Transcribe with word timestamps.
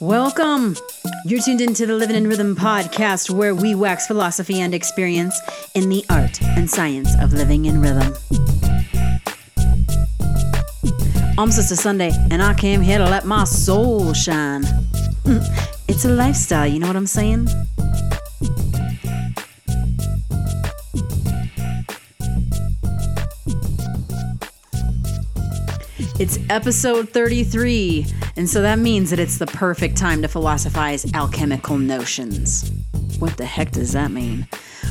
Welcome. 0.00 0.76
You're 1.24 1.40
tuned 1.40 1.60
into 1.60 1.86
the 1.86 1.94
Living 1.94 2.16
in 2.16 2.28
Rhythm 2.28 2.54
podcast, 2.54 3.30
where 3.30 3.54
we 3.54 3.74
wax 3.74 4.06
philosophy 4.06 4.60
and 4.60 4.74
experience 4.74 5.40
in 5.74 5.88
the 5.88 6.04
art 6.10 6.40
and 6.42 6.70
science 6.70 7.10
of 7.20 7.32
living 7.32 7.64
in 7.64 7.80
rhythm. 7.80 8.14
I'm 11.38 11.50
Sista 11.50 11.76
Sunday, 11.76 12.12
and 12.30 12.42
I 12.42 12.54
came 12.54 12.80
here 12.80 12.98
to 12.98 13.04
let 13.04 13.24
my 13.24 13.44
soul 13.44 14.12
shine. 14.12 14.64
It's 15.88 16.04
a 16.04 16.10
lifestyle, 16.10 16.66
you 16.66 16.80
know 16.80 16.88
what 16.88 16.96
I'm 16.96 17.06
saying? 17.06 17.48
It's 26.18 26.38
episode 26.48 27.10
33, 27.10 28.06
and 28.36 28.48
so 28.48 28.62
that 28.62 28.78
means 28.78 29.10
that 29.10 29.18
it's 29.18 29.36
the 29.36 29.46
perfect 29.46 29.98
time 29.98 30.22
to 30.22 30.28
philosophize 30.28 31.04
alchemical 31.12 31.76
notions. 31.76 32.72
What 33.18 33.36
the 33.36 33.44
heck 33.44 33.72
does 33.72 33.92
that 33.92 34.10
mean? 34.10 34.48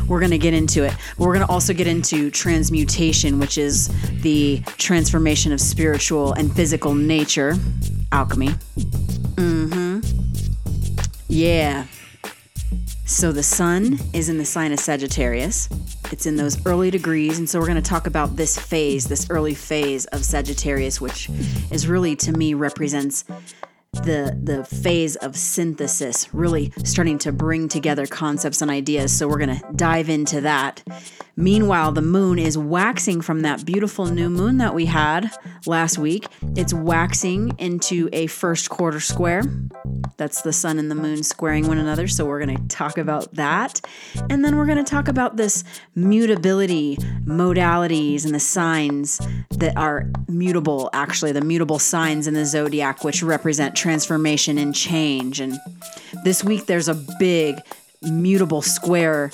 We're 0.08 0.20
going 0.20 0.32
to 0.32 0.38
get 0.38 0.54
into 0.54 0.84
it. 0.84 0.94
But 1.18 1.26
we're 1.26 1.34
going 1.34 1.48
to 1.48 1.52
also 1.52 1.74
get 1.74 1.88
into 1.88 2.30
transmutation, 2.30 3.40
which 3.40 3.58
is 3.58 3.90
the 4.22 4.62
transformation 4.78 5.52
of 5.52 5.60
spiritual 5.60 6.34
and 6.34 6.56
physical 6.56 6.94
nature, 6.94 7.56
alchemy. 8.12 8.50
Mm 9.36 9.74
hmm. 9.74 10.00
Yeah. 11.28 11.88
So 13.08 13.32
the 13.32 13.42
sun 13.42 13.98
is 14.14 14.30
in 14.30 14.38
the 14.38 14.46
sign 14.46 14.72
of 14.72 14.80
Sagittarius. 14.80 15.70
It's 16.12 16.26
in 16.26 16.36
those 16.36 16.64
early 16.66 16.92
degrees. 16.92 17.38
And 17.38 17.50
so 17.50 17.60
we're 17.60 17.68
going 17.68 17.82
to 17.82 17.90
talk 17.90 18.08
about 18.08 18.36
this 18.36 18.58
phase, 18.58 19.06
this 19.08 19.28
early 19.30 19.54
phase 19.54 20.06
of 20.06 20.24
Sagittarius, 20.24 21.02
which 21.02 21.30
is 21.72 21.88
really 21.88 22.16
to 22.18 22.32
me 22.32 22.54
represents 22.54 23.24
the 24.04 24.38
the 24.42 24.66
phase 24.66 25.16
of 25.18 25.36
synthesis, 25.36 26.34
really 26.34 26.74
starting 26.84 27.18
to 27.20 27.32
bring 27.32 27.68
together 27.68 28.06
concepts 28.06 28.62
and 28.62 28.70
ideas. 28.70 29.18
So 29.18 29.28
we're 29.28 29.38
going 29.38 29.60
to 29.60 29.74
dive 29.76 30.10
into 30.10 30.42
that. 30.42 30.84
Meanwhile, 31.38 31.92
the 31.92 32.02
moon 32.02 32.40
is 32.40 32.58
waxing 32.58 33.22
from 33.22 33.42
that 33.42 33.66
beautiful 33.66 34.06
new 34.06 34.30
moon 34.30 34.58
that 34.60 34.74
we 34.74 34.86
had 34.86 35.32
last 35.66 35.98
week. 35.98 36.28
It's 36.56 36.74
waxing 36.74 37.56
into 37.58 38.10
a 38.14 38.28
first 38.28 38.70
quarter 38.70 39.02
square. 39.02 39.44
That's 40.18 40.44
the 40.44 40.54
sun 40.54 40.80
and 40.80 40.90
the 40.90 40.96
moon 40.96 41.24
squaring 41.24 41.68
one 41.68 41.78
another. 41.78 42.08
So 42.08 42.26
we're 42.26 42.44
going 42.44 42.56
to 42.56 42.68
talk 42.68 42.98
about 42.98 43.34
that. 43.36 43.82
And 44.30 44.46
then 44.46 44.56
we're 44.56 44.66
going 44.66 44.78
to 44.78 44.84
talk 44.84 45.10
about 45.10 45.36
this 45.36 45.66
mutability, 45.94 46.96
modalities, 47.26 48.24
and 48.26 48.34
the 48.34 48.40
signs 48.40 49.20
that 49.58 49.76
are 49.76 50.10
mutable, 50.30 50.90
actually, 50.94 51.34
the 51.34 51.42
mutable 51.42 51.80
signs 51.80 52.28
in 52.28 52.34
the 52.34 52.46
zodiac, 52.46 53.04
which 53.04 53.22
represent 53.22 53.76
transformation 53.76 54.58
and 54.58 54.74
change. 54.74 55.42
And 55.42 55.60
this 56.24 56.46
week, 56.46 56.68
there's 56.68 56.88
a 56.88 56.96
big 57.20 57.60
mutable 58.12 58.62
square 58.62 59.32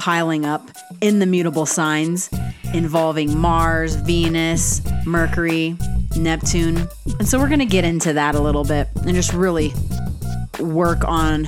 piling 0.00 0.44
up 0.44 0.70
in 1.00 1.18
the 1.18 1.26
mutable 1.26 1.66
signs 1.66 2.30
involving 2.72 3.38
Mars, 3.38 3.94
Venus, 3.94 4.82
Mercury, 5.06 5.76
Neptune. 6.16 6.88
And 7.18 7.28
so 7.28 7.38
we're 7.38 7.48
going 7.48 7.60
to 7.60 7.66
get 7.66 7.84
into 7.84 8.12
that 8.12 8.34
a 8.34 8.40
little 8.40 8.64
bit 8.64 8.88
and 8.96 9.14
just 9.14 9.32
really 9.32 9.72
work 10.58 11.04
on 11.04 11.46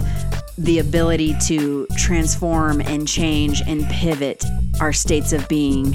the 0.59 0.79
ability 0.79 1.35
to 1.47 1.87
transform 1.97 2.81
and 2.81 3.07
change 3.07 3.63
and 3.67 3.85
pivot 3.89 4.45
our 4.81 4.93
states 4.93 5.33
of 5.33 5.47
being. 5.49 5.93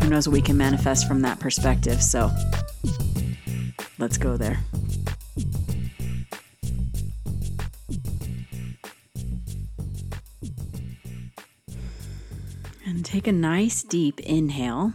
Who 0.00 0.08
knows 0.08 0.26
what 0.28 0.32
we 0.32 0.42
can 0.42 0.56
manifest 0.56 1.06
from 1.06 1.22
that 1.22 1.38
perspective? 1.40 2.02
So 2.02 2.30
let's 3.98 4.18
go 4.18 4.36
there. 4.36 4.58
Take 13.06 13.28
a 13.28 13.32
nice 13.32 13.84
deep 13.84 14.18
inhale. 14.18 14.92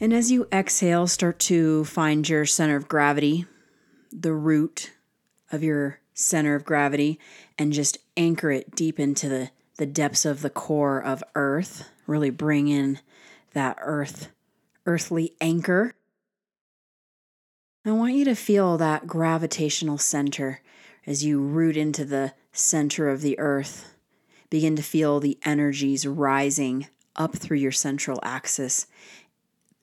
And 0.00 0.14
as 0.14 0.32
you 0.32 0.48
exhale, 0.50 1.06
start 1.06 1.38
to 1.40 1.84
find 1.84 2.26
your 2.26 2.46
center 2.46 2.76
of 2.76 2.88
gravity, 2.88 3.44
the 4.10 4.32
root 4.32 4.92
of 5.52 5.62
your 5.62 6.00
center 6.14 6.54
of 6.54 6.64
gravity, 6.64 7.20
and 7.58 7.74
just 7.74 7.98
anchor 8.16 8.50
it 8.50 8.74
deep 8.74 8.98
into 8.98 9.28
the, 9.28 9.50
the 9.76 9.84
depths 9.84 10.24
of 10.24 10.40
the 10.40 10.48
core 10.48 10.98
of 10.98 11.22
Earth. 11.34 11.90
Really 12.06 12.30
bring 12.30 12.68
in 12.68 13.00
that 13.52 13.76
earth, 13.82 14.30
earthly 14.86 15.34
anchor. 15.42 15.94
I 17.84 17.92
want 17.92 18.14
you 18.14 18.24
to 18.24 18.34
feel 18.34 18.78
that 18.78 19.06
gravitational 19.06 19.98
center 19.98 20.62
as 21.06 21.22
you 21.22 21.38
root 21.38 21.76
into 21.76 22.06
the 22.06 22.32
center 22.52 23.10
of 23.10 23.20
the 23.20 23.38
earth. 23.38 23.89
Begin 24.50 24.76
to 24.76 24.82
feel 24.82 25.20
the 25.20 25.38
energies 25.44 26.06
rising 26.06 26.88
up 27.16 27.36
through 27.36 27.58
your 27.58 27.72
central 27.72 28.18
axis, 28.22 28.86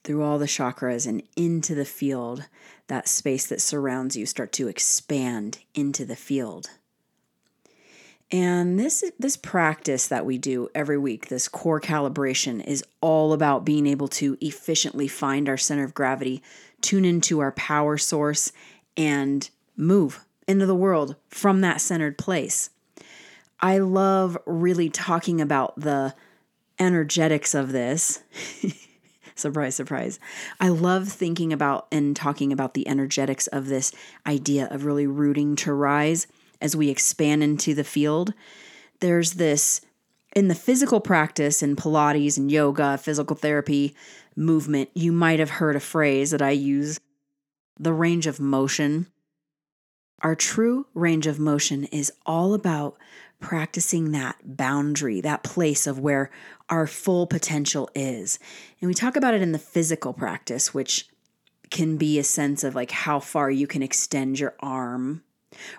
through 0.04 0.24
all 0.24 0.38
the 0.38 0.46
chakras, 0.46 1.08
and 1.08 1.24
into 1.36 1.74
the 1.74 1.86
field. 1.86 2.48
That 2.88 3.08
space 3.08 3.48
that 3.48 3.62
surrounds 3.62 4.16
you 4.16 4.26
start 4.26 4.52
to 4.54 4.68
expand 4.68 5.60
into 5.74 6.06
the 6.06 6.16
field. 6.16 6.70
And 8.30 8.78
this 8.78 9.06
this 9.18 9.38
practice 9.38 10.08
that 10.08 10.26
we 10.26 10.38
do 10.38 10.68
every 10.76 10.98
week, 10.98 11.30
this 11.30 11.48
core 11.48 11.80
calibration 11.80 12.66
is 12.66 12.84
all 13.00 13.32
about 13.32 13.64
being 13.64 13.88
able 13.88 14.10
to 14.10 14.38
efficiently 14.42 15.08
find 15.08 15.48
our 15.48 15.56
center 15.58 15.86
of 15.86 15.94
gravity, 15.94 16.44
tune 16.82 17.06
into 17.06 17.40
our 17.40 17.54
power 17.54 17.98
source 17.98 18.52
and 18.98 19.50
move 19.78 20.26
into 20.46 20.66
the 20.66 20.76
world 20.76 21.16
from 21.30 21.62
that 21.62 21.80
centered 21.80 22.18
place. 22.18 22.70
I 23.60 23.80
love 23.80 24.38
really 24.46 24.90
talking 24.90 25.42
about 25.42 25.80
the 25.80 26.14
energetics 26.80 27.54
of 27.56 27.72
this. 27.72 28.24
surprise, 29.36 29.76
surprise. 29.76 30.20
I 30.60 30.70
love 30.70 31.10
thinking 31.10 31.52
about 31.52 31.88
and 31.92 32.16
talking 32.16 32.54
about 32.54 32.74
the 32.74 32.88
energetics 32.88 33.48
of 33.48 33.68
this 33.68 33.92
idea 34.26 34.68
of 34.70 34.86
really 34.86 35.08
rooting 35.08 35.56
to 35.58 35.74
rise 35.74 36.28
as 36.62 36.76
we 36.76 36.90
expand 36.90 37.44
into 37.44 37.74
the 37.74 37.84
field. 37.84 38.34
There's 39.00 39.34
this 39.34 39.82
in 40.36 40.50
the 40.50 40.56
physical 40.56 41.00
practice 41.00 41.64
in 41.64 41.76
Pilates 41.76 42.38
and 42.38 42.52
yoga, 42.52 42.98
physical 42.98 43.36
therapy, 43.36 43.96
movement, 44.36 44.90
you 44.94 45.12
might 45.12 45.40
have 45.40 45.50
heard 45.50 45.76
a 45.76 45.80
phrase 45.80 46.32
that 46.32 46.42
I 46.42 46.52
use 46.52 47.00
the 47.80 47.94
range 47.94 48.28
of 48.28 48.40
motion. 48.40 49.08
Our 50.22 50.36
true 50.36 50.86
range 50.94 51.28
of 51.28 51.40
motion 51.40 51.86
is 51.86 52.12
all 52.26 52.54
about 52.54 52.98
practicing 53.40 54.12
that 54.12 54.38
boundary, 54.44 55.22
that 55.22 55.44
place 55.44 55.86
of 55.88 56.00
where 56.00 56.30
our 56.70 56.88
full 56.88 57.28
potential 57.28 57.90
is. 57.94 58.40
And 58.82 58.88
we 58.88 58.94
talk 58.94 59.16
about 59.16 59.34
it 59.34 59.42
in 59.42 59.52
the 59.52 59.60
physical 59.60 60.14
practice, 60.14 60.74
which 60.74 61.08
can 61.70 61.98
be 61.98 62.18
a 62.18 62.24
sense 62.24 62.64
of 62.64 62.76
like 62.76 62.92
how 62.92 63.20
far 63.20 63.52
you 63.52 63.68
can 63.68 63.84
extend 63.84 64.40
your 64.40 64.56
arm 64.60 65.24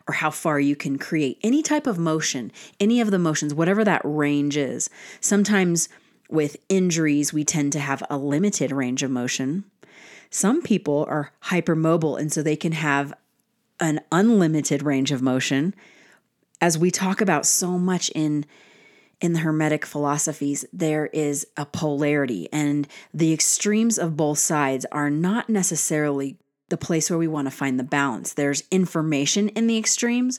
or 0.07 0.15
how 0.15 0.31
far 0.31 0.61
you 0.61 0.77
can 0.77 0.99
create 0.99 1.39
any 1.43 1.63
type 1.63 1.87
of 1.87 1.99
motion, 1.99 2.53
any 2.81 3.01
of 3.01 3.11
the 3.11 3.19
motions, 3.19 3.55
whatever 3.55 3.85
that 3.85 4.03
range 4.05 4.57
is. 4.57 4.91
Sometimes 5.21 5.89
with 6.31 6.57
injuries, 6.69 7.33
we 7.33 7.45
tend 7.45 7.73
to 7.73 7.81
have 7.81 8.03
a 8.11 8.19
limited 8.19 8.71
range 8.71 9.03
of 9.03 9.11
motion. 9.11 9.65
Some 10.31 10.63
people 10.63 11.07
are 11.09 11.33
hypermobile, 11.45 12.21
and 12.21 12.31
so 12.31 12.43
they 12.43 12.57
can 12.57 12.73
have 12.73 13.15
an 13.81 14.01
unlimited 14.13 14.83
range 14.83 15.11
of 15.11 15.23
motion 15.23 15.75
as 16.61 16.79
we 16.79 16.91
talk 16.91 17.21
about 17.21 17.47
so 17.47 17.79
much 17.79 18.11
in 18.15 18.45
in 19.21 19.33
the 19.33 19.41
hermetic 19.41 19.85
philosophies 19.85 20.65
there 20.73 21.07
is 21.07 21.45
a 21.57 21.67
polarity 21.67 22.49
and 22.53 22.87
the 23.13 23.33
extremes 23.33 23.99
of 23.99 24.17
both 24.17 24.39
sides 24.39 24.87
are 24.93 25.11
not 25.11 25.49
necessarily 25.49 26.37
the 26.69 26.77
place 26.77 27.11
where 27.11 27.19
we 27.19 27.27
want 27.27 27.47
to 27.47 27.51
find 27.51 27.81
the 27.81 27.85
balance. 27.85 28.35
There's 28.35 28.63
information 28.71 29.49
in 29.51 29.67
the 29.67 29.79
extremes 29.79 30.39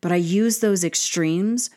but 0.00 0.12
i 0.12 0.16
use 0.16 0.60
those 0.60 0.84
extremes 0.84 1.70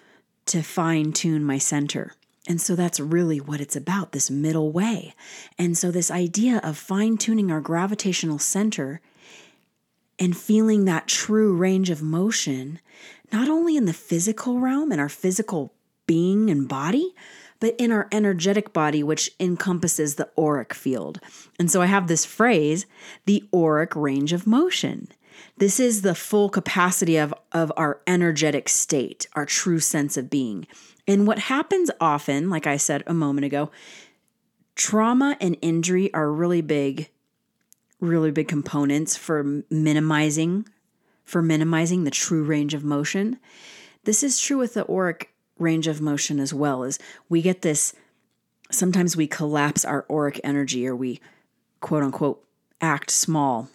to 0.45 0.61
fine 0.61 1.11
tune 1.11 1.43
my 1.43 1.57
center. 1.57 2.13
And 2.47 2.59
so 2.59 2.75
that's 2.75 2.99
really 2.99 3.39
what 3.39 3.61
it's 3.61 3.75
about 3.75 4.11
this 4.11 4.29
middle 4.29 4.71
way. 4.71 5.13
And 5.57 5.77
so 5.77 5.91
this 5.91 6.11
idea 6.11 6.59
of 6.61 6.77
fine 6.77 7.17
tuning 7.17 7.49
our 7.49 7.61
gravitational 7.61 8.39
center 8.39 8.99
and 10.23 10.37
feeling 10.37 10.85
that 10.85 11.05
true 11.05 11.53
range 11.53 11.89
of 11.89 12.01
motion 12.01 12.79
not 13.33 13.49
only 13.49 13.75
in 13.75 13.85
the 13.85 13.93
physical 13.93 14.59
realm, 14.59 14.91
in 14.91 14.99
our 14.99 15.09
physical 15.09 15.73
being 16.05 16.49
and 16.49 16.69
body, 16.69 17.13
but 17.59 17.75
in 17.77 17.91
our 17.91 18.07
energetic 18.11 18.71
body, 18.71 19.03
which 19.03 19.31
encompasses 19.39 20.15
the 20.15 20.29
auric 20.37 20.73
field. 20.73 21.19
And 21.59 21.69
so 21.69 21.81
I 21.81 21.87
have 21.87 22.07
this 22.07 22.25
phrase, 22.25 22.85
the 23.25 23.43
auric 23.53 23.95
range 23.95 24.31
of 24.31 24.45
motion. 24.45 25.07
This 25.57 25.79
is 25.79 26.03
the 26.03 26.15
full 26.15 26.47
capacity 26.47 27.17
of, 27.17 27.33
of 27.51 27.71
our 27.75 27.99
energetic 28.05 28.69
state, 28.69 29.27
our 29.33 29.45
true 29.45 29.79
sense 29.79 30.15
of 30.15 30.29
being. 30.29 30.67
And 31.07 31.25
what 31.25 31.39
happens 31.39 31.89
often, 31.99 32.49
like 32.49 32.67
I 32.67 32.77
said 32.77 33.03
a 33.07 33.13
moment 33.13 33.45
ago, 33.45 33.71
trauma 34.75 35.37
and 35.41 35.57
injury 35.61 36.13
are 36.13 36.31
really 36.31 36.61
big, 36.61 37.09
really 38.03 38.31
big 38.31 38.47
components 38.47 39.15
for 39.15 39.63
minimizing 39.69 40.67
for 41.23 41.41
minimizing 41.41 42.03
the 42.03 42.11
true 42.11 42.43
range 42.43 42.73
of 42.73 42.83
motion. 42.83 43.39
This 44.03 44.23
is 44.23 44.41
true 44.41 44.57
with 44.57 44.73
the 44.73 44.85
auric 44.89 45.33
range 45.57 45.87
of 45.87 46.01
motion 46.01 46.39
as 46.39 46.53
well 46.53 46.83
as 46.83 46.99
we 47.29 47.41
get 47.41 47.61
this 47.61 47.93
sometimes 48.71 49.15
we 49.15 49.27
collapse 49.27 49.85
our 49.85 50.05
auric 50.09 50.41
energy 50.43 50.85
or 50.85 50.95
we 50.95 51.21
quote 51.79 52.03
unquote 52.03 52.43
act 52.81 53.11
small 53.11 53.69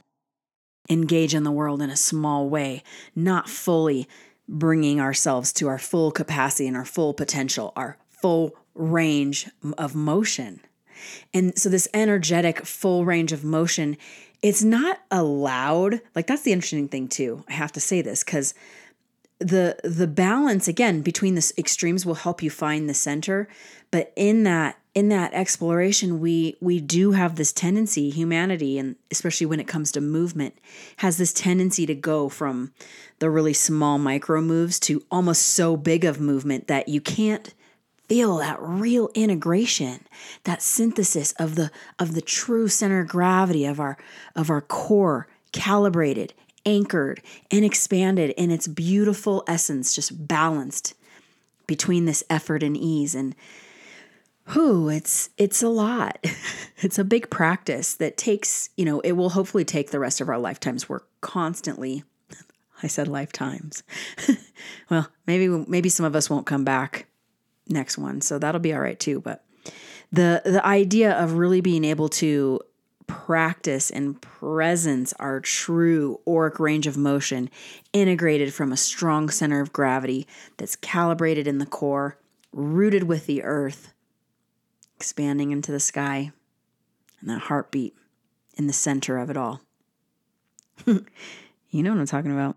engage 0.91 1.35
in 1.35 1.45
the 1.45 1.53
world 1.53 1.81
in 1.81 1.89
a 1.89 1.97
small 1.97 2.49
way 2.49 2.83
not 3.15 3.49
fully 3.49 4.09
bringing 4.49 5.01
ourselves 5.01 5.53
to 5.53 5.69
our 5.69 5.79
full 5.79 6.11
capacity 6.11 6.67
and 6.67 6.77
our 6.77 6.85
full 6.85 7.15
potential 7.15 7.73
our 7.77 7.97
full 8.09 8.55
range 8.75 9.49
of 9.79 9.95
motion 9.95 10.61
and 11.33 11.59
so 11.59 11.69
this 11.69 11.89
energetic 11.95 12.65
full 12.65 13.05
range 13.05 13.33
of 13.33 13.45
motion 13.45 13.97
it's 14.41 14.63
not 14.63 15.01
allowed. 15.11 16.01
Like 16.15 16.29
that's 16.29 16.43
the 16.43 16.53
interesting 16.53 16.89
thing 16.89 17.09
too 17.09 17.45
i 17.49 17.53
have 17.53 17.73
to 17.73 17.81
say 17.81 18.03
this 18.03 18.23
because 18.25 18.55
the 19.41 19.77
the 19.85 20.07
balance 20.07 20.67
again 20.67 21.01
between 21.01 21.35
the 21.35 21.53
extremes 21.57 22.05
will 22.05 22.15
help 22.15 22.43
you 22.43 22.51
find 22.51 22.89
the 22.89 22.95
center 22.95 23.49
but 23.91 24.13
in 24.17 24.43
that 24.43 24.79
in 24.95 25.09
that 25.11 25.33
exploration 25.33 26.19
we 26.19 26.57
we 26.61 26.81
do 26.81 27.13
have 27.13 27.37
this 27.37 27.53
tendency 27.53 28.11
humanity 28.11 28.79
and 28.79 28.97
especially 29.13 29.47
when 29.47 29.61
it 29.61 29.69
comes 29.69 29.93
to 29.93 30.01
movement 30.01 30.59
has 30.97 31.19
this 31.19 31.33
tendency 31.33 31.87
to 31.87 31.95
go 31.95 32.29
from 32.29 32.73
the 33.21 33.31
really 33.31 33.53
small 33.53 33.97
micro 33.97 34.41
moves 34.41 34.81
to 34.81 35.05
almost 35.09 35.43
so 35.43 35.77
big 35.77 36.05
of 36.05 36.21
movement 36.21 36.67
that 36.67 36.89
you 36.89 37.01
can't 37.01 37.55
feel 38.09 38.39
that 38.39 38.61
real 38.61 39.11
integration 39.15 40.01
that 40.45 40.63
synthesis 40.63 41.33
of 41.33 41.55
the 41.55 41.71
of 41.99 42.15
the 42.15 42.21
true 42.21 42.69
center 42.69 43.01
of 43.01 43.09
gravity 43.09 43.65
of 43.65 43.79
our 43.79 43.97
of 44.35 44.51
our 44.51 44.61
core 44.61 45.29
calibrated 45.53 46.33
anchored 46.69 47.23
and 47.51 47.65
expanded 47.65 48.31
in 48.37 48.51
its 48.51 48.69
beautiful 48.69 49.43
essence, 49.49 49.95
just 49.95 50.29
balanced 50.29 50.95
between 51.67 52.05
this 52.05 52.23
effort 52.29 52.63
and 52.63 52.77
ease. 52.77 53.15
And 53.15 53.35
who 54.45 54.89
it's 54.89 55.31
it's 55.37 55.63
a 55.63 55.69
lot. 55.69 56.19
it's 56.79 56.99
a 56.99 57.05
big 57.05 57.31
practice 57.31 57.95
that 57.95 58.17
takes, 58.17 58.71
you 58.77 58.85
know, 58.85 59.01
it 59.01 59.13
will 59.13 59.31
hopefully 59.31 59.65
take 59.65 59.91
the 59.91 59.99
rest 59.99 60.21
of 60.21 60.29
our 60.29 60.39
lifetimes. 60.39 60.89
We're 60.89 61.01
constantly 61.21 62.05
I 62.83 62.87
said 62.87 63.09
lifetimes. 63.09 63.83
well, 64.91 65.09
maybe 65.27 65.49
maybe 65.49 65.89
some 65.89 66.07
of 66.07 66.15
us 66.15 66.31
won't 66.31 66.47
come 66.47 66.65
back 66.65 67.08
next 67.69 67.99
one, 67.99 68.21
so 68.21 68.39
that'll 68.39 68.61
be 68.61 68.73
all 68.73 68.81
right 68.81 68.99
too, 68.99 69.21
but 69.21 69.45
the 70.13 70.43
the 70.45 70.65
idea 70.65 71.13
of 71.13 71.35
really 71.35 71.61
being 71.61 71.85
able 71.85 72.09
to 72.09 72.61
practice 73.07 73.91
and 73.91 74.21
presence 74.21 75.13
our 75.15 75.41
true 75.41 76.21
auric 76.29 76.61
range 76.61 76.87
of 76.87 76.97
motion, 76.97 77.51
integrated 77.93 78.53
from 78.55 78.71
a 78.71 78.77
strong 78.77 79.31
center 79.31 79.61
of 79.61 79.73
gravity 79.73 80.27
that's 80.59 80.77
calibrated 80.77 81.49
in 81.49 81.59
the 81.59 81.67
core, 81.67 82.19
rooted 82.53 83.05
with 83.05 83.27
the 83.27 83.43
earth, 83.43 83.93
expanding 84.97 85.51
into 85.51 85.73
the 85.73 85.81
sky, 85.81 86.31
and 87.21 87.31
that 87.31 87.43
heartbeat 87.43 87.97
in 88.55 88.67
the 88.67 88.73
center 88.73 89.19
of 89.19 89.31
it 89.31 89.37
all. 89.37 89.61
you 90.87 91.03
know 91.83 91.91
what 91.91 92.01
I'm 92.01 92.07
talking 92.07 92.33
about. 92.33 92.57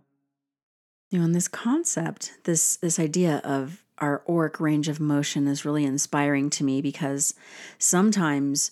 You 1.09 1.19
know, 1.19 1.25
and 1.25 1.35
this 1.35 1.47
concept, 1.47 2.33
this 2.43 2.77
this 2.77 2.99
idea 2.99 3.41
of 3.43 3.80
our 4.01 4.23
auric 4.27 4.59
range 4.59 4.89
of 4.89 4.99
motion 4.99 5.47
is 5.47 5.63
really 5.63 5.85
inspiring 5.85 6.49
to 6.49 6.63
me 6.63 6.81
because 6.81 7.33
sometimes 7.77 8.71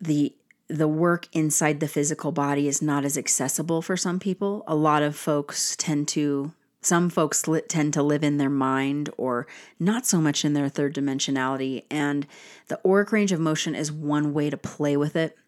the 0.00 0.34
the 0.68 0.88
work 0.88 1.28
inside 1.32 1.80
the 1.80 1.88
physical 1.88 2.30
body 2.30 2.68
is 2.68 2.82
not 2.82 3.04
as 3.04 3.16
accessible 3.16 3.80
for 3.80 3.96
some 3.96 4.20
people. 4.20 4.64
A 4.66 4.74
lot 4.74 5.02
of 5.02 5.16
folks 5.16 5.74
tend 5.76 6.08
to, 6.08 6.52
some 6.82 7.08
folks 7.08 7.42
tend 7.68 7.94
to 7.94 8.02
live 8.02 8.22
in 8.22 8.36
their 8.36 8.50
mind 8.50 9.08
or 9.16 9.46
not 9.80 10.04
so 10.04 10.20
much 10.20 10.44
in 10.44 10.52
their 10.52 10.68
third 10.68 10.94
dimensionality. 10.94 11.84
And 11.90 12.26
the 12.68 12.78
auric 12.86 13.12
range 13.12 13.32
of 13.32 13.40
motion 13.40 13.74
is 13.74 13.90
one 13.90 14.34
way 14.34 14.50
to 14.50 14.58
play 14.58 14.94
with 14.94 15.16
it. 15.16 15.38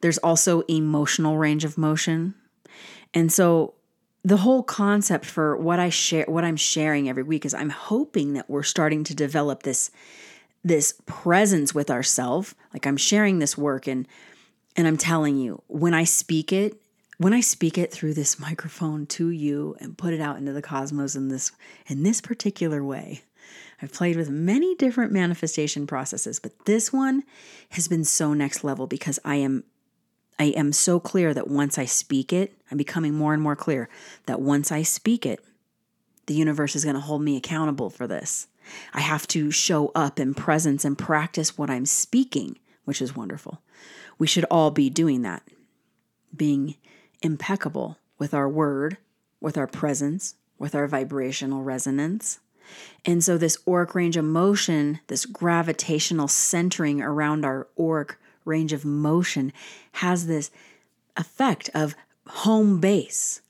There's 0.00 0.18
also 0.18 0.62
emotional 0.62 1.38
range 1.38 1.64
of 1.64 1.78
motion. 1.78 2.34
And 3.14 3.32
so 3.32 3.74
the 4.24 4.38
whole 4.38 4.62
concept 4.62 5.26
for 5.26 5.56
what 5.56 5.78
I 5.78 5.90
share 5.90 6.24
what 6.26 6.44
I'm 6.44 6.56
sharing 6.56 7.08
every 7.08 7.22
week 7.22 7.44
is 7.44 7.52
I'm 7.52 7.70
hoping 7.70 8.32
that 8.32 8.48
we're 8.48 8.62
starting 8.62 9.04
to 9.04 9.14
develop 9.14 9.62
this 9.62 9.90
this 10.64 10.94
presence 11.04 11.74
with 11.74 11.90
ourselves. 11.90 12.54
Like 12.72 12.86
I'm 12.86 12.96
sharing 12.96 13.38
this 13.38 13.58
work 13.58 13.86
and 13.86 14.08
and 14.76 14.88
I'm 14.88 14.96
telling 14.96 15.36
you, 15.36 15.62
when 15.68 15.94
I 15.94 16.02
speak 16.02 16.52
it, 16.52 16.80
when 17.18 17.32
I 17.32 17.40
speak 17.40 17.78
it 17.78 17.92
through 17.92 18.14
this 18.14 18.40
microphone 18.40 19.06
to 19.06 19.30
you 19.30 19.76
and 19.78 19.96
put 19.96 20.12
it 20.14 20.20
out 20.20 20.38
into 20.38 20.52
the 20.52 20.62
cosmos 20.62 21.14
in 21.14 21.28
this 21.28 21.52
in 21.86 22.02
this 22.02 22.22
particular 22.22 22.82
way, 22.82 23.22
I've 23.82 23.92
played 23.92 24.16
with 24.16 24.30
many 24.30 24.74
different 24.74 25.12
manifestation 25.12 25.86
processes, 25.86 26.40
but 26.40 26.64
this 26.64 26.92
one 26.92 27.24
has 27.70 27.88
been 27.88 28.04
so 28.04 28.32
next 28.32 28.64
level 28.64 28.86
because 28.86 29.18
I 29.22 29.36
am 29.36 29.64
I 30.38 30.44
am 30.44 30.72
so 30.72 30.98
clear 30.98 31.32
that 31.32 31.48
once 31.48 31.78
I 31.78 31.84
speak 31.84 32.32
it, 32.32 32.56
I'm 32.70 32.78
becoming 32.78 33.14
more 33.14 33.34
and 33.34 33.42
more 33.42 33.56
clear 33.56 33.88
that 34.26 34.40
once 34.40 34.72
I 34.72 34.82
speak 34.82 35.24
it, 35.24 35.40
the 36.26 36.34
universe 36.34 36.74
is 36.74 36.84
going 36.84 36.96
to 36.96 37.00
hold 37.00 37.22
me 37.22 37.36
accountable 37.36 37.90
for 37.90 38.06
this. 38.06 38.48
I 38.92 39.00
have 39.00 39.26
to 39.28 39.50
show 39.50 39.92
up 39.94 40.18
in 40.18 40.34
presence 40.34 40.84
and 40.84 40.96
practice 40.96 41.58
what 41.58 41.70
I'm 41.70 41.86
speaking, 41.86 42.58
which 42.84 43.02
is 43.02 43.14
wonderful. 43.14 43.60
We 44.18 44.26
should 44.26 44.44
all 44.50 44.70
be 44.70 44.90
doing 44.90 45.22
that, 45.22 45.42
being 46.34 46.76
impeccable 47.22 47.98
with 48.18 48.32
our 48.32 48.48
word, 48.48 48.96
with 49.40 49.58
our 49.58 49.66
presence, 49.66 50.34
with 50.58 50.74
our 50.74 50.86
vibrational 50.86 51.62
resonance. 51.62 52.40
And 53.04 53.22
so, 53.22 53.36
this 53.36 53.58
auric 53.68 53.94
range 53.94 54.16
of 54.16 54.24
motion, 54.24 55.00
this 55.08 55.26
gravitational 55.26 56.28
centering 56.28 57.02
around 57.02 57.44
our 57.44 57.68
auric 57.78 58.16
range 58.44 58.72
of 58.72 58.84
motion, 58.84 59.52
has 59.92 60.26
this 60.26 60.50
effect 61.16 61.70
of 61.74 61.94
home 62.26 62.80
base. 62.80 63.40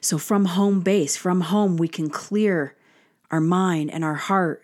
So, 0.00 0.18
from 0.18 0.46
home 0.46 0.80
base, 0.80 1.16
from 1.16 1.42
home, 1.42 1.76
we 1.76 1.88
can 1.88 2.10
clear 2.10 2.74
our 3.30 3.40
mind 3.40 3.90
and 3.92 4.04
our 4.04 4.14
heart, 4.14 4.62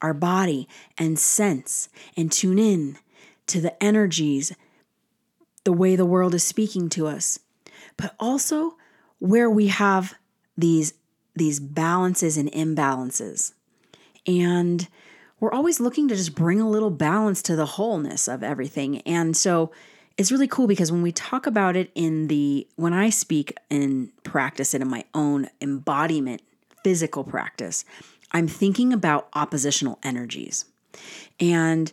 our 0.00 0.14
body, 0.14 0.68
and 0.98 1.18
sense 1.18 1.88
and 2.16 2.30
tune 2.30 2.58
in 2.58 2.98
to 3.46 3.60
the 3.60 3.82
energies 3.82 4.52
the 5.64 5.72
way 5.72 5.96
the 5.96 6.06
world 6.06 6.34
is 6.34 6.42
speaking 6.42 6.88
to 6.90 7.06
us, 7.06 7.38
but 7.96 8.14
also 8.18 8.76
where 9.18 9.48
we 9.48 9.68
have 9.68 10.14
these 10.56 10.94
these 11.34 11.60
balances 11.60 12.36
and 12.36 12.50
imbalances. 12.52 13.54
And 14.26 14.86
we're 15.42 15.52
always 15.52 15.80
looking 15.80 16.06
to 16.06 16.14
just 16.14 16.36
bring 16.36 16.60
a 16.60 16.70
little 16.70 16.88
balance 16.88 17.42
to 17.42 17.56
the 17.56 17.66
wholeness 17.66 18.28
of 18.28 18.44
everything. 18.44 19.00
And 19.00 19.36
so 19.36 19.72
it's 20.16 20.30
really 20.30 20.46
cool 20.46 20.68
because 20.68 20.92
when 20.92 21.02
we 21.02 21.10
talk 21.10 21.48
about 21.48 21.74
it 21.74 21.90
in 21.96 22.28
the 22.28 22.64
when 22.76 22.92
I 22.92 23.10
speak 23.10 23.52
and 23.68 24.12
practice 24.22 24.72
it 24.72 24.80
in 24.80 24.88
my 24.88 25.04
own 25.14 25.48
embodiment 25.60 26.42
physical 26.84 27.24
practice, 27.24 27.84
I'm 28.30 28.46
thinking 28.46 28.92
about 28.92 29.28
oppositional 29.34 29.98
energies. 30.04 30.64
And 31.40 31.92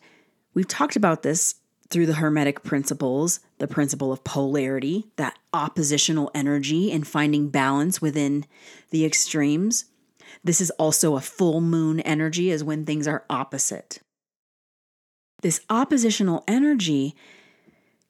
we've 0.54 0.68
talked 0.68 0.96
about 0.96 1.24
this 1.24 1.56
through 1.90 2.06
the 2.06 2.14
Hermetic 2.14 2.62
principles, 2.62 3.40
the 3.58 3.68
principle 3.68 4.12
of 4.12 4.24
polarity, 4.24 5.08
that 5.16 5.40
oppositional 5.54 6.30
energy, 6.36 6.92
and 6.92 7.08
finding 7.08 7.50
balance 7.50 8.00
within 8.00 8.46
the 8.92 9.06
extremes. 9.06 9.86
This 10.44 10.62
is 10.62 10.72
also 10.72 11.16
a 11.16 11.22
full 11.22 11.62
moon 11.62 12.00
energy, 12.02 12.52
as 12.52 12.64
when 12.64 12.86
things 12.86 13.08
are 13.08 13.26
opposite. 13.30 14.00
This 15.42 15.62
oppositional 15.70 16.44
energy 16.48 17.16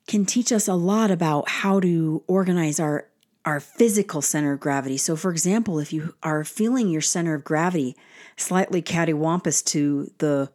can 0.08 0.26
teach 0.26 0.52
us 0.52 0.68
a 0.68 0.74
lot 0.74 1.12
about 1.12 1.48
how 1.48 1.80
to 1.80 2.24
organize 2.28 2.80
our, 2.80 3.08
our 3.46 3.60
physical 3.60 4.22
center 4.22 4.54
of 4.54 4.60
gravity. 4.60 4.98
So, 4.98 5.16
for 5.16 5.30
example, 5.32 5.80
if 5.80 5.94
you 5.94 6.16
are 6.24 6.44
feeling 6.44 6.90
your 6.90 7.02
center 7.02 7.36
of 7.36 7.44
gravity 7.44 7.96
slightly 8.36 8.82
cattywampus 8.82 9.64
to 9.66 10.12
the 10.18 10.50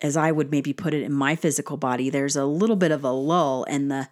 as 0.00 0.16
I 0.16 0.30
would 0.30 0.50
maybe 0.50 0.72
put 0.72 0.94
it 0.94 1.02
in 1.02 1.12
my 1.12 1.36
physical 1.36 1.76
body, 1.76 2.10
there's 2.10 2.36
a 2.36 2.44
little 2.44 2.76
bit 2.76 2.90
of 2.90 3.02
a 3.02 3.10
lull 3.10 3.64
in 3.64 3.88
the 3.88 4.08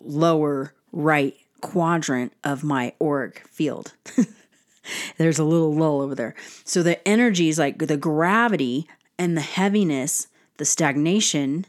lower 0.00 0.74
right 0.92 1.34
quadrant 1.60 2.32
of 2.42 2.64
my 2.64 2.94
auric 3.00 3.46
field. 3.48 3.94
there's 5.16 5.38
a 5.38 5.44
little 5.44 5.74
lull 5.74 6.00
over 6.00 6.14
there. 6.14 6.34
So 6.64 6.82
the 6.82 7.06
energies 7.06 7.58
like 7.58 7.78
the 7.78 7.96
gravity 7.96 8.86
and 9.18 9.36
the 9.36 9.42
heaviness, 9.42 10.28
the 10.58 10.64
stagnation, 10.64 11.66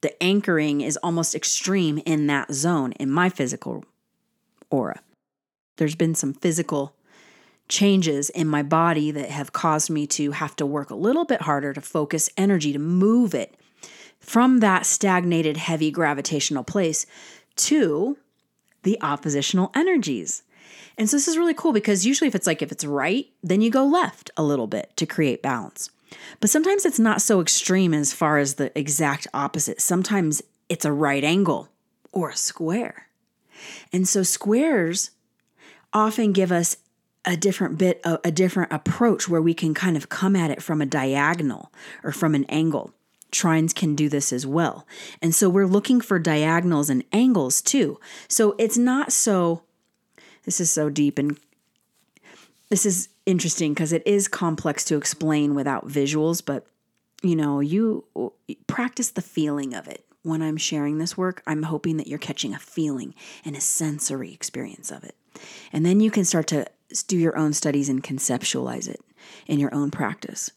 the 0.00 0.20
anchoring 0.22 0.80
is 0.80 0.96
almost 0.98 1.34
extreme 1.34 1.98
in 2.04 2.26
that 2.26 2.52
zone 2.52 2.92
in 2.92 3.10
my 3.10 3.28
physical 3.28 3.84
aura. 4.70 5.00
There's 5.76 5.94
been 5.94 6.14
some 6.14 6.34
physical 6.34 6.94
changes 7.68 8.28
in 8.30 8.46
my 8.46 8.62
body 8.62 9.10
that 9.10 9.30
have 9.30 9.52
caused 9.52 9.88
me 9.88 10.06
to 10.06 10.32
have 10.32 10.54
to 10.56 10.66
work 10.66 10.90
a 10.90 10.94
little 10.94 11.24
bit 11.24 11.42
harder 11.42 11.72
to 11.72 11.80
focus 11.80 12.28
energy 12.36 12.72
to 12.72 12.78
move 12.78 13.34
it 13.34 13.54
from 14.18 14.60
that 14.60 14.86
stagnated, 14.86 15.56
heavy 15.56 15.90
gravitational 15.90 16.64
place 16.64 17.06
to 17.56 18.16
the 18.82 18.98
oppositional 19.02 19.70
energies. 19.74 20.42
And 21.02 21.10
so 21.10 21.16
this 21.16 21.26
is 21.26 21.36
really 21.36 21.52
cool 21.52 21.72
because 21.72 22.06
usually 22.06 22.28
if 22.28 22.36
it's 22.36 22.46
like 22.46 22.62
if 22.62 22.70
it's 22.70 22.84
right, 22.84 23.26
then 23.42 23.60
you 23.60 23.72
go 23.72 23.84
left 23.84 24.30
a 24.36 24.42
little 24.44 24.68
bit 24.68 24.96
to 24.98 25.04
create 25.04 25.42
balance. 25.42 25.90
But 26.38 26.48
sometimes 26.48 26.86
it's 26.86 27.00
not 27.00 27.20
so 27.20 27.40
extreme 27.40 27.92
as 27.92 28.12
far 28.12 28.38
as 28.38 28.54
the 28.54 28.70
exact 28.78 29.26
opposite. 29.34 29.80
Sometimes 29.80 30.42
it's 30.68 30.84
a 30.84 30.92
right 30.92 31.24
angle 31.24 31.68
or 32.12 32.30
a 32.30 32.36
square. 32.36 33.08
And 33.92 34.06
so 34.06 34.22
squares 34.22 35.10
often 35.92 36.30
give 36.30 36.52
us 36.52 36.76
a 37.24 37.36
different 37.36 37.78
bit, 37.78 38.00
a, 38.04 38.20
a 38.22 38.30
different 38.30 38.72
approach 38.72 39.28
where 39.28 39.42
we 39.42 39.54
can 39.54 39.74
kind 39.74 39.96
of 39.96 40.08
come 40.08 40.36
at 40.36 40.52
it 40.52 40.62
from 40.62 40.80
a 40.80 40.86
diagonal 40.86 41.72
or 42.04 42.12
from 42.12 42.36
an 42.36 42.44
angle. 42.44 42.94
Trines 43.32 43.74
can 43.74 43.96
do 43.96 44.08
this 44.08 44.32
as 44.32 44.46
well. 44.46 44.86
And 45.20 45.34
so 45.34 45.50
we're 45.50 45.66
looking 45.66 46.00
for 46.00 46.20
diagonals 46.20 46.88
and 46.88 47.02
angles 47.12 47.60
too. 47.60 47.98
So 48.28 48.54
it's 48.56 48.78
not 48.78 49.10
so, 49.10 49.64
this 50.44 50.60
is 50.60 50.70
so 50.70 50.90
deep 50.90 51.18
and 51.18 51.38
this 52.68 52.86
is 52.86 53.10
interesting 53.26 53.74
because 53.74 53.92
it 53.92 54.02
is 54.06 54.28
complex 54.28 54.84
to 54.84 54.96
explain 54.96 55.54
without 55.54 55.88
visuals, 55.88 56.42
but 56.44 56.66
you 57.22 57.36
know, 57.36 57.60
you 57.60 58.04
practice 58.66 59.10
the 59.10 59.22
feeling 59.22 59.74
of 59.74 59.86
it. 59.86 60.04
When 60.22 60.40
I'm 60.40 60.56
sharing 60.56 60.98
this 60.98 61.16
work, 61.16 61.42
I'm 61.46 61.64
hoping 61.64 61.96
that 61.98 62.06
you're 62.06 62.18
catching 62.18 62.54
a 62.54 62.58
feeling 62.58 63.14
and 63.44 63.56
a 63.56 63.60
sensory 63.60 64.32
experience 64.32 64.90
of 64.90 65.04
it. 65.04 65.16
And 65.72 65.84
then 65.84 66.00
you 66.00 66.10
can 66.10 66.24
start 66.24 66.46
to 66.48 66.66
do 67.08 67.18
your 67.18 67.36
own 67.36 67.52
studies 67.52 67.88
and 67.88 68.02
conceptualize 68.02 68.88
it 68.88 69.00
in 69.46 69.58
your 69.58 69.74
own 69.74 69.90
practice. 69.90 70.50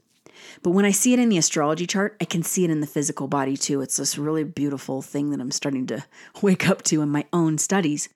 But 0.63 0.71
when 0.71 0.85
I 0.85 0.91
see 0.91 1.13
it 1.13 1.19
in 1.19 1.29
the 1.29 1.37
astrology 1.37 1.87
chart, 1.87 2.15
I 2.21 2.25
can 2.25 2.43
see 2.43 2.63
it 2.63 2.69
in 2.69 2.79
the 2.79 2.87
physical 2.87 3.27
body 3.27 3.57
too. 3.57 3.81
It's 3.81 3.97
this 3.97 4.17
really 4.17 4.43
beautiful 4.43 5.01
thing 5.01 5.31
that 5.31 5.41
I'm 5.41 5.51
starting 5.51 5.87
to 5.87 6.05
wake 6.41 6.69
up 6.69 6.81
to 6.83 7.01
in 7.01 7.09
my 7.09 7.25
own 7.33 7.57
studies. 7.57 8.09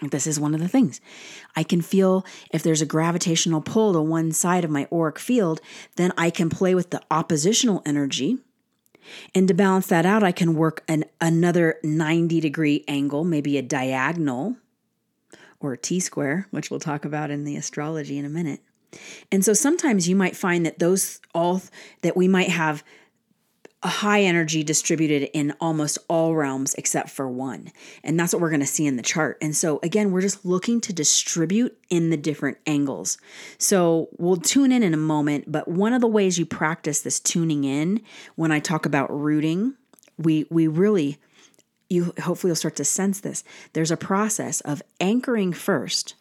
This 0.00 0.26
is 0.26 0.40
one 0.40 0.54
of 0.54 0.60
the 0.60 0.68
things. 0.68 1.00
I 1.54 1.62
can 1.62 1.80
feel 1.80 2.24
if 2.50 2.62
there's 2.62 2.82
a 2.82 2.86
gravitational 2.86 3.60
pull 3.60 3.92
to 3.92 4.00
one 4.00 4.32
side 4.32 4.64
of 4.64 4.70
my 4.70 4.88
auric 4.92 5.18
field, 5.18 5.60
then 5.96 6.12
I 6.16 6.30
can 6.30 6.50
play 6.50 6.74
with 6.74 6.90
the 6.90 7.02
oppositional 7.10 7.82
energy. 7.86 8.38
And 9.34 9.48
to 9.48 9.54
balance 9.54 9.86
that 9.88 10.06
out, 10.06 10.22
I 10.22 10.32
can 10.32 10.54
work 10.54 10.84
an 10.88 11.04
another 11.20 11.78
90 11.82 12.40
degree 12.40 12.84
angle, 12.88 13.24
maybe 13.24 13.58
a 13.58 13.62
diagonal 13.62 14.56
or 15.60 15.72
a 15.72 15.78
T 15.78 16.00
square, 16.00 16.46
which 16.50 16.70
we'll 16.70 16.80
talk 16.80 17.04
about 17.04 17.30
in 17.30 17.44
the 17.44 17.56
astrology 17.56 18.18
in 18.18 18.24
a 18.24 18.30
minute. 18.30 18.60
And 19.30 19.44
so 19.44 19.52
sometimes 19.54 20.08
you 20.08 20.16
might 20.16 20.36
find 20.36 20.66
that 20.66 20.78
those 20.78 21.20
all 21.34 21.62
that 22.02 22.16
we 22.16 22.28
might 22.28 22.50
have 22.50 22.84
high 23.88 24.22
energy 24.22 24.62
distributed 24.62 25.28
in 25.32 25.54
almost 25.60 25.98
all 26.08 26.34
realms 26.34 26.74
except 26.74 27.10
for 27.10 27.28
one. 27.28 27.72
And 28.04 28.18
that's 28.18 28.32
what 28.32 28.40
we're 28.40 28.50
going 28.50 28.60
to 28.60 28.66
see 28.66 28.86
in 28.86 28.96
the 28.96 29.02
chart. 29.02 29.38
And 29.40 29.56
so, 29.56 29.80
again, 29.82 30.12
we're 30.12 30.20
just 30.20 30.44
looking 30.44 30.80
to 30.82 30.92
distribute 30.92 31.76
in 31.90 32.10
the 32.10 32.16
different 32.16 32.58
angles. 32.66 33.18
So, 33.58 34.08
we'll 34.18 34.36
tune 34.36 34.72
in 34.72 34.82
in 34.82 34.94
a 34.94 34.98
moment, 34.98 35.50
but 35.50 35.68
one 35.68 35.92
of 35.92 36.00
the 36.00 36.06
ways 36.06 36.38
you 36.38 36.46
practice 36.46 37.00
this 37.00 37.18
tuning 37.18 37.64
in 37.64 38.00
when 38.36 38.52
I 38.52 38.60
talk 38.60 38.86
about 38.86 39.10
rooting, 39.10 39.74
we 40.18 40.46
we 40.50 40.66
really 40.66 41.18
you 41.88 42.14
hopefully 42.22 42.48
you'll 42.48 42.56
start 42.56 42.76
to 42.76 42.84
sense 42.84 43.20
this. 43.20 43.44
There's 43.74 43.90
a 43.90 43.96
process 43.96 44.62
of 44.62 44.82
anchoring 44.98 45.52
first, 45.52 46.14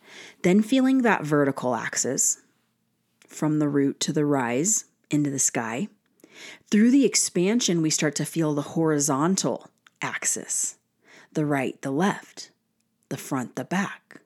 then 0.44 0.62
feeling 0.62 1.04
that 1.04 1.24
vertical 1.24 1.76
axis 1.76 2.42
from 3.26 3.60
the 3.60 3.70
root 3.70 4.00
to 4.02 4.12
the 4.12 4.26
rise 4.26 4.86
into 5.10 5.30
the 5.30 5.40
sky. 5.40 5.88
Through 6.70 6.92
the 6.92 7.06
expansion, 7.06 7.82
we 7.82 7.90
start 7.90 8.16
to 8.16 8.26
feel 8.26 8.54
the 8.54 8.62
horizontal 8.62 9.70
axis 10.02 10.78
the 11.34 11.46
right, 11.46 11.82
the 11.82 11.92
left, 11.92 12.52
the 13.08 13.16
front, 13.16 13.56
the 13.56 13.64
back. 13.64 14.22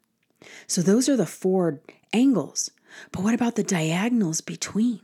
So 0.65 0.81
those 0.81 1.07
are 1.07 1.15
the 1.15 1.27
four 1.27 1.81
angles. 2.13 2.71
But 3.11 3.23
what 3.23 3.33
about 3.33 3.55
the 3.55 3.63
diagonals 3.63 4.41
between? 4.41 5.01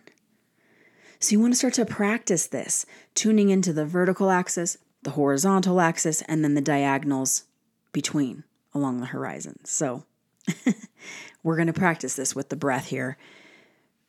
So 1.20 1.34
you 1.34 1.40
want 1.40 1.54
to 1.54 1.58
start 1.58 1.76
to 1.76 1.86
practice 1.86 2.48
this, 2.48 2.86
tuning 3.14 3.50
into 3.50 3.72
the 3.74 3.86
vertical 3.86 4.32
axis, 4.32 4.78
the 5.04 5.12
horizontal 5.12 5.80
axis, 5.80 6.24
and 6.24 6.44
then 6.44 6.56
the 6.56 6.62
diagonals 6.62 7.44
between 7.92 8.44
along 8.74 9.00
the 9.00 9.08
horizon. 9.08 9.60
So 9.64 10.06
we're 11.44 11.58
going 11.58 11.68
to 11.68 11.74
practice 11.74 12.16
this 12.16 12.36
with 12.36 12.50
the 12.50 12.56
breath 12.56 12.88
here. 12.88 13.18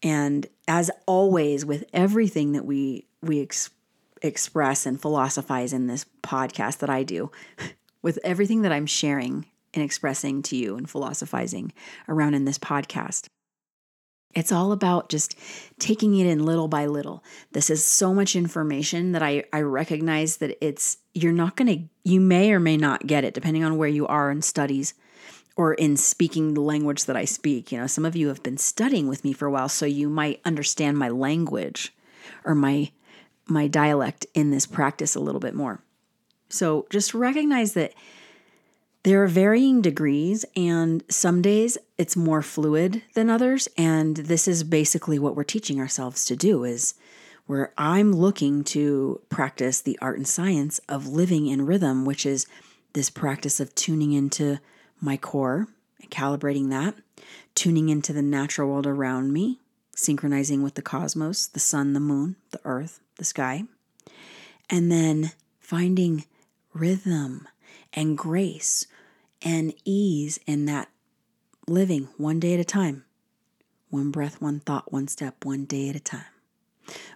And 0.02 0.46
as 0.66 0.90
always, 1.06 1.64
with 1.64 1.84
everything 1.92 2.52
that 2.52 2.64
we 2.64 3.06
we 3.22 3.40
ex- 3.40 3.70
express 4.20 4.84
and 4.84 5.00
philosophize 5.00 5.72
in 5.72 5.86
this 5.86 6.06
podcast 6.22 6.78
that 6.78 6.90
I 6.90 7.02
do, 7.04 7.30
with 8.02 8.18
everything 8.24 8.62
that 8.62 8.72
I'm 8.72 8.86
sharing 8.86 9.46
and 9.74 9.84
expressing 9.84 10.42
to 10.42 10.56
you 10.56 10.76
and 10.76 10.90
philosophizing 10.90 11.72
around 12.08 12.34
in 12.34 12.44
this 12.44 12.58
podcast, 12.58 13.28
it's 14.34 14.52
all 14.52 14.72
about 14.72 15.08
just 15.08 15.36
taking 15.78 16.16
it 16.16 16.26
in 16.26 16.44
little 16.44 16.68
by 16.68 16.86
little. 16.86 17.22
This 17.52 17.70
is 17.70 17.84
so 17.84 18.14
much 18.14 18.34
information 18.34 19.12
that 19.12 19.22
I, 19.22 19.44
I 19.52 19.60
recognize 19.60 20.38
that 20.38 20.56
it's, 20.64 20.98
you're 21.14 21.32
not 21.32 21.56
going 21.56 21.68
to, 21.68 21.84
you 22.04 22.20
may 22.20 22.52
or 22.52 22.60
may 22.60 22.76
not 22.76 23.06
get 23.06 23.24
it 23.24 23.34
depending 23.34 23.62
on 23.62 23.76
where 23.76 23.88
you 23.88 24.06
are 24.06 24.30
in 24.30 24.42
studies 24.42 24.94
or 25.56 25.74
in 25.74 25.96
speaking 25.96 26.54
the 26.54 26.60
language 26.60 27.04
that 27.04 27.16
I 27.16 27.24
speak. 27.24 27.72
You 27.72 27.78
know, 27.78 27.86
some 27.86 28.04
of 28.04 28.16
you 28.16 28.28
have 28.28 28.42
been 28.42 28.58
studying 28.58 29.08
with 29.08 29.24
me 29.24 29.32
for 29.32 29.46
a 29.46 29.50
while, 29.50 29.68
so 29.68 29.86
you 29.86 30.08
might 30.08 30.40
understand 30.44 30.98
my 30.98 31.08
language 31.08 31.92
or 32.44 32.54
my 32.54 32.90
my 33.46 33.66
dialect 33.66 34.24
in 34.34 34.50
this 34.50 34.66
practice 34.66 35.14
a 35.14 35.20
little 35.20 35.40
bit 35.40 35.54
more. 35.54 35.82
So 36.48 36.86
just 36.90 37.12
recognize 37.12 37.74
that 37.74 37.92
there 39.02 39.22
are 39.22 39.28
varying 39.28 39.82
degrees, 39.82 40.44
and 40.54 41.02
some 41.08 41.42
days 41.42 41.76
it's 41.98 42.14
more 42.14 42.40
fluid 42.40 43.02
than 43.14 43.30
others. 43.30 43.68
And 43.76 44.16
this 44.16 44.46
is 44.46 44.62
basically 44.62 45.18
what 45.18 45.34
we're 45.34 45.42
teaching 45.42 45.80
ourselves 45.80 46.24
to 46.26 46.36
do 46.36 46.62
is 46.62 46.94
where 47.46 47.72
I'm 47.76 48.12
looking 48.12 48.62
to 48.64 49.20
practice 49.28 49.80
the 49.80 49.98
art 50.00 50.18
and 50.18 50.28
science 50.28 50.78
of 50.88 51.08
living 51.08 51.48
in 51.48 51.66
rhythm, 51.66 52.04
which 52.04 52.24
is 52.24 52.46
this 52.92 53.10
practice 53.10 53.58
of 53.58 53.74
tuning 53.74 54.12
into 54.12 54.60
my 55.02 55.16
core 55.18 55.68
calibrating 56.10 56.68
that, 56.70 56.94
tuning 57.54 57.88
into 57.88 58.12
the 58.12 58.22
natural 58.22 58.68
world 58.68 58.86
around 58.86 59.32
me, 59.32 59.58
synchronizing 59.96 60.62
with 60.62 60.74
the 60.74 60.82
cosmos, 60.82 61.46
the 61.46 61.60
sun, 61.60 61.94
the 61.94 62.00
moon, 62.00 62.36
the 62.50 62.60
earth, 62.64 63.00
the 63.16 63.24
sky, 63.24 63.64
and 64.70 64.92
then 64.92 65.32
finding 65.58 66.24
rhythm 66.74 67.48
and 67.92 68.16
grace 68.16 68.86
and 69.42 69.74
ease 69.84 70.38
in 70.46 70.66
that 70.66 70.88
living 71.66 72.08
one 72.16 72.38
day 72.38 72.54
at 72.54 72.60
a 72.60 72.64
time. 72.64 73.04
One 73.90 74.10
breath, 74.10 74.40
one 74.40 74.60
thought, 74.60 74.92
one 74.92 75.08
step, 75.08 75.44
one 75.44 75.64
day 75.64 75.88
at 75.88 75.96
a 75.96 76.00
time. 76.00 76.24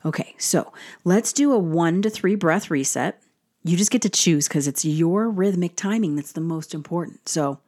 Okay, 0.04 0.34
so 0.38 0.72
let's 1.04 1.32
do 1.32 1.52
a 1.52 1.58
one 1.58 2.02
to 2.02 2.10
three 2.10 2.34
breath 2.34 2.70
reset. 2.70 3.20
You 3.66 3.76
just 3.76 3.90
get 3.90 4.02
to 4.02 4.08
choose 4.08 4.46
because 4.46 4.68
it's 4.68 4.84
your 4.84 5.28
rhythmic 5.28 5.74
timing 5.74 6.14
that's 6.14 6.30
the 6.30 6.40
most 6.40 6.72
important. 6.72 7.28
So 7.28 7.58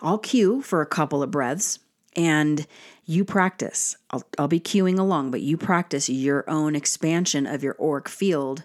I'll 0.00 0.18
cue 0.18 0.62
for 0.62 0.80
a 0.80 0.86
couple 0.86 1.24
of 1.24 1.32
breaths 1.32 1.80
and 2.14 2.66
you 3.04 3.24
practice. 3.24 3.96
I'll, 4.10 4.22
I'll 4.38 4.46
be 4.46 4.60
cueing 4.60 4.96
along, 4.96 5.32
but 5.32 5.40
you 5.40 5.56
practice 5.56 6.08
your 6.08 6.48
own 6.48 6.76
expansion 6.76 7.46
of 7.46 7.64
your 7.64 7.76
auric 7.82 8.08
field 8.08 8.62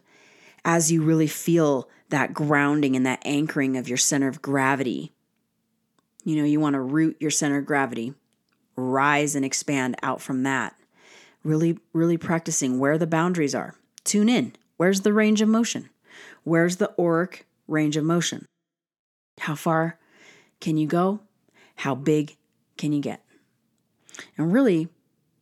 as 0.64 0.92
you 0.92 1.02
really 1.02 1.26
feel 1.26 1.90
that 2.10 2.36
grounding 2.36 2.96
and 2.96 3.04
that 3.06 3.22
anchoring 3.26 3.78
of 3.78 3.90
your 3.90 3.98
center 3.98 4.28
of 4.28 4.44
gravity. 4.44 5.12
You 6.24 6.36
know, 6.36 6.44
you 6.44 6.60
want 6.60 6.76
to 6.76 6.82
root 6.82 7.18
your 7.20 7.32
center 7.32 7.58
of 7.58 7.66
gravity, 7.66 8.14
rise 8.76 9.36
and 9.36 9.44
expand 9.44 9.96
out 10.04 10.22
from 10.22 10.44
that. 10.44 10.76
Really, 11.44 11.80
really 11.94 12.18
practicing 12.18 12.78
where 12.78 13.00
the 13.00 13.08
boundaries 13.08 13.56
are. 13.56 13.74
Tune 14.04 14.30
in. 14.30 14.54
Where's 14.78 15.02
the 15.02 15.14
range 15.14 15.42
of 15.42 15.50
motion? 15.50 15.90
Where's 16.46 16.78
the 16.78 16.94
auric 16.98 17.46
range 17.68 17.98
of 17.98 18.06
motion? 18.06 18.46
How 19.40 19.56
far 19.56 20.00
can 20.62 20.78
you 20.78 20.88
go? 20.88 21.20
How 21.76 21.96
big 21.96 22.38
can 22.78 22.94
you 22.94 23.02
get? 23.02 23.22
And 24.38 24.54
really, 24.54 24.88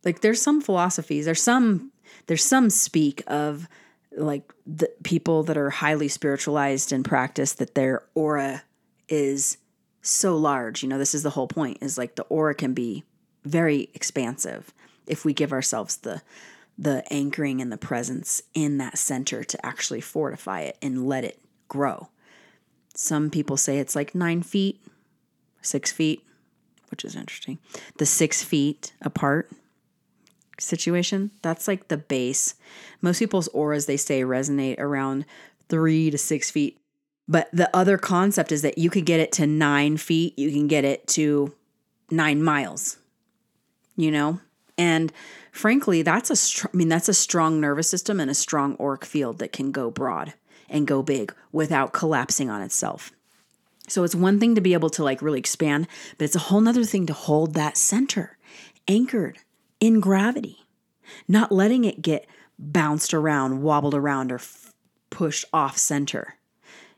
like 0.04 0.20
there's 0.20 0.42
some 0.42 0.60
philosophies, 0.60 1.26
there's 1.26 1.42
some 1.42 1.92
there's 2.26 2.42
some 2.42 2.70
speak 2.70 3.22
of 3.26 3.68
like 4.16 4.52
the 4.66 4.90
people 5.02 5.42
that 5.44 5.56
are 5.56 5.70
highly 5.70 6.08
spiritualized 6.08 6.92
and 6.92 7.04
practice 7.04 7.52
that 7.54 7.74
their 7.74 8.02
aura 8.14 8.62
is 9.08 9.58
so 10.02 10.36
large. 10.36 10.82
You 10.82 10.88
know, 10.88 10.98
this 10.98 11.14
is 11.14 11.22
the 11.22 11.30
whole 11.30 11.48
point 11.48 11.78
is 11.80 11.98
like 11.98 12.14
the 12.14 12.22
aura 12.24 12.54
can 12.54 12.74
be 12.74 13.04
very 13.44 13.90
expansive 13.94 14.72
if 15.06 15.24
we 15.24 15.34
give 15.34 15.52
ourselves 15.52 15.98
the 15.98 16.22
the 16.76 17.04
anchoring 17.12 17.60
and 17.60 17.70
the 17.70 17.76
presence 17.76 18.42
in 18.52 18.78
that 18.78 18.98
center 18.98 19.44
to 19.44 19.66
actually 19.66 20.00
fortify 20.00 20.60
it 20.62 20.76
and 20.82 21.06
let 21.06 21.24
it 21.24 21.40
grow. 21.68 22.08
Some 22.94 23.30
people 23.30 23.56
say 23.56 23.78
it's 23.78 23.96
like 23.96 24.14
nine 24.14 24.42
feet, 24.42 24.80
six 25.62 25.92
feet, 25.92 26.24
which 26.90 27.04
is 27.04 27.16
interesting. 27.16 27.58
The 27.98 28.06
six 28.06 28.42
feet 28.42 28.92
apart 29.02 29.50
situation, 30.60 31.30
that's 31.42 31.66
like 31.66 31.88
the 31.88 31.96
base. 31.96 32.54
Most 33.00 33.18
people's 33.18 33.48
auras, 33.48 33.86
they 33.86 33.96
say, 33.96 34.22
resonate 34.22 34.78
around 34.78 35.24
three 35.68 36.10
to 36.10 36.18
six 36.18 36.50
feet. 36.50 36.78
But 37.26 37.48
the 37.52 37.74
other 37.74 37.98
concept 37.98 38.52
is 38.52 38.62
that 38.62 38.78
you 38.78 38.90
could 38.90 39.06
get 39.06 39.20
it 39.20 39.32
to 39.32 39.46
nine 39.46 39.96
feet, 39.96 40.38
you 40.38 40.52
can 40.52 40.68
get 40.68 40.84
it 40.84 41.06
to 41.08 41.54
nine 42.10 42.42
miles, 42.42 42.98
you 43.96 44.10
know? 44.10 44.40
And 44.76 45.12
frankly, 45.54 46.02
that's 46.02 46.30
a 46.30 46.36
str- 46.36 46.68
I 46.72 46.76
mean 46.76 46.88
that's 46.88 47.08
a 47.08 47.14
strong 47.14 47.60
nervous 47.60 47.88
system 47.88 48.20
and 48.20 48.30
a 48.30 48.34
strong 48.34 48.76
auric 48.80 49.04
field 49.04 49.38
that 49.38 49.52
can 49.52 49.72
go 49.72 49.90
broad 49.90 50.34
and 50.68 50.86
go 50.86 51.02
big 51.02 51.32
without 51.52 51.92
collapsing 51.92 52.50
on 52.50 52.60
itself. 52.60 53.12
So 53.88 54.02
it's 54.02 54.14
one 54.14 54.40
thing 54.40 54.54
to 54.54 54.60
be 54.60 54.72
able 54.72 54.90
to 54.90 55.04
like 55.04 55.22
really 55.22 55.38
expand, 55.38 55.86
but 56.18 56.24
it's 56.24 56.36
a 56.36 56.40
whole 56.40 56.60
nother 56.60 56.84
thing 56.84 57.06
to 57.06 57.12
hold 57.12 57.54
that 57.54 57.76
center 57.76 58.36
anchored 58.88 59.38
in 59.80 60.00
gravity, 60.00 60.66
not 61.28 61.52
letting 61.52 61.84
it 61.84 62.02
get 62.02 62.26
bounced 62.58 63.14
around, 63.14 63.62
wobbled 63.62 63.94
around, 63.94 64.32
or 64.32 64.36
f- 64.36 64.72
pushed 65.10 65.44
off 65.52 65.76
center. 65.76 66.36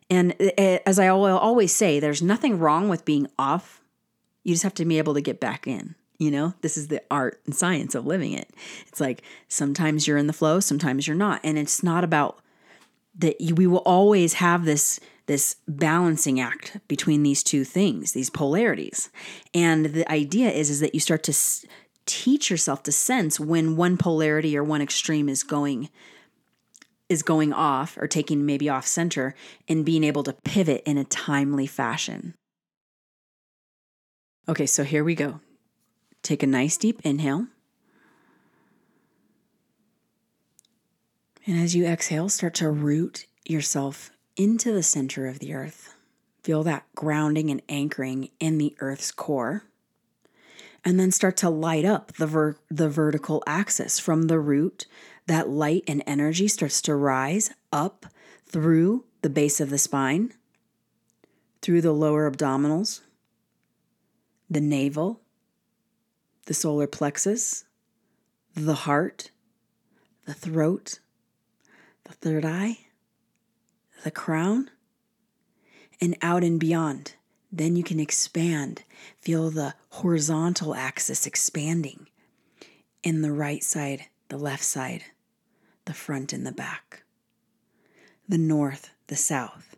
And 0.08 0.34
eh, 0.38 0.50
eh, 0.56 0.78
as 0.86 0.98
I 0.98 1.08
always 1.08 1.74
say, 1.74 1.98
there's 1.98 2.22
nothing 2.22 2.58
wrong 2.58 2.88
with 2.88 3.04
being 3.04 3.26
off. 3.38 3.82
You 4.44 4.54
just 4.54 4.62
have 4.62 4.74
to 4.74 4.84
be 4.84 4.98
able 4.98 5.14
to 5.14 5.20
get 5.20 5.40
back 5.40 5.66
in. 5.66 5.96
You 6.18 6.30
know, 6.30 6.54
this 6.62 6.76
is 6.76 6.88
the 6.88 7.02
art 7.10 7.40
and 7.44 7.54
science 7.54 7.94
of 7.94 8.06
living 8.06 8.32
it. 8.32 8.50
It's 8.86 9.00
like 9.00 9.22
sometimes 9.48 10.06
you're 10.06 10.16
in 10.16 10.26
the 10.26 10.32
flow, 10.32 10.60
sometimes 10.60 11.06
you're 11.06 11.16
not. 11.16 11.40
And 11.44 11.58
it's 11.58 11.82
not 11.82 12.04
about 12.04 12.40
that 13.18 13.36
we 13.54 13.66
will 13.66 13.78
always 13.78 14.34
have 14.34 14.64
this 14.64 15.00
this 15.26 15.56
balancing 15.66 16.38
act 16.38 16.78
between 16.86 17.24
these 17.24 17.42
two 17.42 17.64
things, 17.64 18.12
these 18.12 18.30
polarities. 18.30 19.10
And 19.52 19.86
the 19.86 20.10
idea 20.10 20.50
is 20.50 20.70
is 20.70 20.80
that 20.80 20.94
you 20.94 21.00
start 21.00 21.22
to 21.24 21.32
s- 21.32 21.66
teach 22.06 22.50
yourself 22.50 22.82
to 22.84 22.92
sense 22.92 23.40
when 23.40 23.76
one 23.76 23.96
polarity 23.96 24.56
or 24.56 24.62
one 24.62 24.80
extreme 24.80 25.28
is 25.28 25.42
going 25.42 25.90
is 27.08 27.22
going 27.22 27.52
off 27.52 27.96
or 27.98 28.06
taking 28.06 28.46
maybe 28.46 28.68
off 28.68 28.86
center 28.86 29.34
and 29.68 29.84
being 29.84 30.02
able 30.02 30.22
to 30.24 30.32
pivot 30.32 30.82
in 30.84 30.98
a 30.98 31.04
timely 31.04 31.66
fashion. 31.66 32.34
Okay, 34.48 34.66
so 34.66 34.84
here 34.84 35.04
we 35.04 35.14
go. 35.14 35.40
Take 36.26 36.42
a 36.42 36.48
nice 36.48 36.76
deep 36.76 37.00
inhale. 37.04 37.46
And 41.46 41.56
as 41.56 41.76
you 41.76 41.86
exhale, 41.86 42.28
start 42.28 42.54
to 42.54 42.68
root 42.68 43.26
yourself 43.44 44.10
into 44.36 44.72
the 44.72 44.82
center 44.82 45.28
of 45.28 45.38
the 45.38 45.54
earth. 45.54 45.94
Feel 46.42 46.64
that 46.64 46.84
grounding 46.96 47.48
and 47.48 47.62
anchoring 47.68 48.30
in 48.40 48.58
the 48.58 48.74
earth's 48.80 49.12
core. 49.12 49.66
And 50.84 50.98
then 50.98 51.12
start 51.12 51.36
to 51.36 51.48
light 51.48 51.84
up 51.84 52.14
the, 52.14 52.26
ver- 52.26 52.56
the 52.68 52.88
vertical 52.88 53.44
axis 53.46 54.00
from 54.00 54.22
the 54.22 54.40
root. 54.40 54.88
That 55.28 55.48
light 55.48 55.84
and 55.86 56.02
energy 56.08 56.48
starts 56.48 56.82
to 56.82 56.96
rise 56.96 57.52
up 57.72 58.04
through 58.44 59.04
the 59.22 59.30
base 59.30 59.60
of 59.60 59.70
the 59.70 59.78
spine, 59.78 60.32
through 61.62 61.82
the 61.82 61.92
lower 61.92 62.28
abdominals, 62.28 63.02
the 64.50 64.60
navel, 64.60 65.20
the 66.46 66.54
solar 66.54 66.86
plexus, 66.86 67.64
the 68.54 68.74
heart, 68.74 69.30
the 70.24 70.34
throat, 70.34 71.00
the 72.04 72.14
third 72.14 72.44
eye, 72.44 72.78
the 74.04 74.10
crown, 74.10 74.70
and 76.00 76.16
out 76.22 76.42
and 76.42 76.58
beyond. 76.58 77.14
Then 77.52 77.76
you 77.76 77.84
can 77.84 78.00
expand. 78.00 78.82
Feel 79.20 79.50
the 79.50 79.74
horizontal 79.90 80.74
axis 80.74 81.26
expanding 81.26 82.08
in 83.02 83.22
the 83.22 83.32
right 83.32 83.62
side, 83.62 84.06
the 84.28 84.36
left 84.36 84.64
side, 84.64 85.04
the 85.84 85.94
front 85.94 86.32
and 86.32 86.46
the 86.46 86.52
back, 86.52 87.04
the 88.28 88.38
north, 88.38 88.90
the 89.06 89.16
south, 89.16 89.76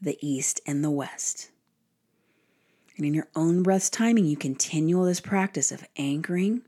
the 0.00 0.16
east, 0.20 0.60
and 0.66 0.82
the 0.82 0.90
west. 0.90 1.49
And 3.00 3.06
in 3.06 3.14
your 3.14 3.28
own 3.34 3.62
breath's 3.62 3.88
timing, 3.88 4.26
you 4.26 4.36
continue 4.36 5.02
this 5.06 5.20
practice 5.20 5.72
of 5.72 5.86
anchoring, 5.96 6.60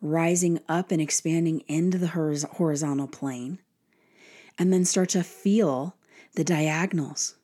rising 0.00 0.58
up 0.70 0.90
and 0.90 1.02
expanding 1.02 1.60
into 1.68 1.98
the 1.98 2.06
horizontal 2.06 3.06
plane, 3.06 3.58
and 4.58 4.72
then 4.72 4.86
start 4.86 5.10
to 5.10 5.22
feel 5.22 5.96
the 6.34 6.44
diagonals. 6.44 7.34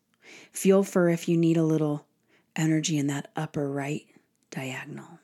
Feel 0.50 0.82
for 0.82 1.10
if 1.10 1.28
you 1.28 1.36
need 1.36 1.58
a 1.58 1.62
little 1.62 2.06
energy 2.56 2.96
in 2.96 3.06
that 3.08 3.30
upper 3.36 3.70
right 3.70 4.06
diagonal, 4.50 5.18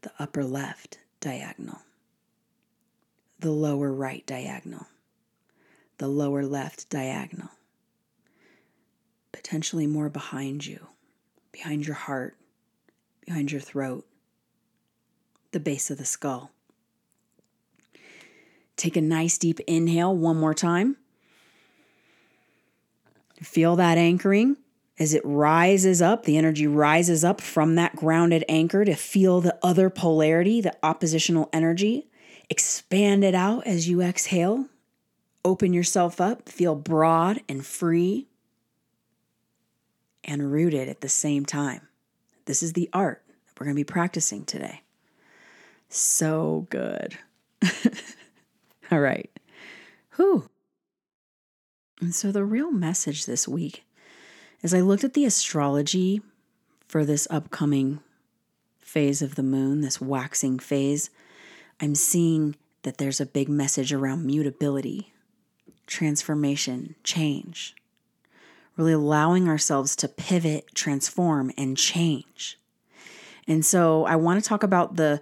the 0.00 0.12
upper 0.18 0.42
left 0.42 1.00
diagonal, 1.20 1.82
the 3.40 3.50
lower 3.50 3.92
right 3.92 4.26
diagonal, 4.26 4.86
the 5.98 6.08
lower 6.08 6.46
left 6.46 6.88
diagonal, 6.88 7.50
potentially 9.32 9.86
more 9.86 10.08
behind 10.08 10.64
you, 10.64 10.86
behind 11.52 11.86
your 11.86 11.96
heart, 11.96 12.36
behind 13.26 13.52
your 13.52 13.60
throat, 13.60 14.06
the 15.52 15.60
base 15.60 15.90
of 15.90 15.98
the 15.98 16.04
skull. 16.04 16.50
Take 18.76 18.96
a 18.96 19.02
nice 19.02 19.36
deep 19.36 19.60
inhale 19.60 20.16
one 20.16 20.36
more 20.36 20.54
time. 20.54 20.96
Feel 23.42 23.76
that 23.76 23.98
anchoring 23.98 24.56
as 25.00 25.14
it 25.14 25.22
rises 25.24 26.02
up, 26.02 26.24
the 26.24 26.36
energy 26.36 26.66
rises 26.66 27.24
up 27.24 27.40
from 27.40 27.74
that 27.76 27.96
grounded 27.96 28.44
anchor 28.50 28.84
to 28.84 28.94
feel 28.94 29.40
the 29.40 29.58
other 29.62 29.88
polarity, 29.88 30.60
the 30.60 30.76
oppositional 30.82 31.48
energy. 31.54 32.10
Expand 32.50 33.24
it 33.24 33.34
out 33.34 33.66
as 33.66 33.88
you 33.88 34.02
exhale. 34.02 34.66
Open 35.42 35.72
yourself 35.72 36.20
up, 36.20 36.50
feel 36.50 36.74
broad 36.74 37.40
and 37.48 37.64
free 37.64 38.28
and 40.24 40.52
rooted 40.52 40.88
at 40.88 41.00
the 41.00 41.08
same 41.08 41.44
time. 41.44 41.88
This 42.46 42.62
is 42.62 42.72
the 42.72 42.88
art 42.92 43.22
that 43.26 43.60
we're 43.60 43.66
going 43.66 43.76
to 43.76 43.80
be 43.80 43.84
practicing 43.84 44.44
today. 44.44 44.82
So 45.88 46.66
good. 46.70 47.18
All 48.90 49.00
right. 49.00 49.30
Whew. 50.16 50.48
And 52.00 52.14
so, 52.14 52.32
the 52.32 52.44
real 52.44 52.70
message 52.70 53.26
this 53.26 53.46
week, 53.46 53.84
as 54.62 54.72
I 54.72 54.80
looked 54.80 55.04
at 55.04 55.14
the 55.14 55.26
astrology 55.26 56.22
for 56.88 57.04
this 57.04 57.28
upcoming 57.30 58.00
phase 58.78 59.20
of 59.20 59.34
the 59.34 59.42
moon, 59.42 59.82
this 59.82 60.00
waxing 60.00 60.58
phase, 60.58 61.10
I'm 61.78 61.94
seeing 61.94 62.56
that 62.82 62.98
there's 62.98 63.20
a 63.20 63.26
big 63.26 63.48
message 63.48 63.92
around 63.92 64.24
mutability, 64.24 65.12
transformation, 65.86 66.94
change. 67.04 67.74
Really 68.80 68.94
allowing 68.94 69.46
ourselves 69.46 69.94
to 69.96 70.08
pivot, 70.08 70.74
transform, 70.74 71.52
and 71.58 71.76
change. 71.76 72.58
And 73.46 73.62
so 73.62 74.06
I 74.06 74.16
want 74.16 74.42
to 74.42 74.48
talk 74.48 74.62
about 74.62 74.96
the 74.96 75.20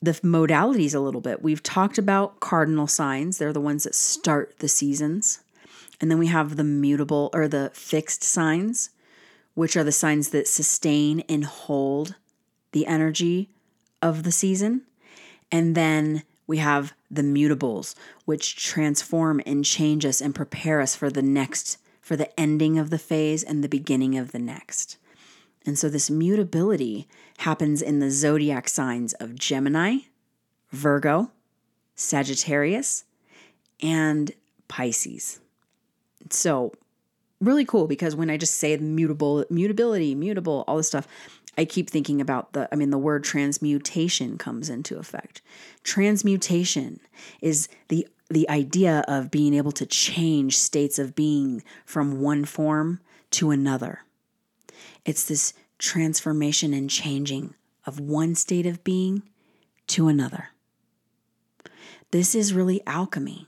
the 0.00 0.12
modalities 0.12 0.94
a 0.94 1.00
little 1.00 1.20
bit. 1.20 1.42
We've 1.42 1.64
talked 1.64 1.98
about 1.98 2.38
cardinal 2.38 2.86
signs. 2.86 3.38
They're 3.38 3.52
the 3.52 3.60
ones 3.60 3.82
that 3.82 3.94
start 3.96 4.60
the 4.60 4.68
seasons. 4.68 5.40
And 6.00 6.08
then 6.08 6.18
we 6.18 6.28
have 6.28 6.54
the 6.54 6.62
mutable 6.62 7.28
or 7.32 7.48
the 7.48 7.72
fixed 7.74 8.22
signs, 8.22 8.90
which 9.54 9.76
are 9.76 9.82
the 9.82 9.90
signs 9.90 10.28
that 10.28 10.46
sustain 10.46 11.24
and 11.28 11.44
hold 11.44 12.14
the 12.70 12.86
energy 12.86 13.48
of 14.00 14.22
the 14.22 14.30
season. 14.30 14.82
And 15.50 15.74
then 15.74 16.22
we 16.46 16.58
have 16.58 16.94
the 17.10 17.22
mutables, 17.22 17.96
which 18.26 18.54
transform 18.54 19.40
and 19.44 19.64
change 19.64 20.04
us 20.06 20.20
and 20.20 20.36
prepare 20.36 20.80
us 20.80 20.94
for 20.94 21.10
the 21.10 21.22
next, 21.22 21.78
for 22.06 22.14
the 22.14 22.38
ending 22.38 22.78
of 22.78 22.90
the 22.90 23.00
phase 23.00 23.42
and 23.42 23.64
the 23.64 23.68
beginning 23.68 24.16
of 24.16 24.30
the 24.30 24.38
next. 24.38 24.96
And 25.66 25.76
so 25.76 25.88
this 25.88 26.08
mutability 26.08 27.08
happens 27.38 27.82
in 27.82 27.98
the 27.98 28.12
zodiac 28.12 28.68
signs 28.68 29.12
of 29.14 29.34
Gemini, 29.34 29.96
Virgo, 30.70 31.32
Sagittarius, 31.96 33.02
and 33.82 34.30
Pisces. 34.68 35.40
So, 36.30 36.74
really 37.40 37.64
cool 37.64 37.88
because 37.88 38.14
when 38.14 38.30
I 38.30 38.36
just 38.36 38.54
say 38.54 38.76
mutable, 38.76 39.44
mutability, 39.50 40.14
mutable, 40.14 40.62
all 40.68 40.76
this 40.76 40.86
stuff, 40.86 41.08
I 41.58 41.64
keep 41.64 41.90
thinking 41.90 42.20
about 42.20 42.52
the, 42.52 42.68
I 42.70 42.76
mean, 42.76 42.90
the 42.90 42.98
word 42.98 43.24
transmutation 43.24 44.38
comes 44.38 44.70
into 44.70 44.96
effect. 44.96 45.42
Transmutation 45.82 47.00
is 47.40 47.68
the 47.88 48.06
the 48.28 48.48
idea 48.48 49.04
of 49.06 49.30
being 49.30 49.54
able 49.54 49.72
to 49.72 49.86
change 49.86 50.58
states 50.58 50.98
of 50.98 51.14
being 51.14 51.62
from 51.84 52.20
one 52.20 52.44
form 52.44 53.00
to 53.30 53.50
another. 53.50 54.00
It's 55.04 55.24
this 55.24 55.52
transformation 55.78 56.74
and 56.74 56.90
changing 56.90 57.54
of 57.84 58.00
one 58.00 58.34
state 58.34 58.66
of 58.66 58.82
being 58.82 59.22
to 59.88 60.08
another. 60.08 60.48
This 62.10 62.34
is 62.34 62.52
really 62.52 62.82
alchemy. 62.86 63.46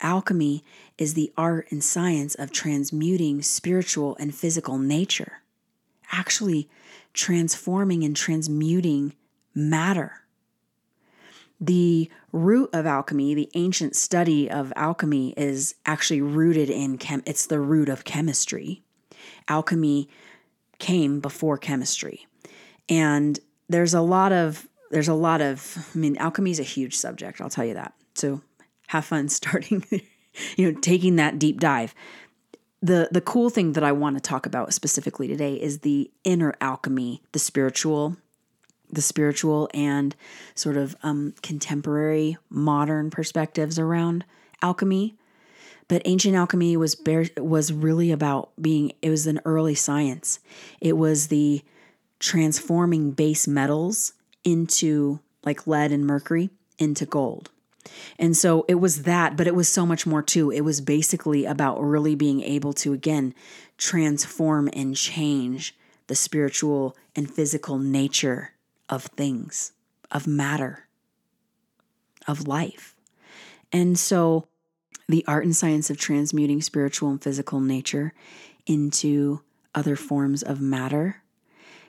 Alchemy 0.00 0.64
is 0.98 1.14
the 1.14 1.32
art 1.36 1.66
and 1.70 1.82
science 1.82 2.34
of 2.34 2.50
transmuting 2.50 3.42
spiritual 3.42 4.16
and 4.18 4.34
physical 4.34 4.78
nature, 4.78 5.42
actually 6.10 6.68
transforming 7.12 8.02
and 8.02 8.16
transmuting 8.16 9.14
matter. 9.54 10.23
The 11.60 12.10
root 12.32 12.70
of 12.72 12.86
alchemy, 12.86 13.34
the 13.34 13.50
ancient 13.54 13.96
study 13.96 14.50
of 14.50 14.72
alchemy, 14.76 15.34
is 15.36 15.74
actually 15.86 16.20
rooted 16.20 16.70
in 16.70 16.98
chem. 16.98 17.22
It's 17.26 17.46
the 17.46 17.60
root 17.60 17.88
of 17.88 18.04
chemistry. 18.04 18.82
Alchemy 19.48 20.08
came 20.78 21.20
before 21.20 21.56
chemistry, 21.56 22.26
and 22.88 23.38
there's 23.68 23.94
a 23.94 24.00
lot 24.00 24.32
of 24.32 24.68
there's 24.90 25.08
a 25.08 25.14
lot 25.14 25.40
of. 25.40 25.76
I 25.94 25.98
mean, 25.98 26.16
alchemy 26.18 26.50
is 26.50 26.60
a 26.60 26.64
huge 26.64 26.96
subject. 26.96 27.40
I'll 27.40 27.50
tell 27.50 27.64
you 27.64 27.74
that. 27.74 27.94
So 28.14 28.42
have 28.88 29.04
fun 29.04 29.28
starting, 29.28 29.84
you 30.56 30.72
know, 30.72 30.80
taking 30.80 31.16
that 31.16 31.38
deep 31.38 31.60
dive. 31.60 31.94
The 32.82 33.08
the 33.10 33.20
cool 33.20 33.48
thing 33.48 33.72
that 33.72 33.84
I 33.84 33.92
want 33.92 34.16
to 34.16 34.20
talk 34.20 34.44
about 34.44 34.74
specifically 34.74 35.26
today 35.26 35.54
is 35.54 35.80
the 35.80 36.10
inner 36.24 36.54
alchemy, 36.60 37.22
the 37.32 37.38
spiritual 37.38 38.16
the 38.94 39.02
spiritual 39.02 39.68
and 39.74 40.14
sort 40.54 40.76
of 40.76 40.96
um, 41.02 41.34
contemporary 41.42 42.36
modern 42.48 43.10
perspectives 43.10 43.78
around 43.78 44.24
alchemy. 44.62 45.14
But 45.86 46.02
ancient 46.06 46.34
alchemy 46.34 46.76
was 46.76 46.94
bare, 46.94 47.26
was 47.36 47.72
really 47.72 48.10
about 48.10 48.50
being. 48.60 48.92
It 49.02 49.10
was 49.10 49.26
an 49.26 49.40
early 49.44 49.74
science. 49.74 50.38
It 50.80 50.96
was 50.96 51.28
the 51.28 51.62
transforming 52.18 53.10
base 53.10 53.46
metals 53.46 54.14
into 54.44 55.20
like 55.44 55.66
lead 55.66 55.92
and 55.92 56.06
mercury 56.06 56.50
into 56.78 57.04
gold. 57.04 57.50
And 58.18 58.34
so 58.34 58.64
it 58.66 58.76
was 58.76 59.02
that, 59.02 59.36
but 59.36 59.46
it 59.46 59.54
was 59.54 59.68
so 59.68 59.84
much 59.84 60.06
more 60.06 60.22
too. 60.22 60.50
It 60.50 60.62
was 60.62 60.80
basically 60.80 61.44
about 61.44 61.82
really 61.82 62.14
being 62.14 62.40
able 62.40 62.72
to, 62.74 62.94
again, 62.94 63.34
transform 63.76 64.70
and 64.72 64.96
change 64.96 65.76
the 66.06 66.14
spiritual 66.14 66.96
and 67.14 67.30
physical 67.30 67.78
nature 67.78 68.53
of 68.88 69.04
things, 69.04 69.72
of 70.10 70.26
matter, 70.26 70.86
of 72.26 72.46
life. 72.46 72.96
And 73.72 73.98
so 73.98 74.46
the 75.08 75.24
art 75.26 75.44
and 75.44 75.54
science 75.54 75.90
of 75.90 75.98
transmuting 75.98 76.62
spiritual 76.62 77.10
and 77.10 77.22
physical 77.22 77.60
nature 77.60 78.12
into 78.66 79.42
other 79.74 79.96
forms 79.96 80.42
of 80.42 80.60
matter 80.60 81.22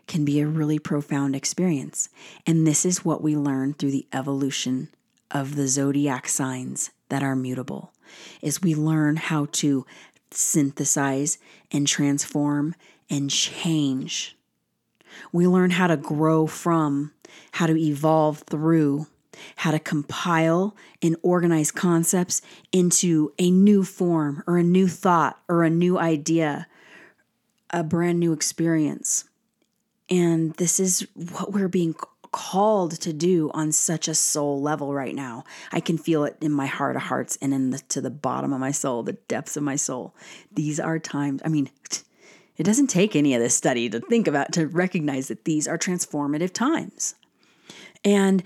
can 0.08 0.26
be 0.26 0.40
a 0.40 0.48
really 0.48 0.80
profound 0.80 1.36
experience. 1.36 2.10
And 2.46 2.66
this 2.66 2.86
is 2.86 3.06
what 3.06 3.22
we 3.22 3.36
learn 3.36 3.74
through 3.74 3.92
the 3.92 4.08
evolution 4.14 4.90
of 5.32 5.56
the 5.56 5.68
zodiac 5.68 6.28
signs 6.28 6.92
that 7.10 7.24
are 7.24 7.36
mutable 7.36 7.92
is 8.42 8.62
we 8.62 8.76
learn 8.76 9.16
how 9.16 9.48
to 9.52 9.86
synthesize 10.32 11.38
and 11.72 11.88
transform 11.88 12.76
and 13.10 13.30
change 13.30 14.38
we 15.32 15.48
learn 15.48 15.72
how 15.72 15.88
to 15.88 15.98
grow 15.98 16.48
from, 16.48 17.14
how 17.52 17.68
to 17.68 17.78
evolve 17.78 18.40
through, 18.40 19.08
how 19.58 19.72
to 19.72 19.80
compile 19.80 20.76
and 21.02 21.16
organize 21.22 21.72
concepts 21.72 22.42
into 22.72 23.34
a 23.38 23.52
new 23.52 23.84
form 23.84 24.44
or 24.48 24.58
a 24.58 24.64
new 24.64 24.88
thought 24.88 25.40
or 25.48 25.64
a 25.64 25.70
new 25.70 25.98
idea, 25.98 26.68
a 27.70 27.84
brand 27.84 28.20
new 28.20 28.34
experience. 28.34 29.26
And 30.10 30.54
this 30.54 30.80
is 30.80 31.08
what 31.16 31.52
we're 31.52 31.68
being 31.68 31.96
called 32.36 32.92
to 32.92 33.14
do 33.14 33.50
on 33.54 33.72
such 33.72 34.10
a 34.10 34.14
soul 34.14 34.62
level 34.62 34.94
right 34.94 35.16
now. 35.16 35.46
I 35.72 35.80
can 35.80 35.98
feel 35.98 36.26
it 36.26 36.36
in 36.42 36.52
my 36.52 36.66
heart 36.66 36.98
of 36.98 37.04
hearts 37.04 37.38
and 37.42 37.54
in 37.54 37.70
the 37.70 37.80
to 37.90 38.02
the 38.02 38.10
bottom 38.10 38.52
of 38.52 38.60
my 38.60 38.72
soul, 38.72 39.04
the 39.04 39.14
depths 39.14 39.56
of 39.56 39.64
my 39.64 39.78
soul. 39.78 40.14
These 40.52 40.78
are 40.78 41.00
times, 41.00 41.42
I 41.46 41.48
mean, 41.48 41.70
it 42.58 42.64
doesn't 42.64 42.88
take 42.88 43.16
any 43.16 43.34
of 43.34 43.42
this 43.42 43.56
study 43.56 43.90
to 43.90 44.00
think 44.00 44.28
about, 44.28 44.54
to 44.54 44.68
recognize 44.68 45.28
that 45.28 45.46
these 45.46 45.68
are 45.68 45.78
transformative 45.78 46.54
times. 46.54 47.16
And 48.04 48.44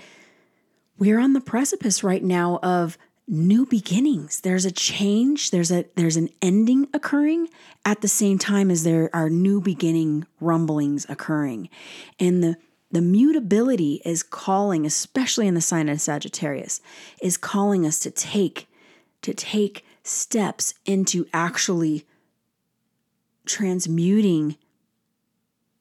we're 0.98 1.20
on 1.20 1.34
the 1.34 1.42
precipice 1.42 2.04
right 2.04 2.24
now 2.24 2.60
of 2.64 2.98
new 3.28 3.66
beginnings. 3.66 4.42
There's 4.42 4.66
a 4.66 4.72
change, 4.72 5.52
there's 5.52 5.72
a 5.72 5.86
there's 5.96 6.18
an 6.18 6.30
ending 6.42 6.88
occurring 6.94 7.48
at 7.86 8.02
the 8.02 8.08
same 8.08 8.40
time 8.40 8.72
as 8.72 8.84
there 8.84 9.10
are 9.14 9.30
new 9.30 9.62
beginning 9.62 10.26
rumblings 10.40 11.06
occurring. 11.08 11.70
And 12.20 12.44
the 12.44 12.58
the 12.92 13.02
mutability 13.02 14.02
is 14.04 14.24
calling, 14.24 14.86
especially 14.86 15.48
in 15.48 15.54
the 15.54 15.62
sign 15.62 15.90
of 15.90 16.02
Sagittarius, 16.02 16.82
is 17.22 17.38
calling 17.38 17.86
us 17.86 18.00
to 18.00 18.12
take 18.12 18.68
to 19.22 19.34
take 19.34 19.86
steps 20.04 20.74
into 20.86 21.28
actually 21.32 22.06
transmuting 23.50 24.56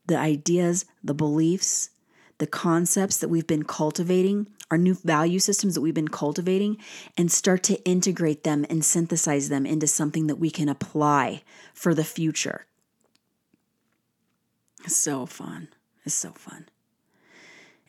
the 0.07 0.17
ideas, 0.17 0.87
the 1.05 1.15
beliefs, 1.15 1.91
the 2.39 2.47
concepts 2.47 3.19
that 3.19 3.29
we've 3.29 3.47
been 3.47 3.65
cultivating, 3.65 4.49
our 4.71 4.79
new 4.79 4.95
value 4.95 5.39
systems 5.39 5.75
that 5.75 5.81
we've 5.81 5.95
been 5.95 6.09
cultivating, 6.09 6.79
and 7.17 7.31
start 7.31 7.63
to 7.65 7.83
integrate 7.85 8.43
them 8.43 8.65
and 8.71 8.85
synthesize 8.85 9.49
them 9.49 9.67
into 9.67 9.87
something 9.87 10.27
that 10.29 10.37
we 10.37 10.51
can 10.51 10.69
apply 10.69 11.43
for 11.75 11.95
the 11.95 12.05
future. 12.05 12.67
It's 14.85 14.97
so 14.97 15.27
fun. 15.27 15.69
It's 16.05 16.15
so 16.15 16.31
fun. 16.31 16.69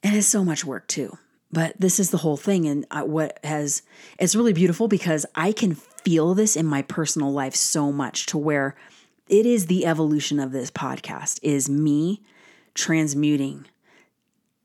And 0.03 0.15
it's 0.15 0.27
so 0.27 0.43
much 0.43 0.65
work 0.65 0.87
too. 0.87 1.17
But 1.51 1.75
this 1.79 1.99
is 1.99 2.11
the 2.11 2.17
whole 2.17 2.37
thing. 2.37 2.67
And 2.67 2.85
what 2.91 3.39
has, 3.43 3.81
it's 4.19 4.35
really 4.35 4.53
beautiful 4.53 4.87
because 4.87 5.25
I 5.35 5.51
can 5.51 5.75
feel 5.75 6.33
this 6.33 6.55
in 6.55 6.65
my 6.65 6.81
personal 6.81 7.31
life 7.31 7.55
so 7.55 7.91
much 7.91 8.25
to 8.27 8.37
where 8.37 8.75
it 9.29 9.45
is 9.45 9.67
the 9.67 9.85
evolution 9.85 10.39
of 10.39 10.51
this 10.51 10.71
podcast 10.71 11.39
is 11.43 11.69
me 11.69 12.23
transmuting 12.73 13.65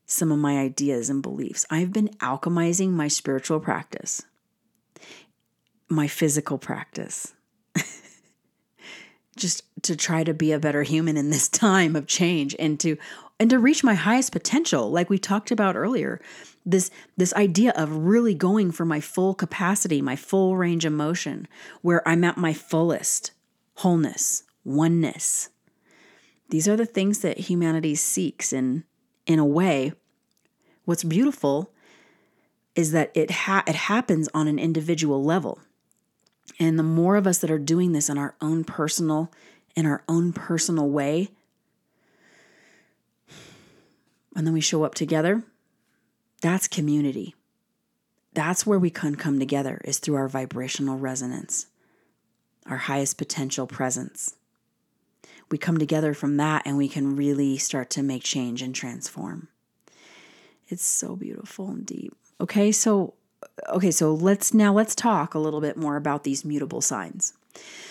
some 0.06 0.32
of 0.32 0.38
my 0.38 0.58
ideas 0.58 1.10
and 1.10 1.22
beliefs. 1.22 1.66
I've 1.70 1.92
been 1.92 2.08
alchemizing 2.20 2.90
my 2.90 3.08
spiritual 3.08 3.60
practice, 3.60 4.22
my 5.88 6.08
physical 6.08 6.56
practice, 6.56 7.34
just 9.36 9.62
to 9.82 9.96
try 9.96 10.24
to 10.24 10.32
be 10.32 10.52
a 10.52 10.58
better 10.58 10.82
human 10.82 11.18
in 11.18 11.28
this 11.28 11.48
time 11.50 11.94
of 11.94 12.06
change 12.06 12.56
and 12.58 12.80
to 12.80 12.96
and 13.40 13.50
to 13.50 13.58
reach 13.58 13.84
my 13.84 13.94
highest 13.94 14.32
potential 14.32 14.90
like 14.90 15.10
we 15.10 15.18
talked 15.18 15.50
about 15.50 15.76
earlier 15.76 16.20
this 16.64 16.90
this 17.16 17.34
idea 17.34 17.72
of 17.76 17.90
really 17.94 18.32
going 18.32 18.70
for 18.70 18.84
my 18.84 19.00
full 19.00 19.34
capacity 19.34 20.00
my 20.00 20.14
full 20.14 20.56
range 20.56 20.84
of 20.84 20.92
motion 20.92 21.48
where 21.82 22.06
i'm 22.08 22.22
at 22.22 22.38
my 22.38 22.54
fullest 22.54 23.32
wholeness 23.74 24.44
oneness. 24.64 25.50
These 26.50 26.68
are 26.68 26.76
the 26.76 26.86
things 26.86 27.20
that 27.20 27.38
humanity 27.38 27.94
seeks 27.94 28.52
and 28.52 28.84
in 29.26 29.38
a 29.38 29.46
way 29.46 29.92
what's 30.84 31.04
beautiful 31.04 31.70
is 32.74 32.92
that 32.92 33.10
it 33.14 33.30
ha- 33.30 33.64
it 33.66 33.74
happens 33.74 34.28
on 34.34 34.48
an 34.48 34.58
individual 34.58 35.22
level. 35.22 35.60
And 36.58 36.78
the 36.78 36.82
more 36.82 37.16
of 37.16 37.26
us 37.26 37.38
that 37.38 37.50
are 37.50 37.58
doing 37.58 37.92
this 37.92 38.08
in 38.08 38.18
our 38.18 38.34
own 38.40 38.64
personal 38.64 39.30
in 39.76 39.86
our 39.86 40.04
own 40.08 40.32
personal 40.32 40.88
way 40.88 41.30
and 44.36 44.46
then 44.46 44.54
we 44.54 44.60
show 44.60 44.84
up 44.84 44.94
together, 44.94 45.44
that's 46.40 46.66
community. 46.66 47.34
That's 48.32 48.66
where 48.66 48.78
we 48.78 48.90
can 48.90 49.14
come 49.14 49.38
together 49.38 49.80
is 49.84 49.98
through 49.98 50.16
our 50.16 50.28
vibrational 50.28 50.98
resonance, 50.98 51.66
our 52.66 52.76
highest 52.76 53.16
potential 53.16 53.66
presence 53.66 54.34
we 55.50 55.58
come 55.58 55.78
together 55.78 56.14
from 56.14 56.36
that 56.36 56.62
and 56.64 56.76
we 56.76 56.88
can 56.88 57.16
really 57.16 57.56
start 57.58 57.90
to 57.90 58.02
make 58.02 58.22
change 58.22 58.62
and 58.62 58.74
transform. 58.74 59.48
It's 60.68 60.84
so 60.84 61.16
beautiful 61.16 61.68
and 61.68 61.84
deep. 61.84 62.14
Okay, 62.40 62.72
so 62.72 63.14
okay, 63.68 63.90
so 63.90 64.14
let's 64.14 64.54
now 64.54 64.72
let's 64.72 64.94
talk 64.94 65.34
a 65.34 65.38
little 65.38 65.60
bit 65.60 65.76
more 65.76 65.96
about 65.96 66.24
these 66.24 66.44
mutable 66.44 66.80
signs. 66.80 67.34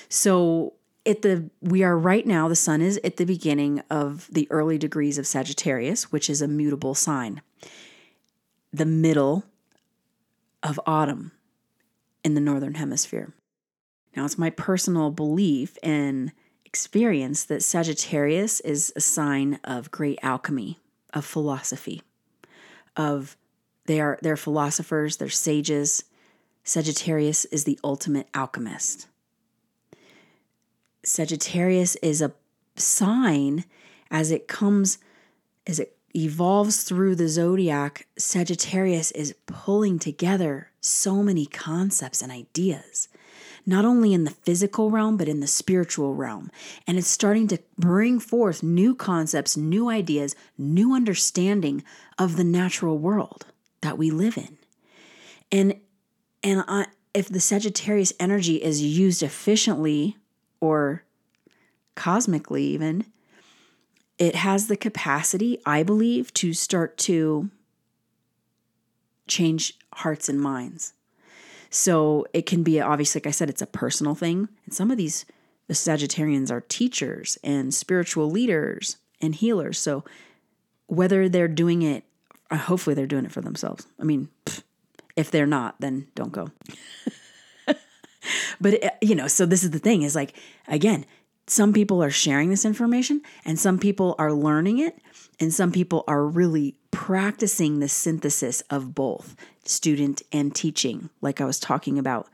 So 0.09 0.73
at 1.05 1.21
the 1.21 1.49
we 1.61 1.83
are 1.83 1.97
right 1.97 2.25
now 2.25 2.47
the 2.47 2.55
sun 2.55 2.81
is 2.81 2.99
at 3.03 3.17
the 3.17 3.25
beginning 3.25 3.81
of 3.89 4.27
the 4.31 4.47
early 4.49 4.77
degrees 4.77 5.17
of 5.17 5.27
Sagittarius, 5.27 6.11
which 6.11 6.29
is 6.29 6.41
a 6.41 6.47
mutable 6.47 6.95
sign. 6.95 7.41
The 8.71 8.85
middle 8.85 9.45
of 10.63 10.79
autumn 10.85 11.31
in 12.23 12.33
the 12.33 12.41
northern 12.41 12.75
hemisphere. 12.75 13.33
Now 14.15 14.25
it's 14.25 14.37
my 14.37 14.49
personal 14.49 15.11
belief 15.11 15.77
in 15.83 16.31
experience 16.73 17.43
that 17.43 17.61
Sagittarius 17.61 18.59
is 18.61 18.91
a 18.95 18.99
sign 18.99 19.59
of 19.63 19.91
great 19.91 20.17
alchemy, 20.23 20.79
of 21.13 21.23
philosophy, 21.23 22.01
of 22.97 23.37
they 23.85 24.01
are 24.01 24.17
they're 24.23 24.35
philosophers, 24.35 25.17
they're 25.17 25.29
sages. 25.29 26.03
Sagittarius 26.63 27.45
is 27.45 27.65
the 27.65 27.79
ultimate 27.83 28.27
alchemist. 28.33 29.07
Sagittarius 31.03 31.95
is 31.97 32.23
a 32.23 32.33
sign 32.75 33.65
as 34.09 34.31
it 34.31 34.47
comes 34.47 34.97
as 35.67 35.79
it 35.79 35.95
evolves 36.15 36.83
through 36.85 37.13
the 37.13 37.27
zodiac, 37.27 38.07
Sagittarius 38.17 39.11
is 39.11 39.35
pulling 39.45 39.99
together 39.99 40.71
so 40.81 41.21
many 41.21 41.45
concepts 41.45 42.21
and 42.21 42.31
ideas 42.31 43.09
not 43.65 43.85
only 43.85 44.13
in 44.13 44.23
the 44.23 44.31
physical 44.31 44.89
realm, 44.91 45.17
but 45.17 45.27
in 45.27 45.39
the 45.39 45.47
spiritual 45.47 46.15
realm. 46.15 46.51
And 46.85 46.97
it's 46.97 47.07
starting 47.07 47.47
to 47.49 47.59
bring 47.77 48.19
forth 48.19 48.63
new 48.63 48.95
concepts, 48.95 49.55
new 49.55 49.89
ideas, 49.89 50.35
new 50.57 50.93
understanding 50.93 51.83
of 52.17 52.35
the 52.35 52.43
natural 52.43 52.97
world 52.97 53.45
that 53.81 53.97
we 53.97 54.11
live 54.11 54.37
in. 54.37 54.57
And 55.51 55.79
and 56.43 56.63
I, 56.67 56.87
if 57.13 57.29
the 57.29 57.39
Sagittarius 57.39 58.11
energy 58.19 58.61
is 58.61 58.81
used 58.81 59.23
efficiently 59.23 60.17
or 60.59 61.03
cosmically 61.95 62.63
even, 62.65 63.05
it 64.17 64.35
has 64.35 64.67
the 64.67 64.75
capacity, 64.75 65.59
I 65.65 65.83
believe, 65.83 66.33
to 66.35 66.53
start 66.53 66.97
to 66.99 67.49
change 69.27 69.77
hearts 69.93 70.27
and 70.27 70.39
minds. 70.39 70.93
So 71.73 72.27
it 72.33 72.45
can 72.45 72.61
be 72.61 72.79
obviously, 72.79 73.19
like 73.19 73.27
I 73.27 73.31
said, 73.31 73.49
it's 73.49 73.61
a 73.61 73.67
personal 73.67 74.13
thing. 74.13 74.47
And 74.65 74.73
some 74.73 74.91
of 74.91 74.97
these 74.97 75.25
the 75.67 75.73
Sagittarians 75.73 76.51
are 76.51 76.61
teachers 76.61 77.37
and 77.43 77.73
spiritual 77.73 78.29
leaders 78.29 78.97
and 79.21 79.33
healers. 79.33 79.79
So 79.79 80.03
whether 80.87 81.27
they're 81.27 81.47
doing 81.47 81.81
it, 81.81 82.03
uh, 82.51 82.57
hopefully 82.57 82.93
they're 82.93 83.07
doing 83.07 83.25
it 83.25 83.31
for 83.31 83.41
themselves. 83.41 83.87
I 83.99 84.03
mean, 84.03 84.29
if 85.15 85.31
they're 85.31 85.47
not, 85.47 85.75
then 85.79 86.07
don't 86.13 86.31
go. 86.31 86.51
but, 88.61 88.83
uh, 88.83 88.89
you 89.01 89.15
know, 89.15 89.27
so 89.27 89.45
this 89.45 89.63
is 89.63 89.71
the 89.71 89.79
thing 89.79 90.03
is 90.03 90.15
like, 90.15 90.35
again, 90.67 91.05
some 91.47 91.73
people 91.73 92.03
are 92.03 92.09
sharing 92.09 92.49
this 92.49 92.65
information 92.65 93.21
and 93.45 93.59
some 93.59 93.77
people 93.77 94.15
are 94.17 94.31
learning 94.31 94.79
it 94.79 94.97
and 95.39 95.53
some 95.53 95.71
people 95.71 96.03
are 96.07 96.25
really 96.25 96.75
practicing 96.91 97.79
the 97.79 97.89
synthesis 97.89 98.61
of 98.69 98.95
both 98.95 99.35
student 99.65 100.21
and 100.31 100.53
teaching 100.55 101.09
like 101.21 101.41
i 101.41 101.45
was 101.45 101.59
talking 101.59 101.97
about. 101.97 102.27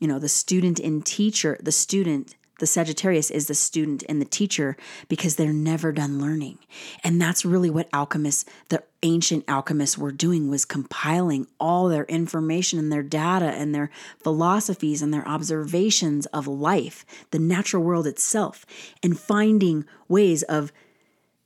You 0.00 0.06
know 0.06 0.18
the 0.20 0.28
student 0.28 0.78
and 0.78 1.04
teacher 1.04 1.58
the 1.60 1.72
student 1.72 2.36
the 2.58 2.66
Sagittarius 2.66 3.30
is 3.30 3.46
the 3.46 3.54
student 3.54 4.04
and 4.08 4.20
the 4.20 4.26
teacher 4.26 4.76
because 5.08 5.36
they're 5.36 5.52
never 5.52 5.92
done 5.92 6.20
learning. 6.20 6.58
And 7.02 7.20
that's 7.20 7.44
really 7.44 7.70
what 7.70 7.88
alchemists, 7.92 8.44
the 8.68 8.82
ancient 9.02 9.44
alchemists 9.48 9.96
were 9.96 10.12
doing 10.12 10.48
was 10.48 10.64
compiling 10.64 11.46
all 11.58 11.88
their 11.88 12.04
information 12.04 12.78
and 12.78 12.92
their 12.92 13.02
data 13.02 13.46
and 13.46 13.74
their 13.74 13.90
philosophies 14.22 15.02
and 15.02 15.14
their 15.14 15.26
observations 15.26 16.26
of 16.26 16.46
life, 16.46 17.04
the 17.30 17.38
natural 17.38 17.82
world 17.82 18.06
itself, 18.06 18.66
and 19.02 19.18
finding 19.18 19.84
ways 20.08 20.42
of 20.44 20.72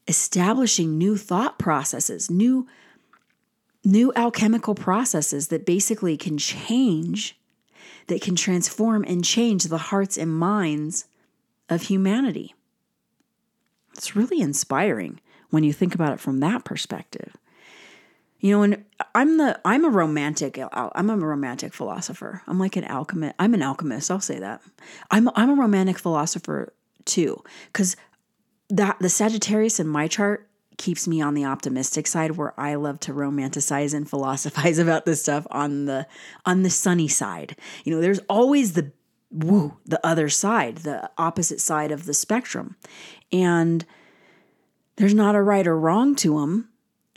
establishing 0.09 0.99
new 0.99 1.17
thought 1.17 1.59
processes, 1.59 2.31
new 2.31 2.67
new 3.85 4.13
alchemical 4.15 4.77
processes 4.77 5.49
that 5.49 5.67
basically 5.67 6.17
can 6.17 6.39
change 6.39 7.37
that 8.09 8.23
can 8.23 8.37
transform 8.37 9.05
and 9.07 9.25
change 9.25 9.65
the 9.65 9.79
hearts 9.79 10.17
and 10.17 10.33
minds 10.33 11.07
of 11.69 11.83
humanity. 11.83 12.55
It's 13.95 14.17
really 14.17 14.41
inspiring 14.41 15.21
when 15.51 15.65
you 15.65 15.73
think 15.73 15.95
about 15.95 16.13
it 16.13 16.21
from 16.21 16.41
that 16.41 16.65
perspective. 16.65 17.37
You 18.41 18.57
know, 18.57 18.63
and 18.63 18.85
I'm 19.15 19.37
the 19.37 19.61
I'm 19.65 19.85
a 19.85 19.91
romantic 19.91 20.59
I'm 20.73 21.11
a 21.11 21.17
romantic 21.17 21.73
philosopher. 21.73 22.43
I'm 22.49 22.59
like 22.59 22.75
an 22.77 22.85
alchemist. 22.85 23.37
I'm 23.39 23.55
an 23.55 23.63
alchemist. 23.63 24.11
I'll 24.11 24.21
say 24.21 24.41
that. 24.41 24.63
I'm 25.13 25.31
I'm 25.37 25.51
a 25.51 25.55
romantic 25.55 25.99
philosopher 25.99 26.73
too, 27.05 27.43
because 27.67 27.97
that 28.69 28.99
the 28.99 29.09
Sagittarius 29.09 29.79
in 29.79 29.87
my 29.87 30.09
chart 30.09 30.49
keeps 30.79 31.07
me 31.07 31.21
on 31.21 31.35
the 31.35 31.45
optimistic 31.45 32.07
side 32.07 32.33
where 32.33 32.59
I 32.59 32.75
love 32.75 33.01
to 33.01 33.13
romanticize 33.13 33.95
and 33.95 34.09
philosophize 34.09 34.79
about 34.81 35.07
this 35.07 35.23
stuff 35.23 35.47
on 35.51 35.87
the 35.87 36.07
on 36.45 36.63
the 36.63 36.71
sunny 36.71 37.09
side. 37.09 37.57
You 37.85 37.95
know, 37.95 38.01
there's 38.01 38.21
always 38.29 38.73
the 38.73 38.93
woo, 39.31 39.79
the 39.87 40.05
other 40.07 40.29
side, 40.29 40.79
the 40.79 41.11
opposite 41.17 41.61
side 41.61 41.91
of 41.91 42.05
the 42.05 42.15
spectrum. 42.15 42.77
And 43.33 43.85
there's 44.97 45.15
not 45.15 45.35
a 45.35 45.43
right 45.43 45.67
or 45.67 45.79
wrong 45.79 46.15
to 46.17 46.39
them, 46.39 46.69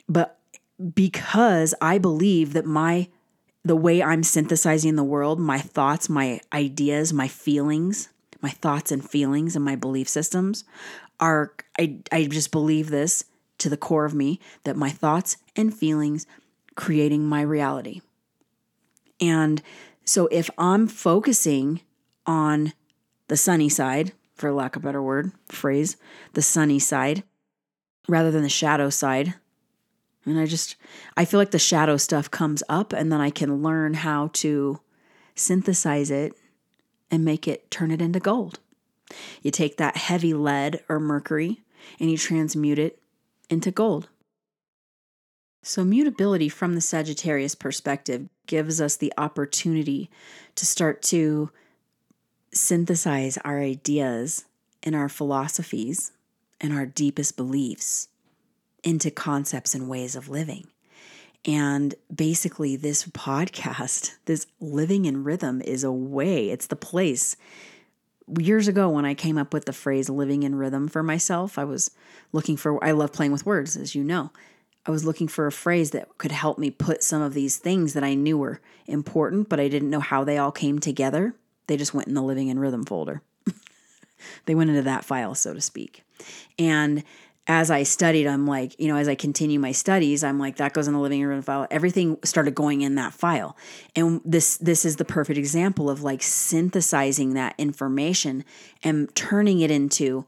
but 0.07 0.39
because 0.93 1.73
I 1.81 1.97
believe 1.97 2.53
that 2.53 2.65
my 2.65 3.09
the 3.63 3.75
way 3.75 4.03
I'm 4.03 4.21
synthesizing 4.21 4.95
the 4.95 5.03
world, 5.03 5.39
my 5.39 5.57
thoughts, 5.57 6.07
my 6.07 6.39
ideas, 6.53 7.11
my 7.11 7.27
feelings, 7.27 8.09
my 8.39 8.51
thoughts 8.51 8.91
and 8.91 9.07
feelings 9.07 9.55
and 9.55 9.65
my 9.65 9.75
belief 9.75 10.07
systems 10.07 10.63
are 11.19 11.53
I 11.79 11.99
I 12.11 12.25
just 12.25 12.51
believe 12.51 12.89
this 12.89 13.25
to 13.57 13.69
the 13.69 13.77
core 13.77 14.05
of 14.05 14.13
me 14.13 14.39
that 14.63 14.75
my 14.75 14.89
thoughts 14.89 15.37
and 15.55 15.73
feelings 15.73 16.25
creating 16.75 17.25
my 17.25 17.41
reality. 17.41 18.01
And 19.19 19.61
so 20.03 20.27
if 20.31 20.49
I'm 20.57 20.87
focusing 20.87 21.81
on 22.25 22.73
the 23.27 23.37
sunny 23.37 23.69
side, 23.69 24.11
for 24.35 24.51
lack 24.51 24.75
of 24.75 24.83
a 24.83 24.85
better 24.85 25.01
word, 25.01 25.31
phrase, 25.47 25.97
the 26.33 26.41
sunny 26.41 26.79
side, 26.79 27.23
rather 28.07 28.31
than 28.31 28.43
the 28.43 28.49
shadow 28.49 28.89
side, 28.89 29.35
and 30.25 30.39
I 30.39 30.45
just, 30.45 30.75
I 31.15 31.23
feel 31.23 31.39
like 31.39 31.51
the 31.51 31.59
shadow 31.59 31.97
stuff 31.97 32.31
comes 32.31 32.63
up 32.67 32.93
and 32.93 33.11
then 33.11 33.21
I 33.21 33.29
can 33.29 33.61
learn 33.61 33.93
how 33.93 34.31
to 34.33 34.79
synthesize 35.35 36.09
it 36.09 36.33
and 37.11 37.23
make 37.23 37.47
it, 37.47 37.69
turn 37.69 37.91
it 37.91 38.01
into 38.01 38.19
gold. 38.19 38.59
You 39.43 39.51
take 39.51 39.77
that 39.77 39.97
heavy 39.97 40.33
lead 40.33 40.83
or 40.89 40.99
mercury 40.99 41.61
and 41.99 42.09
you 42.09 42.17
transmute 42.17 42.79
it 42.79 42.99
into 43.49 43.71
gold. 43.71 44.09
So, 45.63 45.83
mutability 45.83 46.47
from 46.47 46.73
the 46.73 46.81
Sagittarius 46.81 47.55
perspective 47.55 48.29
gives 48.45 48.79
us 48.79 48.97
the 48.97 49.11
opportunity 49.17 50.11
to 50.53 50.65
start 50.65 51.01
to 51.03 51.49
synthesize 52.53 53.37
our 53.37 53.59
ideas 53.59 54.45
and 54.83 54.95
our 54.95 55.09
philosophies 55.09 56.11
and 56.61 56.71
our 56.71 56.85
deepest 56.85 57.35
beliefs 57.35 58.07
into 58.83 59.09
concepts 59.09 59.73
and 59.73 59.89
ways 59.89 60.15
of 60.15 60.29
living. 60.29 60.67
And 61.45 61.95
basically, 62.13 62.75
this 62.75 63.03
podcast, 63.05 64.15
this 64.25 64.45
living 64.59 65.05
in 65.05 65.23
rhythm, 65.23 65.61
is 65.61 65.83
a 65.83 65.91
way, 65.91 66.49
it's 66.49 66.67
the 66.67 66.75
place 66.75 67.35
years 68.39 68.67
ago 68.67 68.89
when 68.89 69.05
I 69.05 69.13
came 69.13 69.37
up 69.37 69.53
with 69.53 69.65
the 69.65 69.73
phrase 69.73 70.09
living 70.09 70.43
in 70.43 70.55
rhythm 70.55 70.87
for 70.87 71.03
myself, 71.03 71.57
I 71.57 71.63
was 71.63 71.91
looking 72.31 72.57
for, 72.57 72.83
I 72.83 72.91
love 72.91 73.13
playing 73.13 73.31
with 73.31 73.45
words, 73.45 73.75
as 73.75 73.95
you 73.95 74.03
know. 74.03 74.31
I 74.85 74.91
was 74.91 75.05
looking 75.05 75.27
for 75.27 75.47
a 75.47 75.51
phrase 75.51 75.91
that 75.91 76.17
could 76.17 76.31
help 76.31 76.59
me 76.59 76.69
put 76.69 77.03
some 77.03 77.21
of 77.21 77.33
these 77.33 77.57
things 77.57 77.93
that 77.93 78.03
I 78.03 78.13
knew 78.13 78.37
were 78.37 78.61
important, 78.85 79.49
but 79.49 79.59
I 79.59 79.67
didn't 79.67 79.89
know 79.89 79.99
how 79.99 80.23
they 80.23 80.37
all 80.37 80.51
came 80.51 80.79
together. 80.79 81.33
They 81.67 81.77
just 81.77 81.93
went 81.93 82.07
in 82.07 82.13
the 82.13 82.21
living 82.21 82.49
in 82.49 82.59
rhythm 82.59 82.85
folder. 82.85 83.23
they 84.45 84.53
went 84.53 84.69
into 84.69 84.83
that 84.83 85.03
file, 85.03 85.33
so 85.33 85.53
to 85.53 85.61
speak. 85.61 86.03
And 86.59 87.03
as 87.47 87.69
I 87.69 87.83
studied, 87.83 88.25
I'm 88.25 88.47
like, 88.47 88.79
you 88.79 88.87
know, 88.87 88.95
as 88.95 89.07
I 89.07 89.13
continue 89.13 89.59
my 89.59 89.71
studies, 89.71 90.23
I'm 90.23 90.39
like, 90.39 90.55
that 90.57 90.73
goes 90.73 90.87
in 90.87 90.93
the 90.93 90.99
living 90.99 91.23
room 91.23 91.43
file. 91.43 91.67
Everything 91.69 92.17
started 92.23 92.55
going 92.55 92.81
in 92.81 92.95
that 92.95 93.13
file. 93.13 93.55
And 93.95 94.21
this 94.25 94.57
this 94.57 94.83
is 94.83 94.95
the 94.95 95.05
perfect 95.05 95.37
example 95.37 95.89
of 95.89 96.01
like 96.01 96.23
synthesizing 96.23 97.33
that 97.35 97.53
information 97.57 98.43
and 98.83 99.13
turning 99.15 99.59
it 99.59 99.69
into 99.69 100.25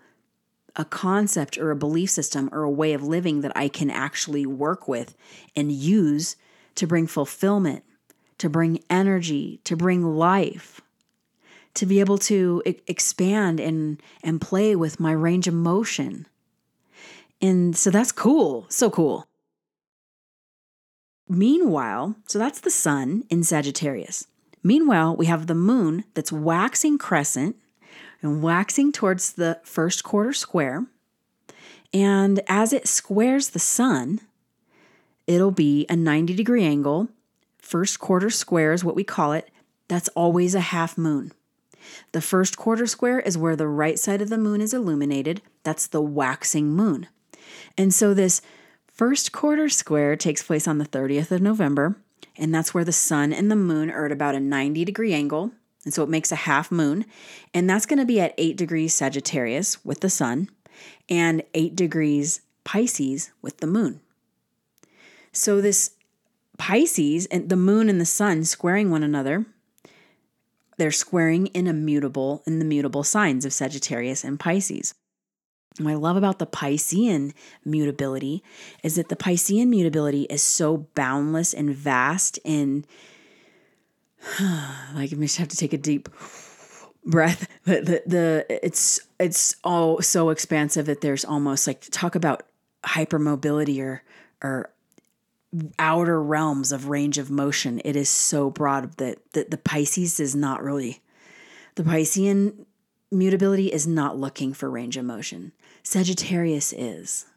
a 0.75 0.85
concept 0.85 1.57
or 1.57 1.71
a 1.71 1.75
belief 1.75 2.11
system 2.11 2.49
or 2.51 2.61
a 2.61 2.69
way 2.69 2.93
of 2.93 3.01
living 3.01 3.41
that 3.41 3.51
I 3.55 3.67
can 3.67 3.89
actually 3.89 4.45
work 4.45 4.87
with 4.87 5.15
and 5.55 5.71
use 5.71 6.35
to 6.75 6.85
bring 6.85 7.07
fulfillment, 7.07 7.83
to 8.37 8.47
bring 8.47 8.83
energy, 8.91 9.59
to 9.63 9.75
bring 9.75 10.03
life, 10.03 10.81
to 11.73 11.87
be 11.87 11.99
able 11.99 12.19
to 12.19 12.61
expand 12.85 13.59
and 13.59 13.99
and 14.21 14.39
play 14.39 14.75
with 14.75 14.99
my 14.99 15.13
range 15.13 15.47
of 15.47 15.55
motion 15.55 16.27
and 17.41 17.75
so 17.75 17.89
that's 17.89 18.11
cool. 18.11 18.65
So 18.69 18.89
cool. 18.89 19.27
Meanwhile, 21.29 22.15
so 22.25 22.39
that's 22.39 22.61
the 22.61 22.71
sun 22.71 23.23
in 23.29 23.43
Sagittarius. 23.43 24.27
Meanwhile, 24.63 25.15
we 25.15 25.25
have 25.27 25.47
the 25.47 25.55
moon 25.55 26.05
that's 26.13 26.31
waxing 26.31 26.97
crescent 26.97 27.57
and 28.21 28.41
waxing 28.41 28.91
towards 28.91 29.33
the 29.33 29.59
first 29.63 30.03
quarter 30.03 30.33
square. 30.33 30.85
And 31.93 32.41
as 32.47 32.73
it 32.73 32.87
squares 32.87 33.49
the 33.49 33.59
sun, 33.59 34.21
it'll 35.25 35.51
be 35.51 35.85
a 35.89 35.95
90 35.95 36.33
degree 36.33 36.63
angle. 36.63 37.09
First 37.57 37.99
quarter 37.99 38.29
square 38.29 38.73
is 38.73 38.83
what 38.83 38.95
we 38.95 39.03
call 39.03 39.33
it. 39.33 39.49
That's 39.87 40.09
always 40.09 40.55
a 40.55 40.59
half 40.59 40.97
moon. 40.97 41.33
The 42.11 42.21
first 42.21 42.57
quarter 42.57 42.87
square 42.87 43.19
is 43.19 43.37
where 43.37 43.55
the 43.55 43.67
right 43.67 43.99
side 43.99 44.21
of 44.21 44.29
the 44.29 44.37
moon 44.37 44.61
is 44.61 44.73
illuminated. 44.73 45.41
That's 45.63 45.87
the 45.87 46.01
waxing 46.01 46.71
moon. 46.71 47.07
And 47.77 47.93
so 47.93 48.13
this 48.13 48.41
first 48.91 49.31
quarter 49.31 49.69
square 49.69 50.15
takes 50.15 50.43
place 50.43 50.67
on 50.67 50.77
the 50.77 50.85
30th 50.85 51.31
of 51.31 51.41
November, 51.41 51.97
and 52.37 52.53
that's 52.53 52.73
where 52.73 52.85
the 52.85 52.91
sun 52.91 53.33
and 53.33 53.49
the 53.49 53.55
moon 53.55 53.89
are 53.89 54.05
at 54.05 54.11
about 54.11 54.35
a 54.35 54.39
90 54.39 54.85
degree 54.85 55.13
angle. 55.13 55.51
And 55.83 55.93
so 55.93 56.03
it 56.03 56.09
makes 56.09 56.31
a 56.31 56.35
half 56.35 56.69
moon. 56.69 57.05
And 57.53 57.69
that's 57.69 57.85
going 57.85 57.99
to 57.99 58.05
be 58.05 58.19
at 58.19 58.33
8 58.37 58.57
degrees 58.57 58.93
Sagittarius 58.93 59.85
with 59.85 60.01
the 60.01 60.09
sun 60.09 60.49
and 61.07 61.43
8 61.53 61.75
degrees 61.75 62.41
Pisces 62.65 63.31
with 63.41 63.57
the 63.59 63.67
moon. 63.67 64.01
So 65.31 65.61
this 65.61 65.91
Pisces 66.57 67.25
and 67.27 67.49
the 67.49 67.55
moon 67.55 67.87
and 67.87 68.01
the 68.01 68.05
sun 68.05 68.43
squaring 68.43 68.91
one 68.91 69.03
another, 69.03 69.45
they're 70.77 70.91
squaring 70.91 71.47
in 71.47 71.67
immutable 71.67 72.43
in 72.45 72.59
the 72.59 72.65
mutable 72.65 73.03
signs 73.03 73.45
of 73.45 73.53
Sagittarius 73.53 74.23
and 74.23 74.39
Pisces. 74.39 74.93
What 75.79 75.91
I 75.91 75.95
love 75.95 76.17
about 76.17 76.39
the 76.39 76.47
Piscean 76.47 77.33
mutability 77.63 78.43
is 78.83 78.95
that 78.95 79.09
the 79.09 79.15
Piscean 79.15 79.67
mutability 79.67 80.23
is 80.23 80.41
so 80.41 80.87
boundless 80.95 81.53
and 81.53 81.75
vast 81.75 82.39
and 82.43 82.85
like 84.95 85.11
you 85.11 85.17
just 85.17 85.37
have 85.37 85.47
to 85.49 85.57
take 85.57 85.73
a 85.73 85.77
deep 85.77 86.09
breath. 87.05 87.47
But 87.65 87.85
the, 87.85 88.01
the 88.05 88.45
it's 88.49 88.99
it's 89.19 89.55
all 89.63 90.01
so 90.01 90.29
expansive 90.29 90.85
that 90.87 91.01
there's 91.01 91.25
almost 91.25 91.67
like 91.67 91.81
talk 91.91 92.15
about 92.15 92.43
hypermobility 92.83 93.81
or 93.81 94.03
or 94.41 94.71
outer 95.79 96.21
realms 96.21 96.71
of 96.71 96.89
range 96.89 97.17
of 97.17 97.31
motion. 97.31 97.81
It 97.85 97.95
is 97.95 98.09
so 98.09 98.49
broad 98.49 98.97
that, 98.97 99.19
that 99.33 99.49
the 99.49 99.57
Pisces 99.57 100.19
is 100.19 100.35
not 100.35 100.61
really 100.61 101.01
the 101.75 101.83
Piscean 101.83 102.65
mutability 103.11 103.71
is 103.71 103.87
not 103.87 104.17
looking 104.17 104.53
for 104.53 104.69
range 104.69 104.97
of 104.97 105.05
motion. 105.05 105.53
Sagittarius 105.87 106.73
is. 106.73 107.27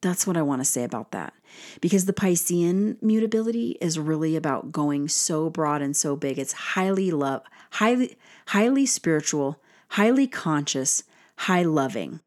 That's 0.00 0.26
what 0.26 0.38
I 0.38 0.40
want 0.40 0.62
to 0.62 0.64
say 0.64 0.82
about 0.82 1.10
that. 1.10 1.34
Because 1.82 2.06
the 2.06 2.14
Piscean 2.14 2.96
mutability 3.02 3.76
is 3.82 3.98
really 3.98 4.34
about 4.34 4.72
going 4.72 5.08
so 5.08 5.50
broad 5.50 5.82
and 5.82 5.94
so 5.94 6.16
big. 6.16 6.38
It's 6.38 6.54
highly 6.54 7.10
love, 7.10 7.42
highly 7.72 8.16
highly 8.46 8.86
spiritual, 8.86 9.60
highly 9.88 10.26
conscious, 10.26 11.04
high 11.36 11.64
loving 11.64 12.20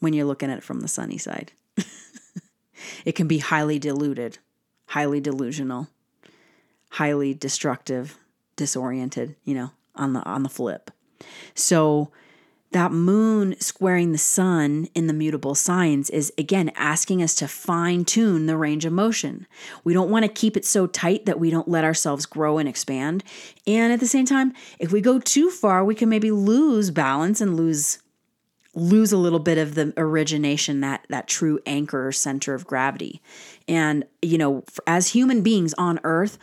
when 0.00 0.12
you're 0.12 0.26
looking 0.26 0.50
at 0.50 0.58
it 0.58 0.64
from 0.64 0.80
the 0.80 0.88
sunny 0.88 1.16
side. 1.16 1.52
it 3.04 3.12
can 3.12 3.28
be 3.28 3.38
highly 3.38 3.78
diluted, 3.78 4.38
highly 4.86 5.20
delusional, 5.20 5.90
highly 6.90 7.34
destructive, 7.34 8.18
disoriented, 8.56 9.36
you 9.44 9.54
know, 9.54 9.70
on 9.94 10.12
the 10.12 10.24
on 10.24 10.42
the 10.42 10.48
flip. 10.48 10.90
So 11.54 12.10
that 12.76 12.92
moon 12.92 13.58
squaring 13.58 14.12
the 14.12 14.18
sun 14.18 14.86
in 14.94 15.06
the 15.06 15.14
mutable 15.14 15.54
signs 15.54 16.10
is 16.10 16.30
again 16.36 16.70
asking 16.76 17.22
us 17.22 17.34
to 17.34 17.48
fine 17.48 18.04
tune 18.04 18.44
the 18.44 18.56
range 18.56 18.84
of 18.84 18.92
motion. 18.92 19.46
We 19.82 19.94
don't 19.94 20.10
want 20.10 20.26
to 20.26 20.30
keep 20.30 20.58
it 20.58 20.64
so 20.66 20.86
tight 20.86 21.24
that 21.24 21.40
we 21.40 21.50
don't 21.50 21.68
let 21.68 21.84
ourselves 21.84 22.26
grow 22.26 22.58
and 22.58 22.68
expand. 22.68 23.24
And 23.66 23.94
at 23.94 24.00
the 24.00 24.06
same 24.06 24.26
time, 24.26 24.52
if 24.78 24.92
we 24.92 25.00
go 25.00 25.18
too 25.18 25.50
far, 25.50 25.86
we 25.86 25.94
can 25.94 26.10
maybe 26.10 26.30
lose 26.30 26.90
balance 26.90 27.40
and 27.40 27.56
lose 27.56 27.98
lose 28.76 29.10
a 29.10 29.16
little 29.16 29.38
bit 29.38 29.56
of 29.56 29.74
the 29.74 29.92
origination 29.96 30.80
that 30.80 31.04
that 31.08 31.26
true 31.26 31.58
anchor 31.66 32.12
center 32.12 32.54
of 32.54 32.66
gravity. 32.66 33.20
And 33.66 34.04
you 34.22 34.38
know 34.38 34.64
as 34.86 35.08
human 35.08 35.42
beings 35.42 35.74
on 35.78 35.98
earth 36.04 36.38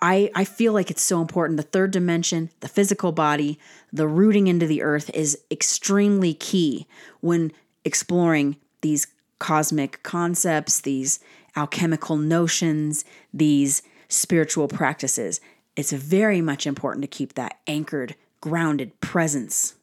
i 0.00 0.30
i 0.34 0.44
feel 0.44 0.72
like 0.72 0.90
it's 0.90 1.02
so 1.02 1.20
important. 1.20 1.58
The 1.58 1.64
third 1.64 1.90
dimension 1.90 2.50
the 2.60 2.68
physical 2.68 3.12
body 3.12 3.58
the 3.92 4.08
rooting 4.08 4.46
into 4.46 4.66
the 4.66 4.82
earth 4.82 5.10
is 5.12 5.38
extremely 5.50 6.32
key 6.32 6.86
when 7.20 7.52
exploring 7.84 8.56
these 8.80 9.08
cosmic 9.40 10.02
concepts 10.04 10.80
these 10.80 11.18
alchemical 11.56 12.16
notions 12.16 13.04
these 13.34 13.82
spiritual 14.08 14.68
practices. 14.68 15.40
It's 15.74 15.90
very 15.90 16.40
much 16.40 16.66
important 16.66 17.02
to 17.02 17.08
keep 17.08 17.34
that 17.34 17.58
anchored 17.66 18.14
grounded 18.40 19.00
presence 19.00 19.74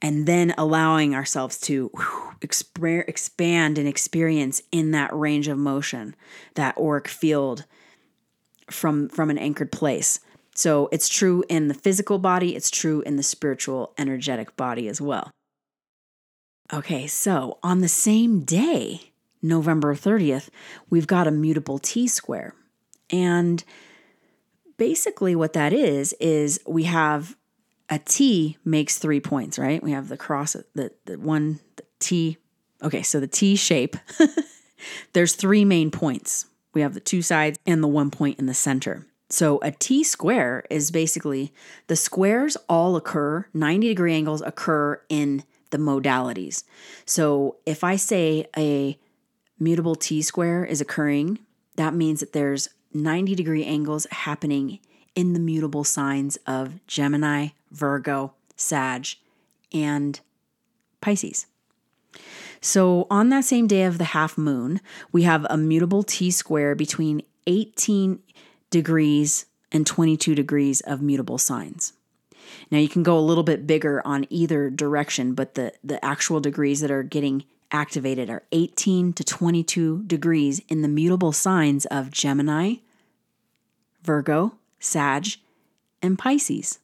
and 0.00 0.26
then 0.26 0.54
allowing 0.56 1.14
ourselves 1.14 1.58
to 1.60 1.90
whew, 1.94 2.34
expand 3.06 3.78
and 3.78 3.88
experience 3.88 4.62
in 4.72 4.90
that 4.92 5.14
range 5.14 5.48
of 5.48 5.58
motion, 5.58 6.14
that 6.54 6.76
auric 6.78 7.08
field 7.08 7.64
from 8.70 9.08
from 9.08 9.30
an 9.30 9.38
anchored 9.38 9.72
place. 9.72 10.20
So 10.54 10.88
it's 10.90 11.08
true 11.08 11.44
in 11.48 11.68
the 11.68 11.74
physical 11.74 12.18
body, 12.18 12.56
it's 12.56 12.70
true 12.70 13.00
in 13.02 13.16
the 13.16 13.22
spiritual 13.22 13.94
energetic 13.96 14.56
body 14.56 14.88
as 14.88 15.00
well. 15.00 15.30
Okay, 16.72 17.06
so 17.06 17.58
on 17.62 17.80
the 17.80 17.88
same 17.88 18.40
day, 18.40 19.12
November 19.40 19.94
30th, 19.94 20.48
we've 20.90 21.06
got 21.06 21.26
a 21.26 21.30
mutable 21.30 21.78
T 21.78 22.08
square. 22.08 22.54
And 23.08 23.62
basically 24.76 25.34
what 25.34 25.52
that 25.54 25.72
is 25.72 26.12
is 26.14 26.60
we 26.66 26.84
have 26.84 27.36
a 27.90 27.98
T 27.98 28.58
makes 28.64 28.98
three 28.98 29.20
points, 29.20 29.58
right? 29.58 29.82
We 29.82 29.92
have 29.92 30.08
the 30.08 30.16
cross, 30.16 30.56
the, 30.74 30.92
the 31.06 31.18
one, 31.18 31.60
the 31.76 31.84
T. 31.98 32.36
Okay, 32.82 33.02
so 33.02 33.20
the 33.20 33.26
T 33.26 33.56
shape, 33.56 33.96
there's 35.12 35.34
three 35.34 35.64
main 35.64 35.90
points. 35.90 36.46
We 36.74 36.82
have 36.82 36.94
the 36.94 37.00
two 37.00 37.22
sides 37.22 37.58
and 37.66 37.82
the 37.82 37.88
one 37.88 38.10
point 38.10 38.38
in 38.38 38.46
the 38.46 38.54
center. 38.54 39.06
So 39.30 39.58
a 39.62 39.72
T 39.72 40.04
square 40.04 40.64
is 40.70 40.90
basically 40.90 41.52
the 41.86 41.96
squares 41.96 42.56
all 42.68 42.96
occur, 42.96 43.46
90 43.52 43.88
degree 43.88 44.14
angles 44.14 44.42
occur 44.42 45.02
in 45.08 45.44
the 45.70 45.78
modalities. 45.78 46.64
So 47.04 47.56
if 47.66 47.84
I 47.84 47.96
say 47.96 48.46
a 48.56 48.98
mutable 49.58 49.96
T 49.96 50.22
square 50.22 50.64
is 50.64 50.80
occurring, 50.80 51.40
that 51.76 51.94
means 51.94 52.20
that 52.20 52.32
there's 52.32 52.70
90 52.94 53.34
degree 53.34 53.64
angles 53.64 54.06
happening 54.10 54.80
in 55.18 55.32
the 55.32 55.40
mutable 55.40 55.82
signs 55.82 56.38
of 56.46 56.78
Gemini, 56.86 57.48
Virgo, 57.72 58.34
Sag, 58.54 59.08
and 59.72 60.20
Pisces. 61.00 61.46
So, 62.60 63.08
on 63.10 63.28
that 63.30 63.44
same 63.44 63.66
day 63.66 63.82
of 63.82 63.98
the 63.98 64.04
half 64.04 64.38
moon, 64.38 64.80
we 65.10 65.24
have 65.24 65.44
a 65.50 65.56
mutable 65.56 66.04
T 66.04 66.30
square 66.30 66.76
between 66.76 67.22
18 67.48 68.20
degrees 68.70 69.46
and 69.72 69.84
22 69.84 70.36
degrees 70.36 70.82
of 70.82 71.02
mutable 71.02 71.38
signs. 71.38 71.94
Now, 72.70 72.78
you 72.78 72.88
can 72.88 73.02
go 73.02 73.18
a 73.18 73.28
little 73.28 73.42
bit 73.42 73.66
bigger 73.66 74.00
on 74.06 74.24
either 74.30 74.70
direction, 74.70 75.34
but 75.34 75.54
the, 75.54 75.72
the 75.82 76.02
actual 76.04 76.38
degrees 76.38 76.78
that 76.80 76.92
are 76.92 77.02
getting 77.02 77.42
activated 77.72 78.30
are 78.30 78.44
18 78.52 79.14
to 79.14 79.24
22 79.24 80.04
degrees 80.04 80.62
in 80.68 80.82
the 80.82 80.88
mutable 80.88 81.32
signs 81.32 81.86
of 81.86 82.12
Gemini, 82.12 82.76
Virgo, 84.04 84.54
Sag, 84.78 85.26
and 86.02 86.18
Pisces. 86.18 86.78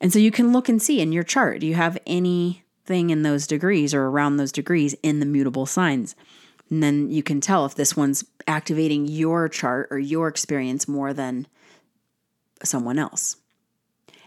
And 0.00 0.12
so 0.12 0.18
you 0.18 0.30
can 0.30 0.52
look 0.52 0.68
and 0.68 0.80
see 0.80 1.00
in 1.00 1.12
your 1.12 1.22
chart, 1.22 1.60
do 1.60 1.66
you 1.66 1.74
have 1.74 1.98
anything 2.06 3.10
in 3.10 3.22
those 3.22 3.46
degrees 3.46 3.92
or 3.94 4.06
around 4.06 4.36
those 4.36 4.52
degrees 4.52 4.94
in 5.02 5.20
the 5.20 5.26
mutable 5.26 5.66
signs? 5.66 6.14
And 6.70 6.82
then 6.82 7.10
you 7.10 7.22
can 7.22 7.40
tell 7.40 7.64
if 7.64 7.74
this 7.74 7.96
one's 7.96 8.24
activating 8.46 9.06
your 9.06 9.48
chart 9.48 9.88
or 9.90 9.98
your 9.98 10.28
experience 10.28 10.86
more 10.86 11.12
than 11.12 11.46
someone 12.62 12.98
else. 12.98 13.36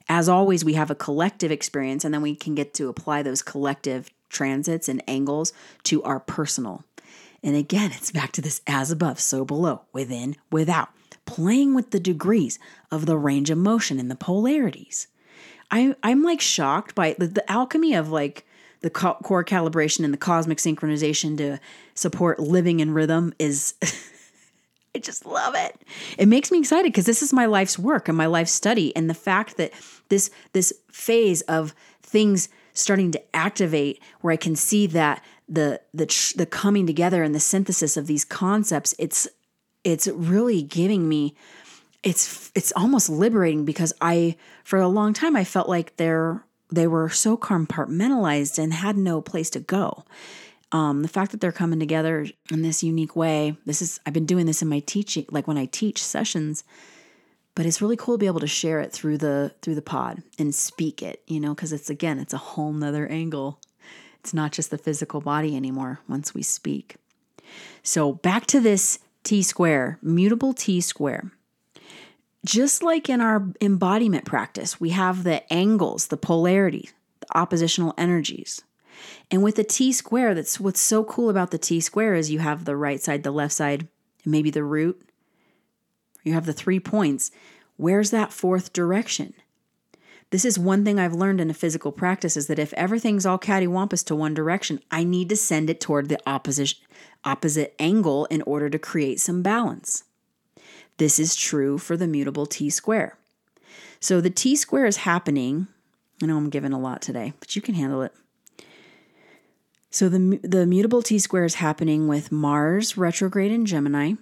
As 0.10 0.28
always, 0.28 0.66
we 0.66 0.74
have 0.74 0.92
a 0.92 0.96
collective 0.96 1.52
experience, 1.52 2.04
and 2.04 2.14
then 2.14 2.22
we 2.22 2.36
can 2.36 2.56
get 2.56 2.74
to 2.76 2.90
apply 2.90 3.24
those 3.24 3.42
collective 3.42 4.10
transits 4.30 4.90
and 4.90 5.04
angles 5.08 5.54
to 5.84 6.04
our 6.04 6.20
personal. 6.20 6.84
And 7.44 7.56
again, 7.56 7.92
it's 7.94 8.12
back 8.12 8.32
to 8.34 8.42
this 8.42 8.62
as 8.68 8.92
above, 8.92 9.20
so 9.20 9.46
below, 9.46 9.82
within, 9.94 10.36
without, 10.52 10.90
playing 11.26 11.74
with 11.74 11.92
the 11.92 12.00
degrees 12.00 12.60
of 12.90 13.06
the 13.06 13.18
range 13.18 13.50
of 13.50 13.58
motion 13.58 14.00
and 14.00 14.10
the 14.10 14.16
polarities. 14.16 15.08
I 15.70 15.96
I'm 16.04 16.24
like 16.24 16.42
shocked 16.42 16.96
by 16.96 17.16
the, 17.18 17.28
the 17.28 17.52
alchemy 17.52 17.94
of 17.94 18.10
like 18.10 18.46
the 18.82 18.90
core 18.90 19.44
calibration 19.44 20.04
and 20.04 20.14
the 20.14 20.18
cosmic 20.18 20.58
synchronization 20.58 21.38
to 21.38 21.60
support 21.94 22.40
living 22.40 22.80
in 22.80 22.94
rhythm 22.94 23.34
is 23.40 23.76
I 24.94 25.00
just 25.00 25.26
love 25.26 25.56
it. 25.56 25.82
It 26.18 26.28
makes 26.28 26.52
me 26.52 26.60
excited 26.60 26.92
because 26.92 27.06
this 27.06 27.22
is 27.24 27.32
my 27.32 27.46
life's 27.46 27.80
work 27.80 28.10
and 28.10 28.18
my 28.18 28.26
life's 28.26 28.52
study 28.52 28.94
and 28.96 29.10
the 29.10 29.14
fact 29.14 29.58
that 29.58 29.72
this 30.10 30.30
this 30.52 30.74
phase 30.92 31.42
of 31.44 31.74
things 32.02 32.50
starting 32.74 33.12
to 33.12 33.36
activate 33.36 34.02
where 34.22 34.34
I 34.34 34.38
can 34.38 34.56
see 34.56 34.88
that 34.88 35.24
the 35.48 35.80
the 35.94 36.34
the 36.36 36.46
coming 36.46 36.86
together 36.88 37.24
and 37.24 37.34
the 37.34 37.40
synthesis 37.40 37.96
of 37.96 38.08
these 38.08 38.26
concepts 38.26 38.94
it's 39.00 39.28
it's 39.84 40.08
really 40.08 40.62
giving 40.62 41.08
me 41.08 41.36
it's 42.04 42.52
it's 42.56 42.74
almost 42.76 43.10
liberating 43.10 43.66
because 43.66 43.94
I 44.02 44.36
for 44.64 44.80
a 44.80 44.88
long 44.88 45.14
time 45.14 45.36
I 45.36 45.44
felt 45.44 45.70
like 45.70 45.96
they're 45.98 46.44
they 46.72 46.88
were 46.88 47.10
so 47.10 47.38
compartmentalized 47.38 48.58
and 48.58 48.74
had 48.74 48.98
no 48.98 49.22
place 49.22 49.50
to 49.52 49.60
go. 49.60 50.06
Um, 50.72 51.02
the 51.02 51.10
fact 51.10 51.32
that 51.32 51.42
they're 51.42 51.52
coming 51.52 51.80
together 51.80 52.26
in 52.50 52.62
this 52.62 52.82
unique 52.82 53.16
way, 53.16 53.58
this 53.66 53.82
is 53.82 54.00
I've 54.06 54.14
been 54.14 54.26
doing 54.26 54.46
this 54.46 54.62
in 54.62 54.70
my 54.70 54.80
teaching, 54.80 55.26
like 55.30 55.48
when 55.48 55.58
I 55.58 55.66
teach 55.66 56.02
sessions, 56.02 56.64
but 57.56 57.66
it's 57.66 57.82
really 57.82 57.98
cool 57.98 58.16
to 58.16 58.20
be 58.20 58.28
able 58.28 58.40
to 58.40 58.48
share 58.48 58.80
it 58.80 58.94
through 58.94 59.18
the 59.18 59.54
through 59.62 59.76
the 59.76 59.82
pod 59.82 60.24
and 60.40 60.56
speak 60.56 61.04
it, 61.04 61.22
you 61.28 61.40
know, 61.40 61.54
because 61.54 61.74
it's 61.74 61.90
again, 61.90 62.20
it's 62.20 62.34
a 62.34 62.38
whole 62.38 62.72
nother 62.72 63.06
angle. 63.08 63.60
It's 64.22 64.34
not 64.34 64.52
just 64.52 64.72
the 64.72 64.78
physical 64.78 65.20
body 65.20 65.56
anymore 65.56 66.00
once 66.08 66.34
we 66.34 66.44
speak. 66.44 66.96
So 67.84 68.14
back 68.14 68.46
to 68.48 68.60
this 68.60 69.00
T 69.24 69.42
square, 69.42 70.00
mutable 70.02 70.54
T 70.54 70.82
square 70.82 71.32
just 72.46 72.82
like 72.82 73.10
in 73.10 73.22
our 73.22 73.48
embodiment 73.62 74.26
practice, 74.26 74.80
we 74.80 74.90
have 74.92 75.24
the 75.24 75.52
angles, 75.54 76.08
the 76.08 76.18
polarity, 76.18 76.90
the 77.20 77.38
oppositional 77.38 77.94
energies. 77.98 78.62
And 79.30 79.44
with 79.44 79.56
the 79.56 79.64
T 79.64 79.92
square, 79.92 80.34
that's 80.34 80.60
what's 80.60 80.80
so 80.80 81.04
cool 81.04 81.30
about 81.30 81.52
the 81.52 81.58
T 81.58 81.80
square 81.80 82.16
is 82.16 82.32
you 82.32 82.40
have 82.40 82.66
the 82.66 82.76
right 82.76 83.02
side, 83.02 83.24
the 83.24 83.32
left 83.32 83.54
side, 83.54 83.88
and 84.24 84.32
maybe 84.32 84.50
the 84.50 84.64
root. 84.64 85.02
You 86.24 86.34
have 86.34 86.46
the 86.46 86.54
three 86.54 86.80
points. 86.80 87.32
Where's 87.78 88.12
that 88.12 88.34
fourth 88.34 88.74
direction? 88.74 89.34
This 90.32 90.46
is 90.46 90.58
one 90.58 90.84
thing 90.84 90.98
I've 90.98 91.14
learned 91.14 91.40
in 91.40 91.50
a 91.50 91.54
physical 91.54 91.92
practice 91.92 92.36
is 92.36 92.48
that 92.48 92.60
if 92.60 92.74
everything's 92.74 93.26
all 93.26 93.38
cattywampus 93.38 94.04
to 94.06 94.16
one 94.16 94.34
direction, 94.34 94.82
I 94.90 95.04
need 95.04 95.30
to 95.30 95.36
send 95.36 95.70
it 95.70 95.80
toward 95.80 96.10
the 96.10 96.20
opposite 96.26 96.76
opposite 97.24 97.76
angle 97.78 98.26
in 98.26 98.42
order 98.44 98.70
to 98.70 98.80
create 98.80 99.20
some 99.20 99.44
balance. 99.44 100.06
This 100.98 101.20
is 101.20 101.36
true 101.36 101.78
for 101.78 101.96
the 101.96 102.08
mutable 102.08 102.46
t 102.46 102.70
square. 102.70 103.18
So 104.02 104.20
the 104.20 104.32
T 104.32 104.56
square 104.56 104.88
is 104.88 104.98
happening. 104.98 105.68
I 106.22 106.26
know 106.26 106.36
I'm 106.36 106.50
giving 106.50 106.74
a 106.74 106.80
lot 106.80 107.02
today, 107.04 107.34
but 107.40 107.56
you 107.56 107.62
can 107.62 107.76
handle 107.76 108.02
it. 108.02 108.14
So 109.92 110.10
the 110.10 110.40
the 110.44 110.66
mutable 110.66 111.04
T 111.04 111.20
square 111.20 111.46
is 111.46 111.56
happening 111.56 112.08
with 112.08 112.32
Mars 112.32 112.98
retrograde 112.98 113.52
in 113.52 113.66
Gemini. 113.66 114.14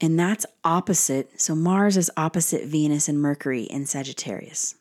And 0.00 0.18
that's 0.18 0.44
opposite. 0.64 1.40
So 1.40 1.54
Mars 1.54 1.96
is 1.96 2.10
opposite 2.16 2.66
Venus 2.66 3.08
and 3.08 3.20
Mercury 3.20 3.62
in 3.62 3.86
Sagittarius. 3.86 4.74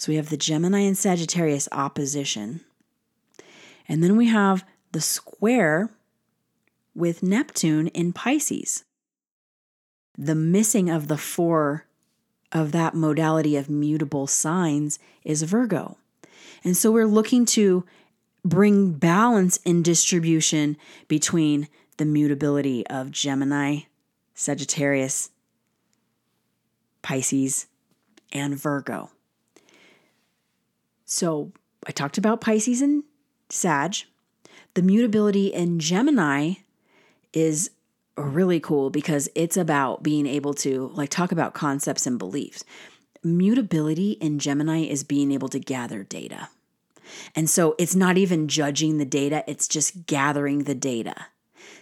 So 0.00 0.10
we 0.10 0.16
have 0.16 0.30
the 0.30 0.38
Gemini 0.38 0.78
and 0.78 0.96
Sagittarius 0.96 1.68
opposition. 1.72 2.62
And 3.86 4.02
then 4.02 4.16
we 4.16 4.28
have 4.28 4.64
the 4.92 5.00
square 5.02 5.90
with 6.94 7.22
Neptune 7.22 7.88
in 7.88 8.14
Pisces. 8.14 8.84
The 10.16 10.34
missing 10.34 10.88
of 10.88 11.08
the 11.08 11.18
four 11.18 11.84
of 12.50 12.72
that 12.72 12.94
modality 12.94 13.56
of 13.56 13.68
mutable 13.68 14.26
signs 14.26 14.98
is 15.22 15.42
Virgo. 15.42 15.98
And 16.64 16.74
so 16.78 16.90
we're 16.90 17.06
looking 17.06 17.44
to 17.46 17.84
bring 18.42 18.92
balance 18.92 19.58
in 19.66 19.82
distribution 19.82 20.78
between 21.08 21.68
the 21.98 22.06
mutability 22.06 22.86
of 22.86 23.10
Gemini, 23.10 23.80
Sagittarius, 24.32 25.28
Pisces, 27.02 27.66
and 28.32 28.54
Virgo. 28.54 29.10
So 31.10 31.50
I 31.86 31.90
talked 31.90 32.18
about 32.18 32.40
Pisces 32.40 32.80
and 32.80 33.02
Sag. 33.50 33.96
The 34.74 34.82
mutability 34.82 35.48
in 35.48 35.80
Gemini 35.80 36.54
is 37.32 37.70
really 38.16 38.60
cool 38.60 38.90
because 38.90 39.28
it's 39.34 39.56
about 39.56 40.04
being 40.04 40.26
able 40.26 40.54
to 40.54 40.90
like 40.94 41.10
talk 41.10 41.32
about 41.32 41.52
concepts 41.52 42.06
and 42.06 42.18
beliefs. 42.18 42.64
Mutability 43.24 44.12
in 44.12 44.38
Gemini 44.38 44.84
is 44.84 45.02
being 45.02 45.32
able 45.32 45.48
to 45.48 45.58
gather 45.58 46.04
data. 46.04 46.48
And 47.34 47.50
so 47.50 47.74
it's 47.76 47.96
not 47.96 48.16
even 48.16 48.46
judging 48.46 48.98
the 48.98 49.04
data, 49.04 49.42
it's 49.48 49.66
just 49.66 50.06
gathering 50.06 50.64
the 50.64 50.76
data. 50.76 51.26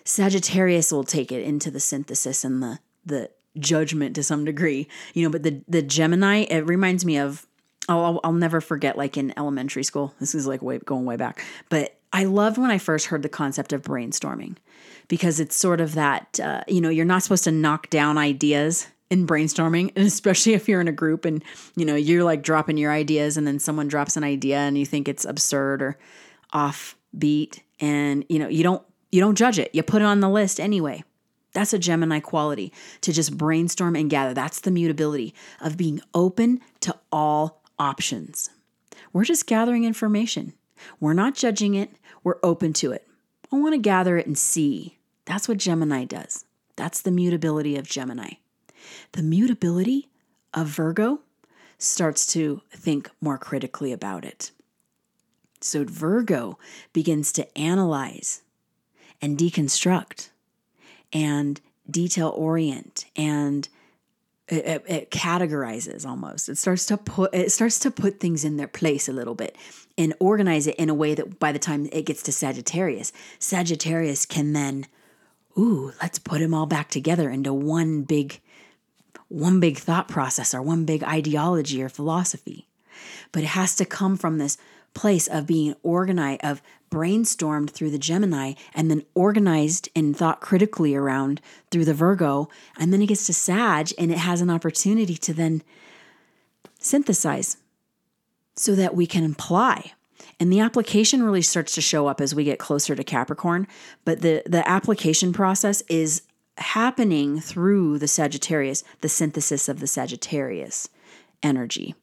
Sagittarius 0.05 0.91
will 0.91 1.05
take 1.05 1.31
it 1.31 1.43
into 1.43 1.71
the 1.71 1.81
synthesis 1.81 2.45
and 2.45 2.63
the 2.63 2.79
the 3.05 3.31
judgment 3.59 4.15
to 4.15 4.23
some 4.23 4.45
degree, 4.45 4.89
you 5.13 5.23
know, 5.23 5.31
but 5.31 5.43
the 5.43 5.63
the 5.69 5.83
Gemini 5.83 6.47
it 6.49 6.67
reminds 6.67 7.05
me 7.05 7.19
of 7.19 7.47
oh 7.89 8.05
I'll, 8.05 8.21
I'll 8.25 8.33
never 8.33 8.61
forget 8.61 8.97
like 8.97 9.17
in 9.17 9.33
elementary 9.37 9.85
school. 9.85 10.15
This 10.21 10.35
is 10.35 10.47
like 10.47 10.63
way 10.63 10.79
going 10.79 11.05
way 11.05 11.17
back. 11.17 11.45
But 11.69 11.99
I 12.13 12.25
loved 12.25 12.59
when 12.59 12.71
I 12.71 12.79
first 12.79 13.07
heard 13.07 13.23
the 13.23 13.29
concept 13.29 13.73
of 13.73 13.83
brainstorming 13.83 14.57
because 15.09 15.41
it's 15.41 15.57
sort 15.57 15.81
of 15.81 15.95
that, 15.95 16.41
uh, 16.41 16.63
you 16.67 16.81
know, 16.81 16.89
you're 16.89 17.05
not 17.05 17.23
supposed 17.23 17.45
to 17.45 17.53
knock 17.53 17.91
down 17.91 18.19
ideas 18.19 18.89
in 19.11 19.27
brainstorming, 19.27 19.93
and 19.97 20.07
especially 20.07 20.55
if 20.55 20.69
you're 20.69 20.81
in 20.81 20.89
a 20.89 20.93
group 20.93 21.25
and, 21.25 21.43
you 21.77 21.85
know, 21.85 21.95
you're 21.95 22.25
like 22.25 22.43
dropping 22.43 22.79
your 22.79 22.93
ideas 22.93 23.37
and 23.37 23.47
then 23.47 23.59
someone 23.59 23.89
drops 23.89 24.17
an 24.17 24.25
idea 24.25 24.59
and 24.59 24.79
you 24.79 24.87
think 24.87 25.09
it's 25.09 25.25
absurd 25.25 25.83
or 25.83 25.99
offbeat 26.53 27.61
and, 27.81 28.25
you 28.29 28.39
know, 28.39 28.49
you 28.49 28.63
don't 28.63 28.83
you 29.11 29.21
don't 29.21 29.37
judge 29.39 29.59
it. 29.59 29.75
You 29.75 29.83
put 29.83 30.03
it 30.03 30.05
on 30.05 30.21
the 30.21 30.29
list 30.29 30.61
anyway. 30.61 31.03
That's 31.55 31.73
a 31.73 31.79
Gemini 31.79 32.21
quality 32.21 32.73
to 33.01 33.13
just 33.13 33.37
brainstorm 33.37 33.97
and 33.97 34.11
gather. 34.11 34.35
That's 34.35 34.61
the 34.61 34.71
mutability 34.71 35.35
of 35.61 35.79
being 35.79 36.01
open 36.15 36.61
to 36.81 36.95
all 37.11 37.58
options. 37.79 38.51
We're 39.13 39.25
just 39.25 39.47
gathering 39.47 39.85
information. 39.85 40.55
We're 41.01 41.15
not 41.15 41.35
judging 41.35 41.75
it, 41.75 41.91
we're 42.23 42.39
open 42.43 42.73
to 42.75 42.93
it. 42.93 43.07
I 43.53 43.57
want 43.57 43.75
to 43.75 43.79
gather 43.79 44.17
it 44.17 44.27
and 44.27 44.37
see. 44.37 44.99
That's 45.25 45.49
what 45.49 45.59
Gemini 45.59 46.05
does. 46.05 46.45
That's 46.77 47.01
the 47.01 47.11
mutability 47.11 47.77
of 47.77 47.89
Gemini. 47.89 48.35
The 49.13 49.23
mutability 49.23 50.09
of 50.55 50.69
Virgo 50.69 51.21
starts 51.79 52.27
to 52.33 52.63
think 52.71 53.11
more 53.21 53.39
critically 53.39 53.93
about 53.93 54.25
it. 54.25 54.51
So 55.61 55.85
Virgo 55.85 56.59
begins 56.93 57.33
to 57.33 57.59
analyze 57.59 58.43
and 59.21 59.37
deconstruct 59.37 60.31
and 61.13 61.61
detail 61.91 62.33
orient 62.37 63.07
and 63.17 63.69
it, 64.49 64.67
it, 64.67 64.85
it, 64.87 65.11
categorizes 65.11 66.07
almost. 66.07 66.49
It 66.49 66.59
starts 66.59 66.87
to 66.87 66.97
put 66.97 67.35
it 67.35 67.53
starts 67.53 67.79
to 67.81 67.91
put 67.91 68.21
things 68.21 68.45
in 68.45 68.57
their 68.57 68.69
place 68.69 69.09
a 69.09 69.13
little 69.13 69.35
bit 69.35 69.57
and 69.97 70.15
organize 70.21 70.67
it 70.67 70.77
in 70.77 70.89
a 70.89 70.95
way 70.95 71.15
that 71.15 71.39
by 71.39 71.53
the 71.53 71.59
time 71.59 71.89
it 71.93 72.07
gets 72.07 72.23
to 72.23 72.33
sagittarius 72.33 73.13
sagittarius 73.39 74.25
can 74.25 74.53
then 74.53 74.87
ooh 75.59 75.93
let's 76.01 76.19
put 76.19 76.39
them 76.39 76.55
all 76.55 76.67
back 76.67 76.89
together 76.89 77.29
into 77.29 77.53
one 77.53 78.03
big 78.03 78.41
one 79.29 79.61
big 79.61 79.79
thought 79.79 80.09
process 80.09 80.55
or 80.55 80.63
one 80.63 80.85
big 80.85 81.05
ideology 81.05 81.83
or 81.83 81.89
philosophy. 81.89 82.67
But 83.31 83.43
it 83.43 83.49
has 83.49 83.77
to 83.77 83.85
come 83.85 84.17
from 84.17 84.39
this 84.39 84.57
place 84.95 85.29
of 85.29 85.47
being 85.47 85.75
organized 85.83 86.41
of 86.43 86.63
brainstormed 86.91 87.71
through 87.71 87.91
the 87.91 87.99
Gemini 87.99 88.55
and 88.75 88.91
then 88.91 89.05
organized 89.15 89.89
and 89.95 90.17
thought 90.17 90.41
critically 90.41 90.95
around 90.95 91.41
through 91.71 91.85
the 91.85 91.95
Virgo. 91.95 92.49
And 92.79 92.93
then 92.93 93.03
it 93.03 93.07
gets 93.07 93.27
to 93.27 93.35
Sag 93.35 93.93
and 93.99 94.11
it 94.11 94.19
has 94.19 94.41
an 94.41 94.51
opportunity 94.51 95.17
to 95.17 95.35
then 95.35 95.63
synthesize 96.79 97.57
so 98.57 98.75
that 98.75 98.95
we 98.95 99.07
can 99.07 99.25
apply. 99.25 99.93
And 100.41 100.53
the 100.53 100.61
application 100.61 101.23
really 101.23 101.43
starts 101.43 101.75
to 101.75 101.81
show 101.81 102.07
up 102.07 102.21
as 102.21 102.35
we 102.35 102.45
get 102.45 102.59
closer 102.59 102.95
to 102.95 103.05
Capricorn, 103.05 103.67
but 104.05 104.21
the 104.21 104.43
the 104.47 104.69
application 104.69 105.33
process 105.33 105.83
is 105.89 106.23
happening 106.59 107.41
through 107.41 107.99
the 107.99 108.09
Sagittarius, 108.09 108.85
the 109.01 109.09
synthesis 109.09 109.69
of 109.69 109.81
the 109.81 109.87
Sagittarius 109.87 110.89
energy. 111.43 111.95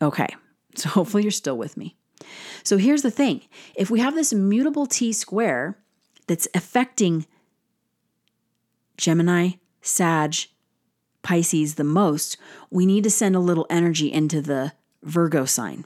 Okay. 0.00 0.28
So 0.76 0.88
hopefully 0.88 1.24
you're 1.24 1.32
still 1.32 1.58
with 1.58 1.76
me. 1.76 1.96
So 2.62 2.76
here's 2.76 3.02
the 3.02 3.10
thing 3.10 3.42
if 3.74 3.90
we 3.90 4.00
have 4.00 4.14
this 4.14 4.32
mutable 4.32 4.86
T 4.86 5.12
square 5.12 5.78
that's 6.26 6.48
affecting 6.54 7.26
Gemini, 8.96 9.52
Sag, 9.82 10.36
Pisces 11.22 11.74
the 11.74 11.84
most, 11.84 12.36
we 12.70 12.86
need 12.86 13.04
to 13.04 13.10
send 13.10 13.36
a 13.36 13.40
little 13.40 13.66
energy 13.68 14.12
into 14.12 14.40
the 14.40 14.72
Virgo 15.02 15.44
sign, 15.44 15.84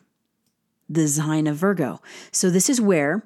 the 0.89 1.09
sign 1.09 1.47
of 1.47 1.57
Virgo. 1.57 2.01
So 2.31 2.51
this 2.51 2.69
is 2.69 2.81
where 2.81 3.25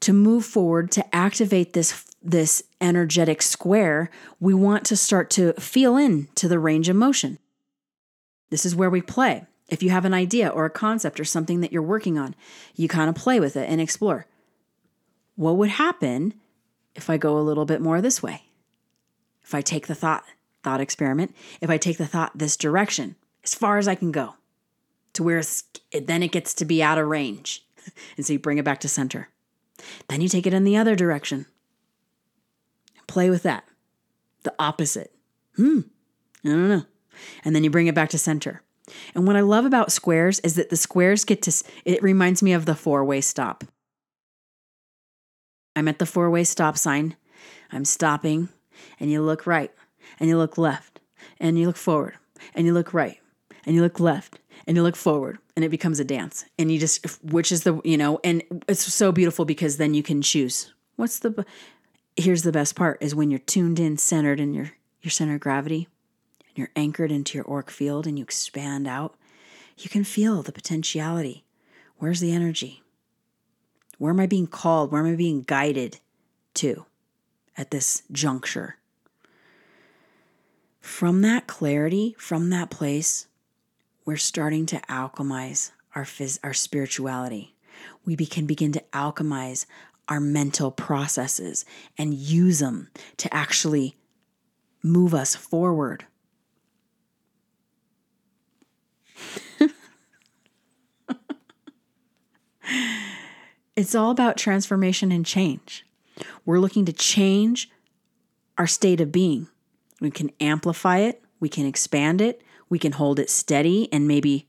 to 0.00 0.12
move 0.12 0.44
forward 0.44 0.90
to 0.92 1.14
activate 1.14 1.72
this 1.72 2.04
this 2.22 2.62
energetic 2.80 3.42
square, 3.42 4.10
we 4.38 4.54
want 4.54 4.84
to 4.86 4.96
start 4.96 5.30
to 5.30 5.52
feel 5.54 5.96
in 5.96 6.28
to 6.36 6.48
the 6.48 6.58
range 6.58 6.88
of 6.88 6.96
motion. 6.96 7.38
This 8.50 8.64
is 8.64 8.76
where 8.76 8.90
we 8.90 9.02
play. 9.02 9.46
If 9.72 9.82
you 9.82 9.88
have 9.88 10.04
an 10.04 10.12
idea 10.12 10.50
or 10.50 10.66
a 10.66 10.70
concept 10.70 11.18
or 11.18 11.24
something 11.24 11.60
that 11.60 11.72
you're 11.72 11.80
working 11.80 12.18
on, 12.18 12.34
you 12.76 12.88
kind 12.88 13.08
of 13.08 13.14
play 13.14 13.40
with 13.40 13.56
it 13.56 13.70
and 13.70 13.80
explore. 13.80 14.26
What 15.34 15.56
would 15.56 15.70
happen 15.70 16.34
if 16.94 17.08
I 17.08 17.16
go 17.16 17.38
a 17.38 17.40
little 17.40 17.64
bit 17.64 17.80
more 17.80 18.02
this 18.02 18.22
way? 18.22 18.42
If 19.42 19.54
I 19.54 19.62
take 19.62 19.86
the 19.86 19.94
thought 19.94 20.24
thought 20.62 20.82
experiment, 20.82 21.34
if 21.62 21.70
I 21.70 21.78
take 21.78 21.96
the 21.96 22.06
thought 22.06 22.36
this 22.36 22.58
direction, 22.58 23.16
as 23.44 23.54
far 23.54 23.78
as 23.78 23.88
I 23.88 23.94
can 23.94 24.12
go, 24.12 24.34
to 25.14 25.22
where 25.22 25.42
then 25.90 26.22
it 26.22 26.32
gets 26.32 26.52
to 26.52 26.66
be 26.66 26.82
out 26.82 26.98
of 26.98 27.06
range. 27.06 27.64
and 28.18 28.26
so 28.26 28.34
you 28.34 28.38
bring 28.38 28.58
it 28.58 28.66
back 28.66 28.80
to 28.80 28.88
center. 28.88 29.30
Then 30.08 30.20
you 30.20 30.28
take 30.28 30.46
it 30.46 30.52
in 30.52 30.64
the 30.64 30.76
other 30.76 30.94
direction. 30.94 31.46
Play 33.06 33.30
with 33.30 33.42
that. 33.44 33.64
The 34.42 34.54
opposite. 34.58 35.14
Hmm. 35.56 35.80
I 36.44 36.48
don't 36.48 36.68
know. 36.68 36.84
And 37.42 37.56
then 37.56 37.64
you 37.64 37.70
bring 37.70 37.86
it 37.86 37.94
back 37.94 38.10
to 38.10 38.18
center. 38.18 38.60
And 39.14 39.26
what 39.26 39.36
I 39.36 39.40
love 39.40 39.64
about 39.64 39.92
squares 39.92 40.40
is 40.40 40.54
that 40.54 40.70
the 40.70 40.76
squares 40.76 41.24
get 41.24 41.42
to, 41.42 41.64
it 41.84 42.02
reminds 42.02 42.42
me 42.42 42.52
of 42.52 42.66
the 42.66 42.74
four 42.74 43.04
way 43.04 43.20
stop. 43.20 43.64
I'm 45.74 45.88
at 45.88 45.98
the 45.98 46.06
four 46.06 46.30
way 46.30 46.44
stop 46.44 46.76
sign. 46.76 47.16
I'm 47.70 47.84
stopping, 47.84 48.50
and 49.00 49.10
you 49.10 49.22
look 49.22 49.46
right, 49.46 49.72
and 50.20 50.28
you 50.28 50.36
look 50.36 50.58
left, 50.58 51.00
and 51.40 51.58
you 51.58 51.66
look 51.66 51.76
forward, 51.76 52.14
and 52.54 52.66
you 52.66 52.74
look 52.74 52.92
right, 52.92 53.18
and 53.64 53.74
you 53.74 53.80
look 53.80 53.98
left, 53.98 54.38
and 54.66 54.76
you 54.76 54.82
look 54.82 54.96
forward, 54.96 55.38
and 55.56 55.64
it 55.64 55.70
becomes 55.70 55.98
a 55.98 56.04
dance. 56.04 56.44
And 56.58 56.70
you 56.70 56.78
just, 56.78 57.22
which 57.22 57.50
is 57.50 57.62
the, 57.62 57.80
you 57.84 57.96
know, 57.96 58.20
and 58.22 58.42
it's 58.68 58.82
so 58.92 59.10
beautiful 59.10 59.44
because 59.44 59.78
then 59.78 59.94
you 59.94 60.02
can 60.02 60.20
choose. 60.20 60.72
What's 60.96 61.20
the, 61.20 61.46
here's 62.16 62.42
the 62.42 62.52
best 62.52 62.76
part 62.76 62.98
is 63.00 63.14
when 63.14 63.30
you're 63.30 63.38
tuned 63.38 63.80
in, 63.80 63.96
centered 63.96 64.38
in 64.38 64.52
your, 64.52 64.72
your 65.00 65.10
center 65.10 65.36
of 65.36 65.40
gravity, 65.40 65.88
and 66.52 66.58
you're 66.58 66.70
anchored 66.76 67.10
into 67.10 67.38
your 67.38 67.50
auric 67.50 67.70
field 67.70 68.06
and 68.06 68.18
you 68.18 68.24
expand 68.24 68.86
out, 68.86 69.16
you 69.78 69.88
can 69.88 70.04
feel 70.04 70.42
the 70.42 70.52
potentiality. 70.52 71.44
Where's 71.98 72.20
the 72.20 72.32
energy? 72.32 72.82
Where 73.98 74.12
am 74.12 74.20
I 74.20 74.26
being 74.26 74.46
called? 74.46 74.90
Where 74.90 75.04
am 75.04 75.12
I 75.12 75.16
being 75.16 75.42
guided 75.42 76.00
to 76.54 76.84
at 77.56 77.70
this 77.70 78.02
juncture? 78.10 78.76
From 80.80 81.22
that 81.22 81.46
clarity, 81.46 82.14
from 82.18 82.50
that 82.50 82.70
place, 82.70 83.28
we're 84.04 84.16
starting 84.16 84.66
to 84.66 84.80
alchemize 84.88 85.70
our 85.94 86.04
phys- 86.04 86.40
our 86.42 86.54
spirituality. 86.54 87.54
We 88.04 88.16
be- 88.16 88.26
can 88.26 88.46
begin 88.46 88.72
to 88.72 88.84
alchemize 88.92 89.66
our 90.08 90.20
mental 90.20 90.70
processes 90.72 91.64
and 91.96 92.12
use 92.12 92.58
them 92.58 92.88
to 93.18 93.32
actually 93.32 93.96
move 94.82 95.14
us 95.14 95.36
forward 95.36 96.04
it's 103.76 103.94
all 103.94 104.10
about 104.10 104.36
transformation 104.36 105.12
and 105.12 105.24
change. 105.24 105.86
We're 106.44 106.58
looking 106.58 106.84
to 106.86 106.92
change 106.92 107.70
our 108.58 108.66
state 108.66 109.00
of 109.00 109.12
being. 109.12 109.48
We 110.00 110.10
can 110.10 110.30
amplify 110.40 110.98
it, 110.98 111.22
we 111.40 111.48
can 111.48 111.66
expand 111.66 112.20
it, 112.20 112.42
we 112.68 112.78
can 112.78 112.92
hold 112.92 113.18
it 113.18 113.30
steady 113.30 113.88
and 113.92 114.08
maybe 114.08 114.48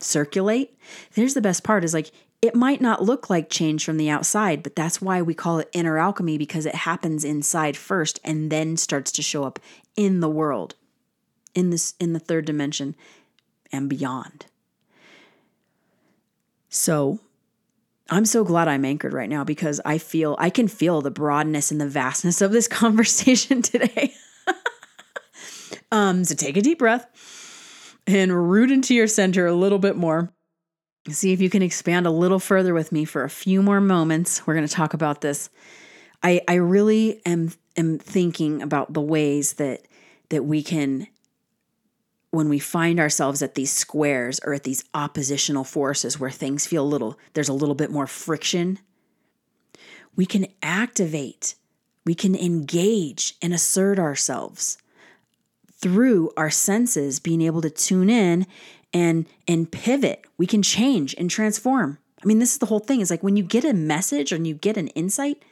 circulate. 0.00 0.76
Here's 1.14 1.34
the 1.34 1.40
best 1.40 1.64
part 1.64 1.84
is 1.84 1.94
like 1.94 2.10
it 2.42 2.54
might 2.54 2.80
not 2.80 3.02
look 3.02 3.28
like 3.28 3.50
change 3.50 3.84
from 3.84 3.98
the 3.98 4.08
outside, 4.08 4.62
but 4.62 4.74
that's 4.74 5.02
why 5.02 5.20
we 5.20 5.34
call 5.34 5.58
it 5.58 5.68
inner 5.72 5.98
alchemy 5.98 6.38
because 6.38 6.64
it 6.64 6.74
happens 6.74 7.22
inside 7.22 7.76
first 7.76 8.18
and 8.24 8.50
then 8.50 8.76
starts 8.76 9.12
to 9.12 9.22
show 9.22 9.44
up 9.44 9.58
in 9.94 10.20
the 10.20 10.30
world, 10.30 10.74
in 11.54 11.70
this 11.70 11.94
in 12.00 12.12
the 12.12 12.18
third 12.18 12.46
dimension 12.46 12.96
and 13.72 13.88
beyond. 13.88 14.46
So, 16.68 17.20
I'm 18.10 18.24
so 18.24 18.42
glad 18.44 18.66
I'm 18.66 18.84
anchored 18.84 19.12
right 19.12 19.28
now 19.28 19.44
because 19.44 19.80
I 19.84 19.98
feel 19.98 20.34
I 20.38 20.50
can 20.50 20.66
feel 20.66 21.00
the 21.00 21.10
broadness 21.10 21.70
and 21.70 21.80
the 21.80 21.88
vastness 21.88 22.40
of 22.40 22.50
this 22.50 22.68
conversation 22.68 23.62
today. 23.62 24.12
um, 25.92 26.24
so 26.24 26.34
take 26.34 26.56
a 26.56 26.62
deep 26.62 26.78
breath 26.78 27.06
and 28.06 28.50
root 28.50 28.70
into 28.70 28.94
your 28.94 29.06
center 29.06 29.46
a 29.46 29.54
little 29.54 29.78
bit 29.78 29.96
more. 29.96 30.32
See 31.08 31.32
if 31.32 31.40
you 31.40 31.48
can 31.48 31.62
expand 31.62 32.06
a 32.06 32.10
little 32.10 32.40
further 32.40 32.74
with 32.74 32.92
me 32.92 33.04
for 33.04 33.24
a 33.24 33.30
few 33.30 33.62
more 33.62 33.80
moments. 33.80 34.46
We're 34.46 34.54
going 34.54 34.66
to 34.66 34.74
talk 34.74 34.92
about 34.92 35.20
this. 35.20 35.48
I 36.22 36.42
I 36.48 36.54
really 36.54 37.22
am 37.24 37.52
am 37.76 37.98
thinking 37.98 38.60
about 38.60 38.92
the 38.92 39.00
ways 39.00 39.54
that 39.54 39.86
that 40.28 40.44
we 40.44 40.62
can 40.62 41.06
when 42.30 42.48
we 42.48 42.58
find 42.58 43.00
ourselves 43.00 43.42
at 43.42 43.54
these 43.54 43.72
squares 43.72 44.40
or 44.44 44.54
at 44.54 44.64
these 44.64 44.84
oppositional 44.94 45.64
forces 45.64 46.18
where 46.18 46.30
things 46.30 46.66
feel 46.66 46.84
a 46.84 46.86
little 46.86 47.18
there's 47.34 47.48
a 47.48 47.54
little 47.54 47.74
bit 47.74 47.90
more 47.90 48.06
friction 48.06 48.78
we 50.16 50.26
can 50.26 50.46
activate 50.62 51.54
we 52.04 52.14
can 52.14 52.34
engage 52.34 53.36
and 53.42 53.52
assert 53.52 53.98
ourselves 53.98 54.78
through 55.80 56.30
our 56.36 56.50
senses 56.50 57.20
being 57.20 57.40
able 57.40 57.62
to 57.62 57.70
tune 57.70 58.10
in 58.10 58.46
and 58.92 59.26
and 59.46 59.70
pivot. 59.70 60.24
We 60.36 60.46
can 60.46 60.62
change 60.62 61.14
and 61.16 61.30
transform. 61.30 61.98
I 62.22 62.26
mean 62.26 62.38
this 62.38 62.52
is 62.52 62.58
the 62.58 62.66
whole 62.66 62.80
thing. 62.80 63.00
Is 63.00 63.10
like 63.10 63.22
when 63.22 63.36
you 63.36 63.42
get 63.42 63.64
a 63.64 63.72
message 63.72 64.32
and 64.32 64.46
you 64.46 64.54
get 64.54 64.76
an 64.76 64.88
insight 64.88 65.42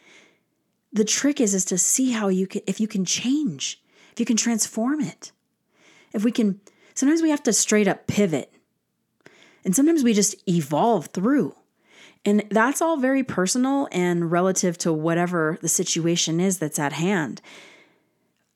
the 0.92 1.04
trick 1.04 1.40
is 1.40 1.54
is 1.54 1.64
to 1.66 1.78
see 1.78 2.12
how 2.12 2.28
you 2.28 2.46
can 2.46 2.62
if 2.66 2.80
you 2.80 2.88
can 2.88 3.04
change 3.04 3.82
if 4.12 4.20
you 4.20 4.26
can 4.26 4.36
transform 4.36 5.00
it 5.00 5.32
if 6.12 6.24
we 6.24 6.32
can 6.32 6.60
sometimes 6.94 7.22
we 7.22 7.30
have 7.30 7.42
to 7.44 7.52
straight 7.52 7.88
up 7.88 8.06
pivot. 8.06 8.52
And 9.64 9.74
sometimes 9.74 10.02
we 10.02 10.14
just 10.14 10.34
evolve 10.48 11.06
through. 11.06 11.54
And 12.24 12.44
that's 12.50 12.82
all 12.82 12.96
very 12.96 13.22
personal 13.22 13.88
and 13.92 14.30
relative 14.30 14.76
to 14.78 14.92
whatever 14.92 15.58
the 15.60 15.68
situation 15.68 16.40
is 16.40 16.58
that's 16.58 16.78
at 16.78 16.92
hand. 16.92 17.40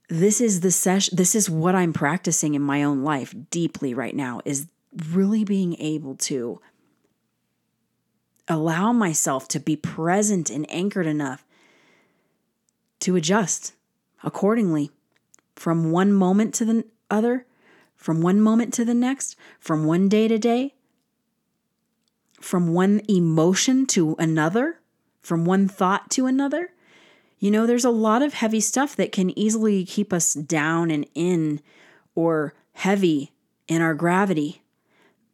This 0.09 0.41
is 0.41 0.61
the 0.61 0.71
session 0.71 1.17
this 1.17 1.35
is 1.35 1.49
what 1.49 1.75
i'm 1.75 1.93
practicing 1.93 2.55
in 2.55 2.61
my 2.61 2.83
own 2.83 3.03
life 3.03 3.35
deeply 3.51 3.95
right 3.95 4.15
now 4.15 4.43
is 4.45 4.67
really 5.09 5.43
being 5.43 5.75
able 5.81 6.17
to 6.17 6.61
allow 8.47 8.93
myself 8.93 9.49
to 9.49 9.61
be 9.61 9.75
present 9.75 10.51
and 10.51 10.71
anchored 10.71 11.07
enough 11.07 11.47
to 13.01 13.17
adjust 13.17 13.73
accordingly 14.23 14.91
from 15.57 15.91
one 15.91 16.13
moment 16.13 16.53
to 16.55 16.67
the 16.67 16.85
other 17.13 17.47
from 17.95 18.21
one 18.21 18.41
moment 18.41 18.75
to 18.75 18.85
the 18.85 18.95
next 18.95 19.37
from 19.61 19.85
one 19.85 20.09
day 20.09 20.27
to 20.27 20.39
day 20.39 20.75
from 22.41 22.73
one 22.73 23.01
emotion 23.09 23.87
to 23.87 24.17
another 24.19 24.81
from 25.21 25.45
one 25.45 25.69
thought 25.69 26.11
to 26.11 26.27
another 26.27 26.71
you 27.43 27.51
know, 27.51 27.67
there's 27.67 27.85
a 27.85 27.91
lot 27.91 28.23
of 28.23 28.35
heavy 28.35 28.61
stuff 28.61 28.95
that 28.95 29.11
can 29.11 29.37
easily 29.37 29.85
keep 29.85 30.13
us 30.13 30.33
down 30.33 30.93
and 30.93 31.05
in 31.13 31.61
or 32.15 32.55
heavy 32.75 33.33
in 33.67 33.83
our 33.83 33.95
gravity. 33.95 34.63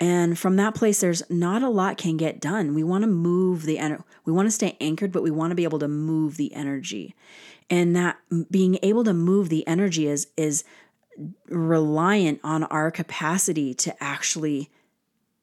And 0.01 0.39
from 0.39 0.57
that 0.57 0.75
place, 0.75 1.01
there's 1.01 1.23
not 1.29 1.63
a 1.63 1.69
lot 1.69 1.99
can 1.99 2.17
get 2.17 2.41
done. 2.41 2.73
We 2.73 2.83
want 2.83 3.03
to 3.03 3.09
move 3.09 3.65
the 3.65 3.79
energy. 3.79 4.05
We 4.25 4.33
want 4.33 4.47
to 4.47 4.53
stay 4.53 4.75
anchored, 4.81 5.13
but 5.13 5.23
we 5.23 5.31
want 5.31 5.51
to 5.51 5.55
be 5.55 5.65
able 5.65 5.81
to 5.81 5.89
move 5.89 6.39
the 6.39 6.55
energy. 6.55 7.15
And 7.69 7.95
that 7.95 8.17
being 8.51 8.79
able 8.83 9.05
to 9.05 9.13
move 9.13 9.51
the 9.51 9.67
energy 9.67 10.07
is 10.07 10.29
is 10.35 10.65
reliant 11.49 12.41
on 12.45 12.65
our 12.65 12.91
capacity 12.91 13.75
to 13.75 14.03
actually 14.03 14.71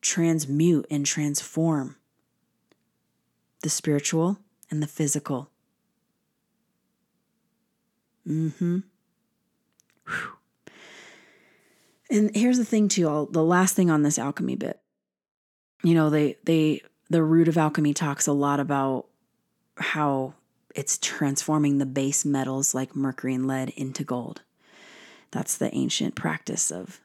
transmute 0.01 0.86
and 0.89 1.05
transform 1.05 1.95
the 3.61 3.69
spiritual 3.69 4.38
and 4.69 4.82
the 4.82 4.88
physical. 4.88 5.49
Mm-hmm. 8.28 8.80
And 12.09 12.36
here's 12.36 12.57
the 12.57 12.65
thing, 12.65 12.88
too. 12.88 13.28
The 13.32 13.43
last 13.43 13.76
thing 13.76 13.89
on 13.89 14.03
this 14.03 14.19
alchemy 14.19 14.55
bit. 14.55 14.80
You 15.84 15.93
know, 15.93 16.09
they 16.09 16.38
they 16.43 16.82
the 17.09 17.23
root 17.23 17.47
of 17.47 17.57
alchemy 17.57 17.93
talks 17.93 18.28
a 18.28 18.34
lot 18.34 18.59
about 18.59 19.07
how 19.78 20.34
it's 20.73 20.97
transforming 20.97 21.78
the 21.78 21.86
base 21.86 22.26
metals 22.26 22.73
like 22.73 22.95
mercury 22.95 23.34
and 23.34 23.47
lead 23.47 23.69
into 23.69 24.03
gold. 24.03 24.41
That's 25.36 25.57
the 25.57 25.73
ancient 25.75 26.15
practice 26.15 26.71
of, 26.71 27.01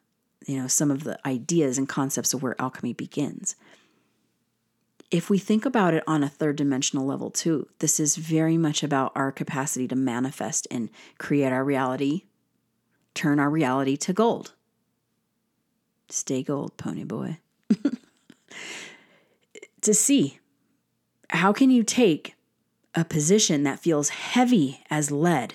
you 0.46 0.56
know, 0.56 0.68
some 0.68 0.90
of 0.90 1.02
the 1.02 1.18
ideas 1.26 1.76
and 1.78 1.88
concepts 1.88 2.32
of 2.32 2.42
where 2.42 2.60
alchemy 2.60 2.92
begins 2.92 3.56
if 5.10 5.28
we 5.28 5.38
think 5.38 5.64
about 5.66 5.94
it 5.94 6.04
on 6.06 6.22
a 6.22 6.28
third 6.28 6.56
dimensional 6.56 7.04
level 7.04 7.30
too, 7.30 7.68
this 7.80 7.98
is 7.98 8.16
very 8.16 8.56
much 8.56 8.82
about 8.82 9.12
our 9.14 9.32
capacity 9.32 9.88
to 9.88 9.96
manifest 9.96 10.68
and 10.70 10.88
create 11.18 11.52
our 11.52 11.64
reality, 11.64 12.22
turn 13.14 13.40
our 13.40 13.50
reality 13.50 13.96
to 13.96 14.12
gold. 14.12 14.54
Stay 16.08 16.42
gold, 16.42 16.76
Ponyboy. 16.76 17.38
to 19.80 19.94
see 19.94 20.38
how 21.30 21.52
can 21.52 21.70
you 21.70 21.82
take 21.82 22.34
a 22.94 23.04
position 23.04 23.62
that 23.62 23.80
feels 23.80 24.08
heavy 24.10 24.80
as 24.90 25.10
lead 25.10 25.54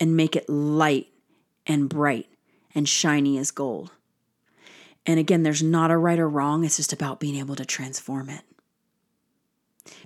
and 0.00 0.16
make 0.16 0.34
it 0.34 0.48
light 0.48 1.08
and 1.66 1.88
bright 1.88 2.28
and 2.74 2.88
shiny 2.88 3.38
as 3.38 3.50
gold. 3.50 3.90
And 5.04 5.18
again, 5.18 5.42
there's 5.42 5.62
not 5.62 5.90
a 5.90 5.96
right 5.96 6.18
or 6.18 6.28
wrong, 6.28 6.64
it's 6.64 6.76
just 6.76 6.92
about 6.92 7.20
being 7.20 7.36
able 7.36 7.56
to 7.56 7.64
transform 7.64 8.28
it. 8.28 8.42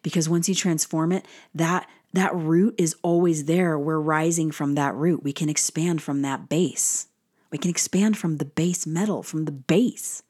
Because 0.02 0.28
once 0.28 0.48
you 0.48 0.54
transform 0.54 1.12
it 1.12 1.26
that 1.54 1.86
that 2.12 2.34
root 2.34 2.74
is 2.78 2.96
always 3.02 3.44
there. 3.44 3.78
We're 3.78 4.00
rising 4.00 4.50
from 4.50 4.74
that 4.74 4.94
root. 4.94 5.22
We 5.22 5.34
can 5.34 5.50
expand 5.50 6.00
from 6.00 6.22
that 6.22 6.48
base. 6.48 7.08
We 7.50 7.58
can 7.58 7.70
expand 7.70 8.16
from 8.16 8.38
the 8.38 8.46
base 8.46 8.86
metal 8.86 9.22
from 9.22 9.44
the 9.44 9.52
base 9.52 10.22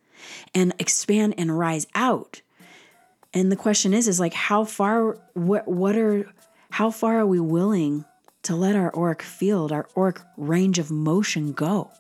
and 0.54 0.74
expand 0.78 1.34
and 1.38 1.56
rise 1.56 1.86
out. 1.94 2.40
And 3.32 3.52
the 3.52 3.56
question 3.56 3.94
is 3.94 4.08
is 4.08 4.18
like 4.18 4.34
how 4.34 4.64
far 4.64 5.18
what 5.34 5.68
what 5.68 5.96
are 5.96 6.28
how 6.70 6.90
far 6.90 7.20
are 7.20 7.26
we 7.26 7.40
willing 7.40 8.04
to 8.46 8.56
let 8.56 8.76
our 8.76 8.94
auric 8.96 9.22
field 9.22 9.72
our 9.72 9.86
auric 9.96 10.20
range 10.36 10.78
of 10.78 10.90
motion 10.90 11.52
go 11.52 11.90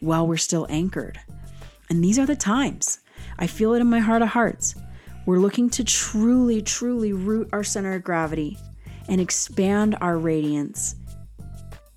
while 0.00 0.26
we're 0.26 0.36
still 0.36 0.66
anchored 0.68 1.18
and 1.88 2.02
these 2.02 2.18
are 2.18 2.26
the 2.26 2.36
times 2.36 3.00
i 3.38 3.46
feel 3.46 3.74
it 3.74 3.80
in 3.80 3.86
my 3.86 4.00
heart 4.00 4.22
of 4.22 4.28
hearts 4.28 4.74
we're 5.26 5.40
looking 5.40 5.68
to 5.70 5.82
truly, 5.82 6.62
truly 6.62 7.12
root 7.12 7.48
our 7.52 7.64
center 7.64 7.94
of 7.94 8.04
gravity 8.04 8.56
and 9.08 9.20
expand 9.20 9.96
our 10.00 10.16
radiance. 10.16 10.94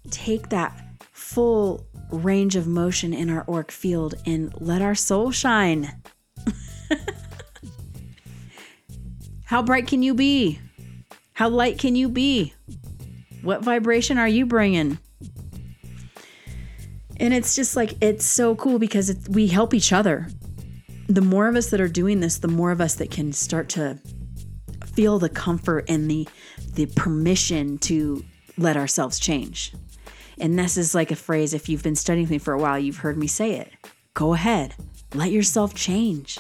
Take 0.10 0.50
that 0.50 1.06
full 1.12 1.86
range 2.12 2.56
of 2.56 2.66
motion 2.66 3.14
in 3.14 3.30
our 3.30 3.46
auric 3.48 3.72
field 3.72 4.16
and 4.26 4.52
let 4.60 4.82
our 4.82 4.96
soul 4.96 5.30
shine. 5.30 6.02
How 9.46 9.62
bright 9.62 9.86
can 9.86 10.02
you 10.02 10.16
be? 10.16 10.60
How 11.34 11.50
light 11.50 11.78
can 11.78 11.96
you 11.96 12.10
be? 12.10 12.56
What 13.42 13.64
vibration 13.64 14.18
are 14.18 14.28
you 14.28 14.46
bringing? 14.46 15.00
And 17.18 17.34
it's 17.34 17.56
just 17.56 17.76
like, 17.76 17.96
it's 18.02 18.26
so 18.26 18.56
cool 18.56 18.80
because 18.80 19.28
we 19.30 19.48
help 19.48 19.74
each 19.74 19.92
other 19.92 20.28
the 21.10 21.22
more 21.22 21.48
of 21.48 21.56
us 21.56 21.72
that 21.72 21.82
are 21.82 21.88
doing 21.88 22.20
this, 22.20 22.38
the 22.38 22.48
more 22.48 22.72
of 22.72 22.80
us 22.80 22.96
that 22.96 23.10
can 23.10 23.34
start 23.34 23.68
to 23.70 23.98
feel 24.86 25.18
the 25.18 25.30
comfort 25.30 25.86
and 25.90 26.10
the 26.10 26.28
the 26.76 26.86
permission 26.86 27.80
to 27.80 28.24
let 28.58 28.78
ourselves 28.78 29.20
change. 29.20 29.74
And 30.40 30.58
this 30.58 30.78
is 30.78 30.94
like 30.94 31.10
a 31.12 31.16
phrase 31.16 31.54
if 31.54 31.68
you've 31.68 31.84
been 31.84 31.96
studying 31.96 32.30
me 32.30 32.38
for 32.38 32.54
a 32.54 32.60
while, 32.60 32.78
you've 32.78 32.98
heard 32.98 33.18
me 33.18 33.28
say 33.28 33.56
it. 33.56 33.74
Go 34.14 34.34
ahead. 34.34 34.76
Let 35.14 35.32
yourself 35.32 35.74
change. 35.74 36.38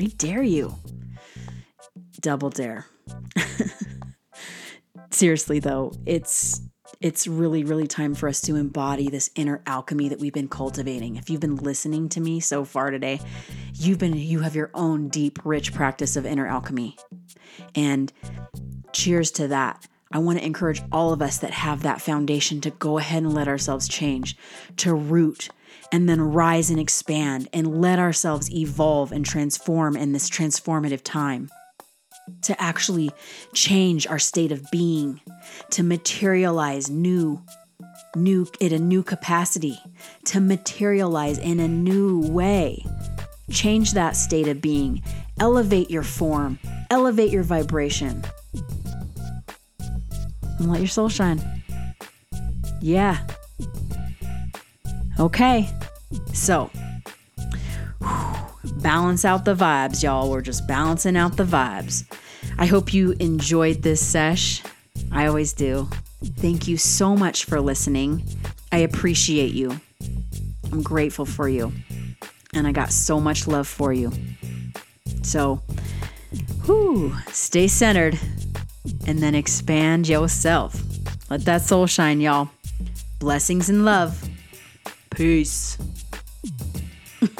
I 0.00 0.06
dare 0.16 0.42
you. 0.42 0.76
Double 2.20 2.50
dare. 2.50 2.86
Seriously 5.10 5.58
though, 5.58 5.92
it's 6.06 6.62
it's 7.00 7.26
really, 7.26 7.64
really 7.64 7.86
time 7.86 8.14
for 8.14 8.28
us 8.28 8.40
to 8.42 8.56
embody 8.56 9.08
this 9.08 9.30
inner 9.36 9.62
alchemy 9.66 10.08
that 10.08 10.18
we've 10.18 10.32
been 10.32 10.48
cultivating. 10.48 11.16
If 11.16 11.30
you've 11.30 11.40
been 11.40 11.56
listening 11.56 12.08
to 12.10 12.20
me 12.20 12.40
so 12.40 12.64
far 12.64 12.90
today, 12.90 13.20
you've 13.74 13.98
been 13.98 14.14
you 14.14 14.40
have 14.40 14.56
your 14.56 14.70
own 14.74 15.08
deep, 15.08 15.38
rich 15.44 15.72
practice 15.72 16.16
of 16.16 16.26
inner 16.26 16.46
alchemy. 16.46 16.96
And 17.74 18.12
cheers 18.92 19.30
to 19.32 19.48
that. 19.48 19.86
I 20.10 20.18
want 20.18 20.38
to 20.38 20.44
encourage 20.44 20.82
all 20.90 21.12
of 21.12 21.20
us 21.20 21.38
that 21.38 21.50
have 21.50 21.82
that 21.82 22.00
foundation 22.00 22.60
to 22.62 22.70
go 22.70 22.98
ahead 22.98 23.22
and 23.22 23.34
let 23.34 23.46
ourselves 23.46 23.86
change, 23.86 24.36
to 24.78 24.94
root, 24.94 25.50
and 25.92 26.08
then 26.08 26.20
rise 26.20 26.70
and 26.70 26.80
expand 26.80 27.48
and 27.52 27.80
let 27.80 27.98
ourselves 27.98 28.50
evolve 28.50 29.12
and 29.12 29.24
transform 29.24 29.96
in 29.96 30.12
this 30.12 30.30
transformative 30.30 31.02
time. 31.02 31.50
To 32.42 32.60
actually 32.60 33.10
change 33.52 34.06
our 34.06 34.18
state 34.18 34.52
of 34.52 34.62
being, 34.70 35.20
to 35.70 35.82
materialize 35.82 36.88
new, 36.88 37.42
new 38.16 38.46
in 38.60 38.72
a 38.72 38.78
new 38.78 39.02
capacity, 39.02 39.78
to 40.26 40.40
materialize 40.40 41.38
in 41.38 41.60
a 41.60 41.68
new 41.68 42.20
way. 42.20 42.84
Change 43.50 43.92
that 43.92 44.16
state 44.16 44.48
of 44.48 44.60
being, 44.60 45.02
elevate 45.40 45.90
your 45.90 46.02
form, 46.02 46.58
elevate 46.90 47.30
your 47.30 47.42
vibration, 47.42 48.22
and 50.58 50.70
let 50.70 50.80
your 50.80 50.88
soul 50.88 51.08
shine. 51.08 51.42
Yeah. 52.80 53.26
Okay. 55.18 55.68
So, 56.32 56.70
balance 58.82 59.24
out 59.24 59.44
the 59.44 59.54
vibes, 59.54 60.02
y'all. 60.02 60.30
We're 60.30 60.40
just 60.40 60.66
balancing 60.66 61.16
out 61.16 61.36
the 61.36 61.44
vibes. 61.44 62.04
I 62.58 62.66
hope 62.66 62.94
you 62.94 63.12
enjoyed 63.20 63.82
this 63.82 64.04
sesh. 64.04 64.62
I 65.12 65.26
always 65.26 65.52
do. 65.52 65.88
Thank 66.36 66.66
you 66.66 66.76
so 66.76 67.14
much 67.16 67.44
for 67.44 67.60
listening. 67.60 68.24
I 68.72 68.78
appreciate 68.78 69.52
you. 69.52 69.80
I'm 70.72 70.82
grateful 70.82 71.24
for 71.24 71.48
you. 71.48 71.72
And 72.54 72.66
I 72.66 72.72
got 72.72 72.92
so 72.92 73.20
much 73.20 73.46
love 73.46 73.68
for 73.68 73.92
you. 73.92 74.12
So, 75.22 75.62
whoo, 76.66 77.14
stay 77.28 77.68
centered 77.68 78.18
and 79.06 79.18
then 79.20 79.34
expand 79.34 80.08
yourself. 80.08 80.80
Let 81.30 81.44
that 81.44 81.62
soul 81.62 81.86
shine, 81.86 82.20
y'all. 82.20 82.50
Blessings 83.18 83.68
and 83.68 83.84
love. 83.84 84.28
Peace. 85.10 85.78